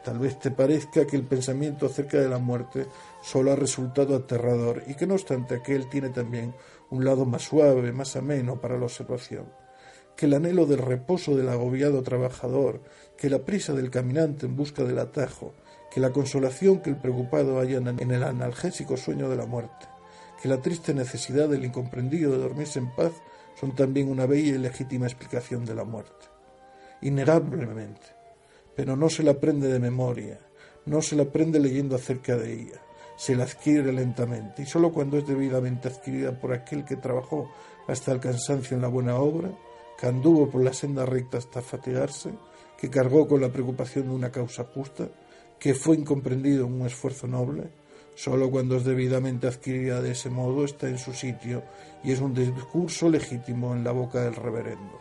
Tal 0.04 0.18
vez 0.18 0.40
te 0.40 0.50
parezca 0.50 1.06
que 1.06 1.16
el 1.16 1.24
pensamiento 1.24 1.86
acerca 1.86 2.20
de 2.20 2.28
la 2.28 2.40
muerte 2.40 2.88
solo 3.22 3.52
ha 3.52 3.56
resultado 3.56 4.16
aterrador 4.16 4.84
y 4.88 4.96
que 4.96 5.06
no 5.06 5.14
obstante 5.14 5.56
aquel 5.56 5.88
tiene 5.88 6.10
también 6.10 6.56
un 6.90 7.06
lado 7.06 7.26
más 7.26 7.44
suave, 7.44 7.92
más 7.92 8.16
ameno 8.16 8.60
para 8.60 8.78
la 8.78 8.86
observación. 8.86 9.46
Que 10.18 10.26
el 10.26 10.34
anhelo 10.34 10.66
del 10.66 10.80
reposo 10.80 11.36
del 11.36 11.50
agobiado 11.50 12.02
trabajador, 12.04 12.82
que 13.18 13.30
la 13.30 13.46
prisa 13.46 13.74
del 13.74 13.92
caminante 13.92 14.46
en 14.46 14.56
busca 14.56 14.84
del 14.84 15.00
atajo, 15.00 15.54
que 15.94 16.00
la 16.00 16.12
consolación 16.12 16.80
que 16.80 16.90
el 16.90 16.98
preocupado 16.98 17.60
halla 17.60 17.78
en 17.78 18.12
el 18.12 18.24
analgésico 18.24 18.98
sueño 18.98 19.30
de 19.30 19.36
la 19.36 19.46
muerte, 19.46 19.86
que 20.42 20.48
la 20.48 20.60
triste 20.60 20.92
necesidad 20.92 21.48
del 21.48 21.66
incomprendido 21.66 22.32
de 22.32 22.40
dormirse 22.40 22.80
en 22.80 22.90
paz 22.96 23.12
son 23.60 23.76
también 23.76 24.10
una 24.10 24.26
bella 24.26 24.56
y 24.56 24.58
legítima 24.58 25.06
explicación 25.06 25.66
de 25.66 25.76
la 25.76 25.84
muerte. 25.84 26.26
Innegablemente, 27.02 28.08
pero 28.76 28.96
no 28.96 29.08
se 29.08 29.22
la 29.22 29.32
aprende 29.32 29.68
de 29.68 29.80
memoria, 29.80 30.40
no 30.88 31.00
se 31.02 31.16
la 31.16 31.24
aprende 31.24 31.60
leyendo 31.60 31.96
acerca 31.96 32.36
de 32.38 32.54
ella, 32.54 32.82
se 33.16 33.36
la 33.36 33.44
adquiere 33.44 33.94
lentamente 33.94 34.64
y 34.64 34.66
sólo 34.66 34.92
cuando 34.92 35.20
es 35.20 35.28
debidamente 35.28 35.90
adquirida 35.90 36.32
por 36.40 36.54
aquel 36.54 36.86
que 36.86 36.96
trabajó 36.96 37.52
hasta 37.88 38.12
el 38.12 38.20
cansancio 38.20 38.76
en 38.76 38.82
la 38.82 38.88
buena 38.88 39.18
obra, 39.18 39.52
que 40.00 40.08
anduvo 40.08 40.50
por 40.50 40.64
la 40.64 40.74
senda 40.74 41.06
recta 41.06 41.38
hasta 41.38 41.62
fatigarse, 41.62 42.32
que 42.80 42.90
cargó 42.90 43.28
con 43.28 43.42
la 43.42 43.50
preocupación 43.50 44.08
de 44.08 44.16
una 44.16 44.32
causa 44.32 44.64
justa, 44.64 45.08
que 45.64 45.74
fue 45.74 45.96
incomprendido 45.96 46.68
en 46.68 46.74
un 46.74 46.86
esfuerzo 46.86 47.26
noble, 47.26 47.70
sólo 48.16 48.52
cuando 48.52 48.76
es 48.76 48.84
debidamente 48.84 49.48
adquirida 49.48 50.02
de 50.02 50.12
ese 50.12 50.30
modo 50.30 50.66
está 50.66 50.90
en 50.90 51.00
su 51.00 51.14
sitio 51.14 51.64
y 52.04 52.12
es 52.12 52.20
un 52.20 52.36
discurso 52.36 53.10
legítimo 53.10 53.74
en 53.74 53.84
la 53.84 53.94
boca 53.94 54.22
del 54.22 54.36
reverendo 54.36 55.00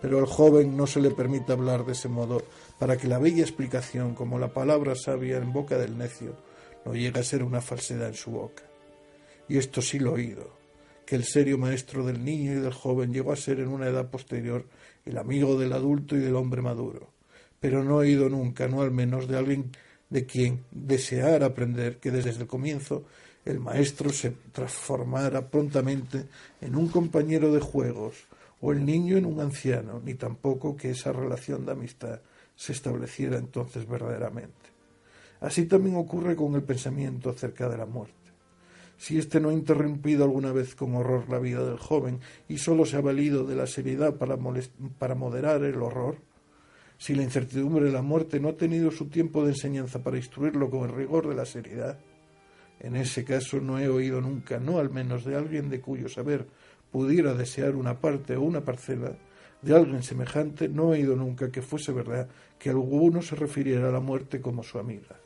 pero 0.00 0.18
al 0.18 0.26
joven 0.26 0.76
no 0.76 0.86
se 0.86 1.00
le 1.00 1.10
permite 1.10 1.52
hablar 1.52 1.84
de 1.84 1.92
ese 1.92 2.08
modo 2.08 2.42
para 2.78 2.96
que 2.96 3.08
la 3.08 3.18
bella 3.18 3.42
explicación, 3.42 4.14
como 4.14 4.38
la 4.38 4.52
palabra 4.52 4.94
sabia 4.94 5.38
en 5.38 5.52
boca 5.52 5.78
del 5.78 5.96
necio, 5.96 6.36
no 6.84 6.94
llegue 6.94 7.18
a 7.18 7.24
ser 7.24 7.42
una 7.42 7.60
falsedad 7.60 8.08
en 8.08 8.14
su 8.14 8.30
boca. 8.30 8.62
Y 9.48 9.58
esto 9.58 9.80
sí 9.80 9.98
lo 9.98 10.10
he 10.10 10.22
oído, 10.22 10.50
que 11.06 11.16
el 11.16 11.24
serio 11.24 11.58
maestro 11.58 12.04
del 12.04 12.24
niño 12.24 12.52
y 12.52 12.60
del 12.60 12.72
joven 12.72 13.12
llegó 13.12 13.32
a 13.32 13.36
ser 13.36 13.60
en 13.60 13.68
una 13.68 13.88
edad 13.88 14.10
posterior 14.10 14.66
el 15.04 15.18
amigo 15.18 15.58
del 15.58 15.72
adulto 15.72 16.16
y 16.16 16.20
del 16.20 16.36
hombre 16.36 16.62
maduro, 16.62 17.08
pero 17.60 17.82
no 17.82 18.02
he 18.02 18.06
oído 18.06 18.28
nunca, 18.28 18.68
no 18.68 18.82
al 18.82 18.90
menos 18.90 19.28
de 19.28 19.36
alguien 19.36 19.72
de 20.10 20.26
quien 20.26 20.64
desear 20.70 21.42
aprender 21.42 21.98
que 21.98 22.10
desde 22.10 22.30
el 22.30 22.46
comienzo 22.46 23.04
el 23.44 23.60
maestro 23.60 24.10
se 24.10 24.32
transformara 24.52 25.48
prontamente 25.48 26.26
en 26.60 26.74
un 26.74 26.88
compañero 26.88 27.52
de 27.52 27.60
juegos, 27.60 28.26
o 28.60 28.72
el 28.72 28.84
niño 28.84 29.16
en 29.16 29.26
un 29.26 29.40
anciano, 29.40 30.00
ni 30.04 30.14
tampoco 30.14 30.76
que 30.76 30.90
esa 30.90 31.12
relación 31.12 31.64
de 31.64 31.72
amistad 31.72 32.20
se 32.56 32.72
estableciera 32.72 33.36
entonces 33.36 33.86
verdaderamente. 33.86 34.54
Así 35.40 35.66
también 35.66 35.96
ocurre 35.96 36.34
con 36.34 36.54
el 36.54 36.62
pensamiento 36.62 37.30
acerca 37.30 37.68
de 37.68 37.76
la 37.76 37.86
muerte. 37.86 38.14
Si 38.98 39.18
éste 39.18 39.40
no 39.40 39.50
ha 39.50 39.52
interrumpido 39.52 40.24
alguna 40.24 40.52
vez 40.52 40.74
con 40.74 40.94
horror 40.94 41.28
la 41.28 41.38
vida 41.38 41.62
del 41.64 41.78
joven 41.78 42.20
y 42.48 42.58
sólo 42.58 42.86
se 42.86 42.96
ha 42.96 43.02
valido 43.02 43.44
de 43.44 43.54
la 43.54 43.66
seriedad 43.66 44.14
para, 44.14 44.38
para 44.98 45.14
moderar 45.14 45.62
el 45.64 45.82
horror, 45.82 46.16
si 46.98 47.14
la 47.14 47.22
incertidumbre 47.22 47.86
de 47.86 47.92
la 47.92 48.02
muerte 48.02 48.40
no 48.40 48.48
ha 48.48 48.56
tenido 48.56 48.90
su 48.90 49.06
tiempo 49.06 49.44
de 49.44 49.50
enseñanza 49.50 50.02
para 50.02 50.16
instruirlo 50.16 50.70
con 50.70 50.88
el 50.88 50.96
rigor 50.96 51.28
de 51.28 51.34
la 51.34 51.44
seriedad, 51.44 51.98
en 52.80 52.96
ese 52.96 53.24
caso 53.24 53.60
no 53.60 53.78
he 53.78 53.88
oído 53.88 54.20
nunca, 54.20 54.58
no 54.58 54.78
al 54.78 54.90
menos 54.90 55.24
de 55.24 55.36
alguien 55.36 55.68
de 55.70 55.80
cuyo 55.80 56.08
saber 56.08 56.46
pudiera 56.90 57.34
desear 57.34 57.74
una 57.74 58.00
parte 58.00 58.36
o 58.36 58.42
una 58.42 58.64
parcela 58.64 59.16
de 59.62 59.74
alguien 59.74 60.02
semejante, 60.02 60.68
no 60.68 60.94
he 60.94 60.98
oído 60.98 61.16
nunca 61.16 61.50
que 61.50 61.62
fuese 61.62 61.92
verdad 61.92 62.28
que 62.58 62.70
alguno 62.70 63.22
se 63.22 63.36
refiriera 63.36 63.88
a 63.88 63.92
la 63.92 64.00
muerte 64.00 64.40
como 64.40 64.62
su 64.62 64.78
amiga. 64.78 65.16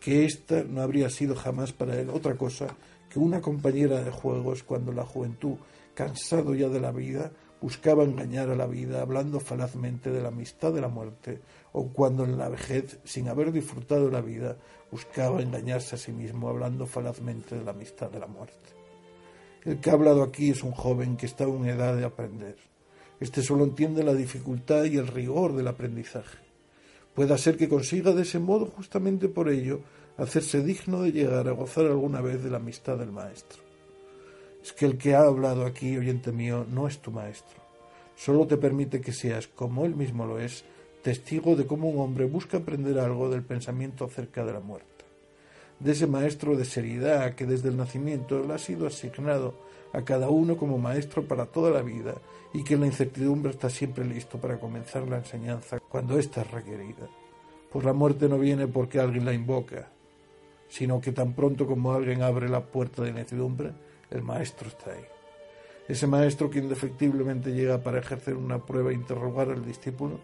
que 0.00 0.24
ésta 0.24 0.62
no 0.62 0.80
habría 0.80 1.10
sido 1.10 1.34
jamás 1.34 1.72
para 1.72 1.98
él 2.00 2.08
otra 2.10 2.36
cosa 2.36 2.68
que 3.10 3.18
una 3.18 3.40
compañera 3.40 4.02
de 4.02 4.10
juegos 4.10 4.62
cuando 4.62 4.92
la 4.92 5.04
juventud, 5.04 5.56
cansado 5.94 6.54
ya 6.54 6.68
de 6.68 6.80
la 6.80 6.92
vida, 6.92 7.32
buscaba 7.60 8.04
engañar 8.04 8.50
a 8.50 8.56
la 8.56 8.66
vida 8.66 9.02
hablando 9.02 9.40
falazmente 9.40 10.10
de 10.10 10.22
la 10.22 10.28
amistad 10.28 10.72
de 10.72 10.80
la 10.80 10.88
muerte, 10.88 11.40
o 11.72 11.88
cuando 11.88 12.24
en 12.24 12.38
la 12.38 12.48
vejez, 12.48 12.98
sin 13.04 13.28
haber 13.28 13.52
disfrutado 13.52 14.10
la 14.10 14.20
vida, 14.20 14.56
buscaba 14.90 15.42
engañarse 15.42 15.96
a 15.96 15.98
sí 15.98 16.12
mismo 16.12 16.48
hablando 16.48 16.86
falazmente 16.86 17.56
de 17.56 17.64
la 17.64 17.72
amistad 17.72 18.10
de 18.10 18.20
la 18.20 18.26
muerte. 18.26 18.70
El 19.64 19.80
que 19.80 19.90
ha 19.90 19.94
hablado 19.94 20.22
aquí 20.22 20.50
es 20.50 20.62
un 20.62 20.72
joven 20.72 21.16
que 21.16 21.26
está 21.26 21.44
en 21.44 21.66
edad 21.66 21.96
de 21.96 22.04
aprender. 22.04 22.56
Este 23.20 23.42
solo 23.42 23.64
entiende 23.64 24.04
la 24.04 24.14
dificultad 24.14 24.84
y 24.84 24.96
el 24.96 25.08
rigor 25.08 25.54
del 25.54 25.68
aprendizaje. 25.68 26.38
Pueda 27.14 27.36
ser 27.36 27.56
que 27.56 27.68
consiga 27.68 28.12
de 28.12 28.22
ese 28.22 28.38
modo, 28.38 28.66
justamente 28.66 29.28
por 29.28 29.48
ello, 29.48 29.80
hacerse 30.16 30.62
digno 30.62 31.02
de 31.02 31.12
llegar 31.12 31.48
a 31.48 31.52
gozar 31.52 31.86
alguna 31.86 32.20
vez 32.20 32.42
de 32.42 32.50
la 32.50 32.58
amistad 32.58 32.96
del 32.96 33.10
Maestro. 33.10 33.67
Es 34.68 34.74
que 34.74 34.84
el 34.84 34.98
que 34.98 35.14
ha 35.14 35.22
hablado 35.22 35.64
aquí, 35.64 35.96
oyente 35.96 36.30
mío, 36.30 36.66
no 36.68 36.86
es 36.86 36.98
tu 36.98 37.10
Maestro. 37.10 37.60
Solo 38.16 38.46
te 38.46 38.56
permite 38.56 39.00
que 39.00 39.12
seas, 39.12 39.48
como 39.48 39.84
él 39.84 39.94
mismo 39.94 40.26
lo 40.26 40.38
es, 40.38 40.64
testigo 41.02 41.56
de 41.56 41.66
cómo 41.66 41.88
un 41.88 42.00
hombre 42.00 42.26
busca 42.26 42.58
aprender 42.58 42.98
algo 42.98 43.30
del 43.30 43.42
pensamiento 43.42 44.04
acerca 44.04 44.44
de 44.44 44.52
la 44.52 44.60
muerte 44.60 44.98
de 45.80 45.92
ese 45.92 46.06
maestro 46.06 46.56
de 46.56 46.64
seriedad 46.64 47.34
que 47.34 47.46
desde 47.46 47.68
el 47.68 47.76
nacimiento 47.76 48.42
le 48.44 48.54
ha 48.54 48.58
sido 48.58 48.86
asignado 48.86 49.54
a 49.92 50.02
cada 50.02 50.28
uno 50.28 50.56
como 50.56 50.78
maestro 50.78 51.22
para 51.22 51.46
toda 51.46 51.70
la 51.70 51.82
vida 51.82 52.14
y 52.52 52.64
que 52.64 52.74
en 52.74 52.80
la 52.80 52.86
incertidumbre 52.86 53.50
está 53.52 53.70
siempre 53.70 54.04
listo 54.04 54.38
para 54.38 54.58
comenzar 54.58 55.08
la 55.08 55.18
enseñanza 55.18 55.78
cuando 55.80 56.18
ésta 56.18 56.42
es 56.42 56.50
requerida. 56.50 57.08
Pues 57.70 57.84
la 57.84 57.92
muerte 57.92 58.28
no 58.28 58.38
viene 58.38 58.66
porque 58.66 58.98
alguien 58.98 59.24
la 59.24 59.32
invoca, 59.32 59.88
sino 60.68 61.00
que 61.00 61.12
tan 61.12 61.34
pronto 61.34 61.66
como 61.66 61.92
alguien 61.92 62.22
abre 62.22 62.48
la 62.48 62.64
puerta 62.64 63.02
de 63.02 63.12
la 63.12 63.20
incertidumbre, 63.20 63.72
el 64.10 64.22
maestro 64.22 64.68
está 64.68 64.92
ahí. 64.92 65.04
Ese 65.88 66.06
maestro 66.06 66.50
que 66.50 66.58
indefectiblemente 66.58 67.52
llega 67.52 67.82
para 67.82 67.98
ejercer 67.98 68.34
una 68.34 68.64
prueba 68.64 68.90
e 68.90 68.94
interrogar 68.94 69.50
al 69.50 69.64
discípulo, 69.64 70.20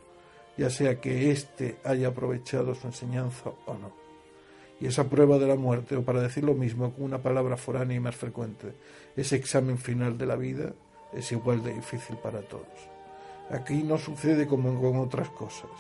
ya 0.57 0.71
sea 0.71 1.01
que 1.01 1.31
éste 1.31 1.79
haya 1.85 2.09
aprovechado 2.09 2.75
su 2.75 2.87
enseñanza 2.87 3.51
o 3.67 3.75
no. 3.75 3.93
Y 4.81 4.87
esa 4.87 5.09
prueba 5.09 5.39
de 5.39 5.47
la 5.47 5.57
muerte, 5.57 5.97
o 5.97 6.03
para 6.03 6.21
decir 6.21 6.45
lo 6.45 6.55
mismo 6.55 6.93
con 6.93 7.05
una 7.05 7.23
palabra 7.23 7.57
foránea 7.57 7.97
y 7.97 8.01
más 8.01 8.17
frecuente, 8.17 8.75
ese 9.17 9.37
examen 9.37 9.79
final 9.79 10.19
de 10.19 10.27
la 10.27 10.37
vida, 10.37 10.75
es 11.13 11.33
igual 11.33 11.63
de 11.63 11.73
difícil 11.73 12.17
para 12.17 12.43
todos. 12.43 12.67
Aquí 13.51 13.83
no 13.83 13.99
sucede 13.99 14.47
como 14.47 14.81
con 14.81 14.99
otras 14.99 15.31
cosas, 15.31 15.71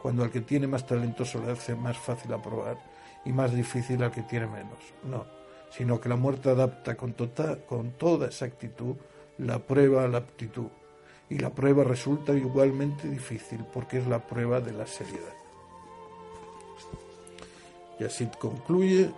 cuando 0.00 0.22
al 0.22 0.30
que 0.30 0.40
tiene 0.40 0.66
más 0.66 0.86
talento 0.86 1.24
se 1.24 1.38
le 1.38 1.50
hace 1.50 1.74
más 1.74 1.98
fácil 1.98 2.32
aprobar 2.32 2.78
y 3.24 3.32
más 3.32 3.52
difícil 3.52 4.02
al 4.02 4.12
que 4.12 4.22
tiene 4.22 4.46
menos. 4.46 4.78
No, 5.04 5.26
sino 5.70 6.00
que 6.00 6.08
la 6.08 6.16
muerte 6.16 6.50
adapta 6.50 6.96
con, 6.96 7.12
tota, 7.12 7.58
con 7.66 7.92
toda 7.92 8.26
exactitud 8.26 8.96
la 9.38 9.58
prueba 9.58 10.04
a 10.04 10.08
la 10.08 10.18
aptitud. 10.18 10.68
Y 11.28 11.38
la 11.38 11.50
prueba 11.50 11.82
resulta 11.84 12.32
igualmente 12.32 13.08
difícil 13.08 13.64
porque 13.72 13.98
es 13.98 14.06
la 14.06 14.20
prueba 14.20 14.60
de 14.60 14.72
la 14.72 14.86
seriedad. 14.86 15.34
Y 17.98 18.04
así 18.04 18.28
concluye 18.38 19.10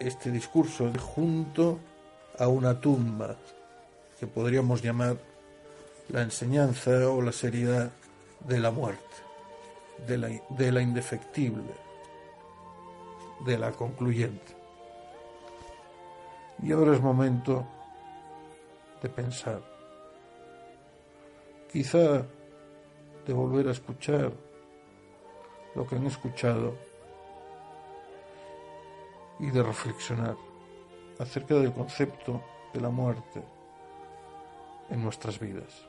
este 0.00 0.30
discurso 0.30 0.90
junto 0.98 1.78
a 2.38 2.48
una 2.48 2.80
tumba 2.80 3.36
que 4.18 4.26
podríamos 4.26 4.82
llamar 4.82 5.16
la 6.08 6.22
enseñanza 6.22 7.08
o 7.08 7.22
la 7.22 7.32
seriedad 7.32 7.90
de 8.40 8.58
la 8.58 8.70
muerte, 8.70 9.16
de 10.06 10.18
la, 10.18 10.28
de 10.50 10.72
la 10.72 10.82
indefectible, 10.82 11.74
de 13.46 13.58
la 13.58 13.72
concluyente. 13.72 14.61
Y 16.62 16.70
ahora 16.70 16.94
es 16.94 17.00
momento 17.00 17.66
de 19.02 19.08
pensar, 19.08 19.60
quizá 21.70 22.24
de 23.26 23.32
volver 23.32 23.66
a 23.66 23.72
escuchar 23.72 24.32
lo 25.74 25.86
que 25.86 25.96
han 25.96 26.06
escuchado 26.06 26.76
y 29.40 29.50
de 29.50 29.62
reflexionar 29.62 30.36
acerca 31.18 31.56
del 31.56 31.72
concepto 31.72 32.42
de 32.72 32.80
la 32.80 32.90
muerte 32.90 33.42
en 34.90 35.02
nuestras 35.02 35.40
vidas. 35.40 35.84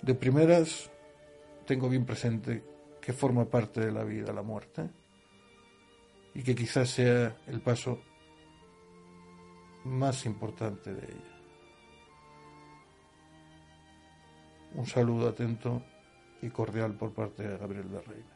De 0.00 0.14
primeras, 0.14 0.90
tengo 1.66 1.88
bien 1.88 2.06
presente 2.06 2.62
que 3.00 3.12
forma 3.12 3.44
parte 3.44 3.80
de 3.80 3.92
la 3.92 4.04
vida 4.04 4.32
la 4.32 4.42
muerte 4.42 4.88
y 6.34 6.42
que 6.42 6.54
quizás 6.54 6.88
sea 6.88 7.36
el 7.46 7.60
paso 7.60 7.98
más 9.86 10.26
importante 10.26 10.92
de 10.92 11.06
ella. 11.06 11.40
Un 14.74 14.86
saludo 14.86 15.28
atento 15.28 15.82
y 16.42 16.50
cordial 16.50 16.94
por 16.94 17.12
parte 17.12 17.42
de 17.42 17.56
Gabriel 17.56 17.90
de 17.90 18.00
Reina. 18.02 18.35